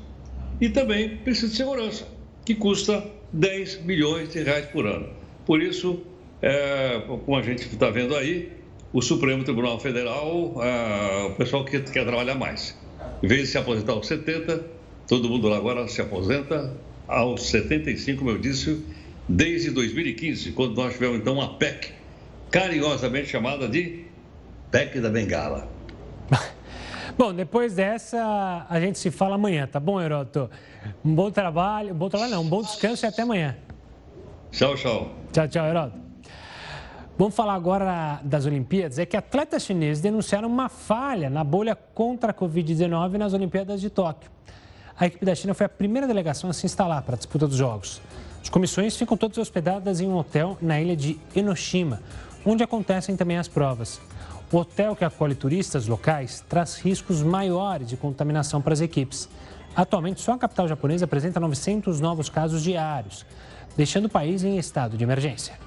e 0.60 0.68
também 0.68 1.16
precisa 1.16 1.48
de 1.48 1.56
segurança, 1.56 2.06
que 2.44 2.54
custa 2.54 3.02
10 3.32 3.84
milhões 3.84 4.28
de 4.28 4.42
reais 4.42 4.66
por 4.66 4.84
ano. 4.84 5.08
Por 5.46 5.62
isso, 5.62 6.02
é, 6.42 7.00
como 7.06 7.34
a 7.34 7.40
gente 7.40 7.66
está 7.66 7.88
vendo 7.88 8.14
aí, 8.14 8.52
o 8.92 9.00
Supremo 9.00 9.42
Tribunal 9.42 9.80
Federal, 9.80 10.54
é, 10.62 11.28
o 11.28 11.34
pessoal 11.36 11.64
quer, 11.64 11.82
quer 11.84 12.04
trabalhar 12.04 12.34
mais. 12.34 12.78
Em 13.22 13.26
vez 13.26 13.40
de 13.40 13.46
se 13.46 13.56
aposentar 13.56 13.92
aos 13.92 14.06
70, 14.06 14.66
todo 15.08 15.30
mundo 15.30 15.48
lá 15.48 15.56
agora 15.56 15.88
se 15.88 16.02
aposenta 16.02 16.76
aos 17.08 17.44
75, 17.48 18.18
como 18.18 18.32
eu 18.32 18.38
disse, 18.38 18.84
desde 19.26 19.70
2015, 19.70 20.52
quando 20.52 20.76
nós 20.76 20.92
tivemos 20.92 21.20
então 21.20 21.32
uma 21.32 21.56
PEC, 21.56 22.01
carinhosamente 22.52 23.28
chamada 23.28 23.66
de 23.66 24.04
PEC 24.70 25.00
da 25.00 25.08
Bengala. 25.08 25.66
Bom, 27.16 27.34
depois 27.34 27.74
dessa, 27.74 28.66
a 28.68 28.78
gente 28.78 28.98
se 28.98 29.10
fala 29.10 29.34
amanhã, 29.34 29.66
tá 29.66 29.78
bom, 29.78 30.00
Heroto? 30.00 30.48
Um 31.04 31.14
bom 31.14 31.30
trabalho, 31.30 31.92
um 31.92 31.96
bom 31.96 32.08
trabalho 32.08 32.32
não, 32.32 32.42
um 32.42 32.48
bom 32.48 32.62
descanso 32.62 33.04
e 33.04 33.06
até 33.06 33.20
amanhã. 33.20 33.54
Tchau, 34.50 34.74
tchau. 34.76 35.12
Tchau, 35.30 35.46
tchau, 35.46 35.66
Heroto. 35.66 35.98
Vamos 37.18 37.34
falar 37.34 37.52
agora 37.52 38.18
das 38.24 38.46
Olimpíadas. 38.46 38.98
É 38.98 39.04
que 39.04 39.16
atletas 39.16 39.62
chineses 39.62 40.02
denunciaram 40.02 40.48
uma 40.48 40.70
falha 40.70 41.28
na 41.28 41.44
bolha 41.44 41.76
contra 41.76 42.30
a 42.30 42.34
Covid-19 42.34 43.18
nas 43.18 43.34
Olimpíadas 43.34 43.80
de 43.80 43.90
Tóquio. 43.90 44.30
A 44.98 45.06
equipe 45.06 45.24
da 45.24 45.34
China 45.34 45.52
foi 45.52 45.66
a 45.66 45.68
primeira 45.68 46.06
delegação 46.06 46.48
a 46.48 46.52
se 46.54 46.64
instalar 46.64 47.02
para 47.02 47.14
a 47.14 47.18
disputa 47.18 47.46
dos 47.46 47.56
Jogos. 47.56 48.00
As 48.42 48.48
comissões 48.48 48.96
ficam 48.96 49.16
todas 49.16 49.36
hospedadas 49.36 50.00
em 50.00 50.08
um 50.08 50.16
hotel 50.16 50.56
na 50.62 50.80
ilha 50.80 50.96
de 50.96 51.18
Enoshima, 51.36 52.00
onde 52.44 52.62
acontecem 52.62 53.16
também 53.16 53.38
as 53.38 53.48
provas. 53.48 54.00
O 54.52 54.58
hotel 54.58 54.94
que 54.94 55.04
acolhe 55.04 55.34
turistas 55.34 55.86
locais 55.86 56.44
traz 56.48 56.76
riscos 56.76 57.22
maiores 57.22 57.88
de 57.88 57.96
contaminação 57.96 58.60
para 58.60 58.74
as 58.74 58.80
equipes. 58.80 59.28
Atualmente, 59.74 60.20
só 60.20 60.32
a 60.32 60.38
capital 60.38 60.68
japonesa 60.68 61.06
apresenta 61.06 61.40
900 61.40 62.00
novos 62.00 62.28
casos 62.28 62.62
diários, 62.62 63.24
deixando 63.76 64.06
o 64.06 64.10
país 64.10 64.44
em 64.44 64.58
estado 64.58 64.96
de 64.96 65.04
emergência. 65.04 65.58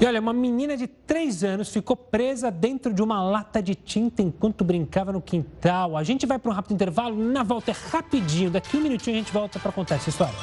E 0.00 0.06
olha, 0.06 0.20
uma 0.20 0.32
menina 0.32 0.76
de 0.76 0.88
3 0.88 1.44
anos 1.44 1.68
ficou 1.68 1.94
presa 1.94 2.50
dentro 2.50 2.92
de 2.92 3.02
uma 3.02 3.22
lata 3.22 3.62
de 3.62 3.74
tinta 3.74 4.20
enquanto 4.20 4.64
brincava 4.64 5.12
no 5.12 5.20
quintal. 5.20 5.96
A 5.96 6.02
gente 6.02 6.26
vai 6.26 6.38
para 6.38 6.50
um 6.50 6.54
rápido 6.54 6.74
intervalo, 6.74 7.14
na 7.14 7.44
volta 7.44 7.70
é 7.70 7.74
rapidinho. 7.90 8.50
Daqui 8.50 8.76
um 8.78 8.80
minutinho 8.80 9.16
a 9.16 9.18
gente 9.20 9.32
volta 9.32 9.60
para 9.60 9.70
contar 9.70 9.96
essa 9.96 10.08
história. 10.08 10.34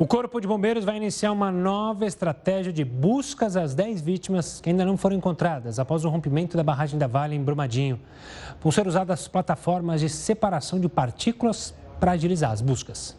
O 0.00 0.06
Corpo 0.06 0.40
de 0.40 0.46
Bombeiros 0.46 0.84
vai 0.84 0.96
iniciar 0.96 1.32
uma 1.32 1.50
nova 1.50 2.06
estratégia 2.06 2.72
de 2.72 2.84
buscas 2.84 3.56
às 3.56 3.74
10 3.74 4.00
vítimas 4.00 4.60
que 4.60 4.70
ainda 4.70 4.84
não 4.84 4.96
foram 4.96 5.16
encontradas 5.16 5.80
após 5.80 6.04
o 6.04 6.08
rompimento 6.08 6.56
da 6.56 6.62
barragem 6.62 6.96
da 6.96 7.08
Vale 7.08 7.34
em 7.34 7.42
Brumadinho. 7.42 7.98
Vão 8.60 8.70
ser 8.70 8.86
usadas 8.86 9.26
plataformas 9.26 10.00
de 10.00 10.08
separação 10.08 10.78
de 10.78 10.88
partículas 10.88 11.74
para 11.98 12.12
agilizar 12.12 12.52
as 12.52 12.60
buscas. 12.60 13.18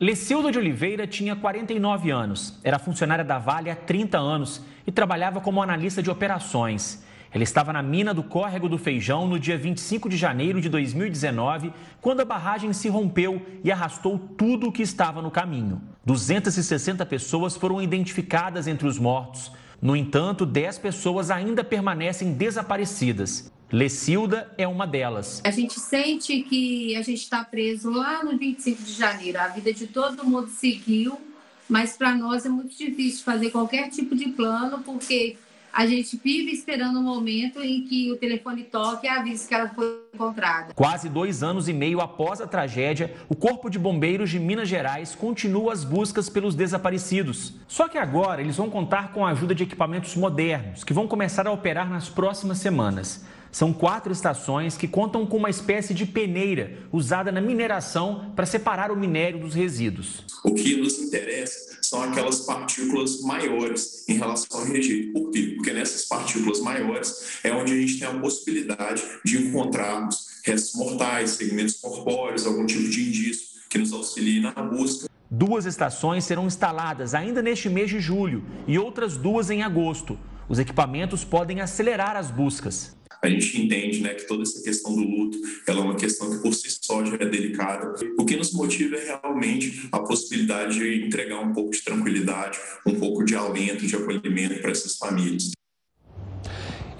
Lecilda 0.00 0.50
de 0.50 0.58
Oliveira 0.58 1.06
tinha 1.06 1.36
49 1.36 2.10
anos, 2.10 2.58
era 2.64 2.80
funcionária 2.80 3.24
da 3.24 3.38
Vale 3.38 3.70
há 3.70 3.76
30 3.76 4.18
anos 4.18 4.62
e 4.84 4.90
trabalhava 4.90 5.40
como 5.40 5.62
analista 5.62 6.02
de 6.02 6.10
operações. 6.10 7.03
Ela 7.34 7.42
estava 7.42 7.72
na 7.72 7.82
mina 7.82 8.14
do 8.14 8.22
Córrego 8.22 8.68
do 8.68 8.78
Feijão 8.78 9.26
no 9.26 9.40
dia 9.40 9.58
25 9.58 10.08
de 10.08 10.16
janeiro 10.16 10.60
de 10.60 10.68
2019, 10.68 11.72
quando 12.00 12.20
a 12.20 12.24
barragem 12.24 12.72
se 12.72 12.88
rompeu 12.88 13.44
e 13.64 13.72
arrastou 13.72 14.16
tudo 14.16 14.68
o 14.68 14.72
que 14.72 14.82
estava 14.82 15.20
no 15.20 15.32
caminho. 15.32 15.82
260 16.06 17.04
pessoas 17.04 17.56
foram 17.56 17.82
identificadas 17.82 18.68
entre 18.68 18.86
os 18.86 19.00
mortos. 19.00 19.50
No 19.82 19.96
entanto, 19.96 20.46
10 20.46 20.78
pessoas 20.78 21.28
ainda 21.28 21.64
permanecem 21.64 22.34
desaparecidas. 22.34 23.50
Lecilda 23.72 24.54
é 24.56 24.68
uma 24.68 24.86
delas. 24.86 25.42
A 25.44 25.50
gente 25.50 25.80
sente 25.80 26.40
que 26.42 26.94
a 26.94 27.02
gente 27.02 27.18
está 27.18 27.42
preso 27.42 27.90
lá 27.90 28.22
no 28.22 28.38
25 28.38 28.80
de 28.80 28.92
janeiro. 28.92 29.40
A 29.40 29.48
vida 29.48 29.74
de 29.74 29.88
todo 29.88 30.24
mundo 30.24 30.50
seguiu, 30.50 31.20
mas 31.68 31.96
para 31.96 32.14
nós 32.14 32.46
é 32.46 32.48
muito 32.48 32.78
difícil 32.78 33.24
fazer 33.24 33.50
qualquer 33.50 33.90
tipo 33.90 34.14
de 34.14 34.28
plano, 34.28 34.84
porque 34.84 35.36
a 35.74 35.86
gente 35.86 36.18
vive 36.22 36.52
esperando 36.52 36.96
o 36.96 37.00
um 37.00 37.02
momento 37.02 37.60
em 37.60 37.82
que 37.82 38.12
o 38.12 38.16
telefone 38.16 38.62
toque 38.62 39.06
e 39.06 39.10
avise 39.10 39.48
que 39.48 39.54
ela 39.54 39.68
foi 39.68 40.04
encontrada. 40.14 40.72
Quase 40.72 41.08
dois 41.08 41.42
anos 41.42 41.68
e 41.68 41.72
meio 41.72 42.00
após 42.00 42.40
a 42.40 42.46
tragédia, 42.46 43.12
o 43.28 43.34
Corpo 43.34 43.68
de 43.68 43.76
Bombeiros 43.76 44.30
de 44.30 44.38
Minas 44.38 44.68
Gerais 44.68 45.16
continua 45.16 45.72
as 45.72 45.82
buscas 45.82 46.28
pelos 46.28 46.54
desaparecidos. 46.54 47.54
Só 47.66 47.88
que 47.88 47.98
agora 47.98 48.40
eles 48.40 48.56
vão 48.56 48.70
contar 48.70 49.12
com 49.12 49.26
a 49.26 49.30
ajuda 49.30 49.52
de 49.52 49.64
equipamentos 49.64 50.14
modernos, 50.14 50.84
que 50.84 50.92
vão 50.92 51.08
começar 51.08 51.44
a 51.48 51.52
operar 51.52 51.90
nas 51.90 52.08
próximas 52.08 52.58
semanas. 52.58 53.24
São 53.50 53.72
quatro 53.72 54.12
estações 54.12 54.76
que 54.76 54.86
contam 54.86 55.26
com 55.26 55.36
uma 55.36 55.50
espécie 55.50 55.92
de 55.92 56.06
peneira 56.06 56.78
usada 56.92 57.32
na 57.32 57.40
mineração 57.40 58.32
para 58.36 58.46
separar 58.46 58.92
o 58.92 58.96
minério 58.96 59.40
dos 59.40 59.54
resíduos. 59.54 60.24
O 60.44 60.54
que 60.54 60.76
nos 60.76 60.98
interessa 60.98 61.73
são 61.84 62.02
aquelas 62.02 62.40
partículas 62.40 63.20
maiores 63.20 64.04
em 64.08 64.14
relação 64.14 64.60
ao 64.60 64.66
rejeito. 64.66 65.12
Por 65.12 65.30
quê? 65.30 65.52
Porque 65.56 65.72
nessas 65.72 66.04
partículas 66.04 66.60
maiores 66.60 67.38
é 67.42 67.52
onde 67.52 67.72
a 67.72 67.76
gente 67.76 67.98
tem 67.98 68.08
a 68.08 68.18
possibilidade 68.18 69.02
de 69.24 69.38
encontrarmos 69.38 70.40
restos 70.44 70.74
mortais, 70.74 71.30
segmentos 71.30 71.74
corpóreos, 71.76 72.46
algum 72.46 72.66
tipo 72.66 72.88
de 72.88 73.08
indício 73.08 73.46
que 73.68 73.78
nos 73.78 73.92
auxilie 73.92 74.40
na 74.40 74.52
busca. 74.52 75.08
Duas 75.30 75.66
estações 75.66 76.24
serão 76.24 76.46
instaladas 76.46 77.14
ainda 77.14 77.42
neste 77.42 77.68
mês 77.68 77.90
de 77.90 77.98
julho 77.98 78.44
e 78.66 78.78
outras 78.78 79.16
duas 79.16 79.50
em 79.50 79.62
agosto. 79.62 80.18
Os 80.48 80.58
equipamentos 80.58 81.24
podem 81.24 81.60
acelerar 81.60 82.16
as 82.16 82.30
buscas 82.30 82.94
a 83.24 83.30
gente 83.30 83.58
entende 83.58 84.02
né, 84.02 84.10
que 84.10 84.28
toda 84.28 84.42
essa 84.42 84.62
questão 84.62 84.94
do 84.94 85.00
luto 85.00 85.38
ela 85.66 85.80
é 85.80 85.82
uma 85.82 85.94
questão 85.94 86.30
que 86.30 86.42
por 86.42 86.52
si 86.52 86.68
só 86.82 87.02
já 87.02 87.14
é 87.14 87.24
delicada. 87.24 87.94
O 88.18 88.24
que 88.26 88.36
nos 88.36 88.52
motiva 88.52 88.96
é 88.96 89.04
realmente 89.06 89.88
a 89.90 89.98
possibilidade 90.00 90.78
de 90.78 91.06
entregar 91.06 91.40
um 91.40 91.50
pouco 91.52 91.70
de 91.70 91.82
tranquilidade, 91.82 92.58
um 92.86 92.94
pouco 93.00 93.24
de 93.24 93.34
alento, 93.34 93.86
de 93.86 93.96
acolhimento 93.96 94.60
para 94.60 94.70
essas 94.70 94.96
famílias. 94.96 95.52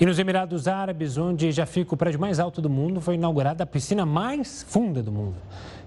E 0.00 0.06
nos 0.06 0.18
Emirados 0.18 0.66
Árabes, 0.66 1.18
onde 1.18 1.52
já 1.52 1.66
fica 1.66 1.94
o 1.94 1.96
prédio 1.96 2.18
mais 2.18 2.40
alto 2.40 2.62
do 2.62 2.70
mundo, 2.70 3.02
foi 3.02 3.16
inaugurada 3.16 3.62
a 3.62 3.66
piscina 3.66 4.06
mais 4.06 4.64
funda 4.66 5.02
do 5.02 5.12
mundo. 5.12 5.36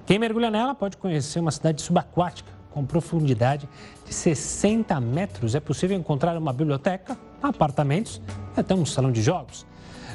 Quem 0.06 0.20
mergulha 0.20 0.52
nela 0.52 0.76
pode 0.76 0.98
conhecer 0.98 1.40
uma 1.40 1.52
cidade 1.52 1.82
subaquática 1.82 2.50
com 2.70 2.86
profundidade 2.86 3.68
de 4.06 4.14
60 4.14 5.02
metros. 5.02 5.56
É 5.56 5.60
possível 5.60 5.98
encontrar 5.98 6.38
uma 6.38 6.54
biblioteca, 6.54 7.18
apartamentos 7.42 8.22
e 8.56 8.60
até 8.60 8.76
um 8.76 8.86
salão 8.86 9.12
de 9.12 9.22
jogos. 9.22 9.66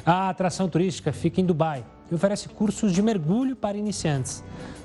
A 0.05 0.29
atração 0.29 0.67
turística 0.67 1.13
fica 1.13 1.39
em 1.39 1.45
Dubai 1.45 1.83
e 2.11 2.15
oferece 2.15 2.49
cursos 2.49 2.91
de 2.91 3.01
mergulho 3.01 3.55
para 3.55 3.77
iniciantes. 3.77 4.43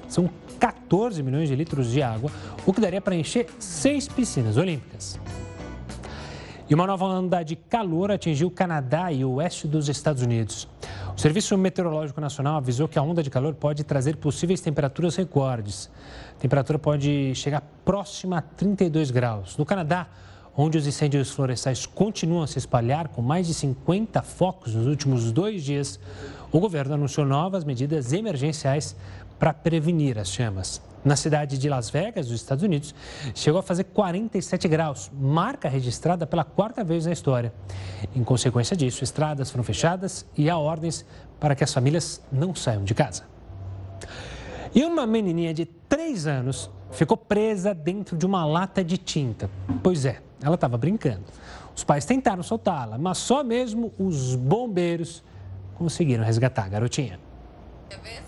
São 0.08 0.30
14 0.60 1.22
milhões 1.22 1.48
de 1.48 1.56
litros 1.56 1.90
de 1.90 2.00
água, 2.00 2.30
o 2.64 2.72
que 2.72 2.80
daria 2.80 3.00
para 3.00 3.16
encher 3.16 3.48
seis 3.58 4.06
piscinas 4.06 4.56
olímpicas. 4.56 5.18
E 6.70 6.74
uma 6.74 6.86
nova 6.86 7.06
onda 7.06 7.42
de 7.42 7.56
calor 7.56 8.10
atingiu 8.12 8.48
o 8.48 8.50
Canadá 8.50 9.10
e 9.10 9.24
o 9.24 9.32
oeste 9.32 9.66
dos 9.66 9.88
Estados 9.88 10.22
Unidos. 10.22 10.68
O 11.16 11.20
Serviço 11.20 11.58
Meteorológico 11.58 12.20
Nacional 12.20 12.58
avisou 12.58 12.86
que 12.86 12.98
a 12.98 13.02
onda 13.02 13.22
de 13.22 13.30
calor 13.30 13.54
pode 13.54 13.82
trazer 13.82 14.16
possíveis 14.18 14.60
temperaturas 14.60 15.16
recordes. 15.16 15.90
A 16.36 16.40
temperatura 16.40 16.78
pode 16.78 17.34
chegar 17.34 17.62
próxima 17.84 18.38
a 18.38 18.42
32 18.42 19.10
graus. 19.10 19.56
No 19.56 19.66
Canadá, 19.66 20.06
onde 20.60 20.76
os 20.76 20.88
incêndios 20.88 21.30
florestais 21.30 21.86
continuam 21.86 22.42
a 22.42 22.46
se 22.48 22.58
espalhar, 22.58 23.06
com 23.06 23.22
mais 23.22 23.46
de 23.46 23.54
50 23.54 24.20
focos 24.22 24.74
nos 24.74 24.88
últimos 24.88 25.30
dois 25.30 25.62
dias, 25.62 26.00
o 26.50 26.58
governo 26.58 26.94
anunciou 26.94 27.24
novas 27.24 27.62
medidas 27.62 28.12
emergenciais 28.12 28.96
para 29.38 29.54
prevenir 29.54 30.18
as 30.18 30.32
chamas. 30.32 30.82
Na 31.04 31.14
cidade 31.14 31.58
de 31.58 31.68
Las 31.68 31.90
Vegas, 31.90 32.26
dos 32.26 32.34
Estados 32.34 32.64
Unidos, 32.64 32.92
chegou 33.36 33.60
a 33.60 33.62
fazer 33.62 33.84
47 33.84 34.66
graus, 34.66 35.12
marca 35.14 35.68
registrada 35.68 36.26
pela 36.26 36.42
quarta 36.42 36.82
vez 36.82 37.06
na 37.06 37.12
história. 37.12 37.52
Em 38.16 38.24
consequência 38.24 38.76
disso, 38.76 39.04
estradas 39.04 39.52
foram 39.52 39.62
fechadas 39.62 40.26
e 40.36 40.50
há 40.50 40.58
ordens 40.58 41.06
para 41.38 41.54
que 41.54 41.62
as 41.62 41.72
famílias 41.72 42.20
não 42.32 42.52
saiam 42.52 42.82
de 42.82 42.96
casa. 42.96 43.22
E 44.74 44.84
uma 44.84 45.06
menininha 45.06 45.54
de 45.54 45.66
3 45.66 46.26
anos 46.26 46.68
ficou 46.90 47.16
presa 47.16 47.72
dentro 47.72 48.16
de 48.16 48.26
uma 48.26 48.44
lata 48.44 48.82
de 48.82 48.98
tinta. 48.98 49.48
Pois 49.82 50.04
é, 50.04 50.20
ela 50.42 50.54
estava 50.54 50.76
brincando. 50.76 51.24
Os 51.74 51.84
pais 51.84 52.04
tentaram 52.04 52.42
soltá-la, 52.42 52.98
mas 52.98 53.18
só 53.18 53.44
mesmo 53.44 53.92
os 53.98 54.34
bombeiros 54.34 55.22
conseguiram 55.76 56.24
resgatar 56.24 56.64
a 56.64 56.68
garotinha. 56.68 57.20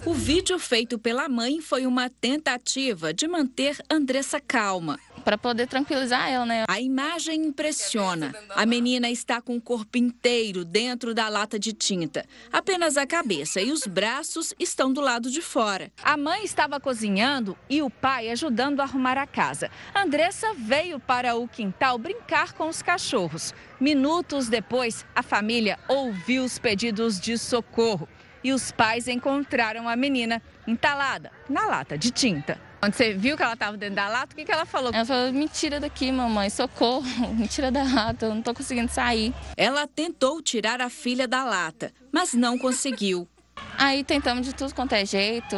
O 0.06 0.14
vídeo 0.14 0.58
feito 0.58 0.98
pela 0.98 1.28
mãe 1.28 1.60
foi 1.60 1.86
uma 1.86 2.08
tentativa 2.08 3.12
de 3.12 3.28
manter 3.28 3.76
Andressa 3.90 4.40
calma. 4.40 4.98
Para 5.24 5.36
poder 5.38 5.66
tranquilizar 5.66 6.28
ela, 6.30 6.46
né? 6.46 6.64
A 6.68 6.80
imagem 6.80 7.46
impressiona. 7.46 8.34
A 8.50 8.64
menina 8.64 9.10
está 9.10 9.40
com 9.40 9.56
o 9.56 9.60
corpo 9.60 9.98
inteiro 9.98 10.64
dentro 10.64 11.14
da 11.14 11.28
lata 11.28 11.58
de 11.58 11.72
tinta. 11.72 12.24
Apenas 12.52 12.96
a 12.96 13.06
cabeça 13.06 13.60
e 13.60 13.70
os 13.70 13.86
braços 13.86 14.54
estão 14.58 14.92
do 14.92 15.00
lado 15.00 15.30
de 15.30 15.42
fora. 15.42 15.92
A 16.02 16.16
mãe 16.16 16.44
estava 16.44 16.80
cozinhando 16.80 17.56
e 17.68 17.82
o 17.82 17.90
pai 17.90 18.30
ajudando 18.30 18.80
a 18.80 18.84
arrumar 18.84 19.18
a 19.18 19.26
casa. 19.26 19.70
Andressa 19.94 20.54
veio 20.54 20.98
para 20.98 21.36
o 21.36 21.46
quintal 21.46 21.98
brincar 21.98 22.52
com 22.52 22.68
os 22.68 22.82
cachorros. 22.82 23.54
Minutos 23.80 24.48
depois, 24.48 25.04
a 25.14 25.22
família 25.22 25.78
ouviu 25.88 26.44
os 26.44 26.58
pedidos 26.58 27.20
de 27.20 27.36
socorro 27.38 28.08
e 28.42 28.52
os 28.52 28.72
pais 28.72 29.06
encontraram 29.06 29.88
a 29.88 29.96
menina 29.96 30.42
entalada 30.66 31.30
na 31.48 31.66
lata 31.66 31.96
de 31.96 32.10
tinta. 32.10 32.69
Quando 32.80 32.94
você 32.94 33.12
viu 33.12 33.36
que 33.36 33.42
ela 33.42 33.52
estava 33.52 33.76
dentro 33.76 33.96
da 33.96 34.08
lata, 34.08 34.32
o 34.32 34.36
que, 34.36 34.42
que 34.42 34.50
ela 34.50 34.64
falou? 34.64 34.90
Ela 34.92 35.04
falou: 35.04 35.30
me 35.32 35.46
tira 35.46 35.78
daqui, 35.78 36.10
mamãe, 36.10 36.48
socorro, 36.48 37.04
me 37.36 37.46
tira 37.46 37.70
da 37.70 37.84
lata, 37.84 38.24
eu 38.24 38.30
não 38.30 38.38
estou 38.38 38.54
conseguindo 38.54 38.90
sair. 38.90 39.34
Ela 39.54 39.86
tentou 39.86 40.40
tirar 40.40 40.80
a 40.80 40.88
filha 40.88 41.28
da 41.28 41.44
lata, 41.44 41.92
mas 42.10 42.32
não 42.32 42.58
conseguiu. 42.58 43.28
Aí 43.76 44.02
tentamos 44.02 44.46
de 44.46 44.54
tudo 44.54 44.74
quanto 44.74 44.94
é 44.94 45.04
jeito, 45.04 45.56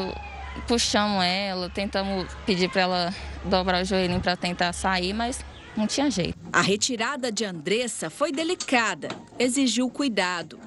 puxamos 0.67 1.23
ela, 1.25 1.71
tentamos 1.71 2.27
pedir 2.45 2.69
para 2.69 2.83
ela 2.83 3.15
dobrar 3.45 3.83
o 3.83 3.85
joelhinho 3.85 4.21
para 4.21 4.37
tentar 4.37 4.73
sair, 4.73 5.13
mas 5.13 5.45
não 5.77 5.87
tinha 5.87 6.11
jeito. 6.11 6.37
A 6.53 6.61
retirada 6.61 7.31
de 7.31 7.45
Andressa 7.45 8.11
foi 8.11 8.33
delicada, 8.33 9.09
exigiu 9.39 9.89
cuidado. 9.89 10.59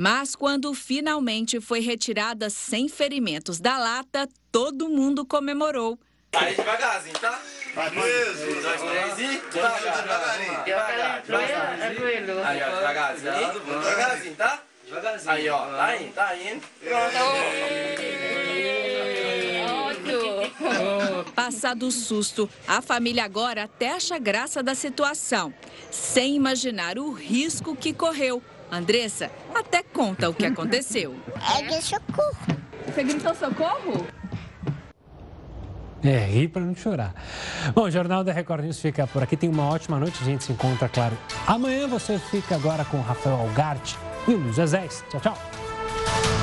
Mas 0.00 0.34
quando 0.34 0.74
finalmente 0.74 1.60
foi 1.60 1.80
retirada 1.80 2.50
sem 2.50 2.88
ferimentos 2.88 3.60
da 3.60 3.78
lata, 3.78 4.28
todo 4.50 4.88
mundo 4.88 5.24
comemorou. 5.24 5.98
Aí 6.34 6.54
devagarzinho, 6.54 7.18
tá? 7.18 7.40
Vai, 7.74 7.88
Isso, 7.88 7.98
um, 7.98 8.62
dois, 8.62 8.80
três 8.80 9.18
e... 9.18 9.40
Devagarinho. 9.52 10.64
Devagarinho. 10.64 12.44
Aí, 12.44 12.62
ó, 12.62 12.70
devagarzinho. 12.76 13.60
Devagarzinho, 13.60 14.34
tá? 14.36 14.62
Devagarzinho. 14.84 15.32
Aí, 15.32 15.48
ó, 15.48 15.66
tá 15.66 15.96
indo, 15.96 16.12
tá 16.12 16.36
indo. 16.36 16.62
Passado 21.34 21.86
o 21.86 21.90
susto, 21.90 22.48
a 22.66 22.80
família 22.80 23.24
agora 23.24 23.64
até 23.64 23.92
acha 23.92 24.18
graça 24.18 24.62
da 24.62 24.74
situação, 24.74 25.52
sem 25.90 26.36
imaginar 26.36 26.98
o 26.98 27.10
risco 27.12 27.74
que 27.76 27.92
correu 27.92 28.42
Andressa 28.74 29.30
até 29.54 29.82
conta 29.82 30.28
o 30.28 30.34
que 30.34 30.46
aconteceu. 30.46 31.14
É 31.58 31.62
de 31.62 31.82
socorro. 31.82 32.56
Você 32.86 33.02
gritou 33.02 33.34
socorro? 33.34 34.06
É, 36.02 36.18
rir 36.26 36.48
para 36.48 36.60
não 36.60 36.74
chorar. 36.76 37.14
Bom, 37.74 37.84
o 37.84 37.90
Jornal 37.90 38.22
da 38.22 38.32
Record 38.32 38.64
News 38.64 38.78
fica 38.78 39.06
por 39.06 39.22
aqui. 39.22 39.36
Tem 39.36 39.48
uma 39.48 39.68
ótima 39.70 39.98
noite. 39.98 40.18
A 40.20 40.24
gente 40.24 40.44
se 40.44 40.52
encontra, 40.52 40.88
claro, 40.88 41.16
amanhã. 41.46 41.88
Você 41.88 42.18
fica 42.18 42.54
agora 42.54 42.84
com 42.84 43.00
Rafael 43.00 43.36
Algarte 43.36 43.96
e 44.28 44.32
o 44.32 44.36
Luiz 44.36 44.58
Azés. 44.58 45.02
Tchau, 45.08 45.20
tchau. 45.20 46.33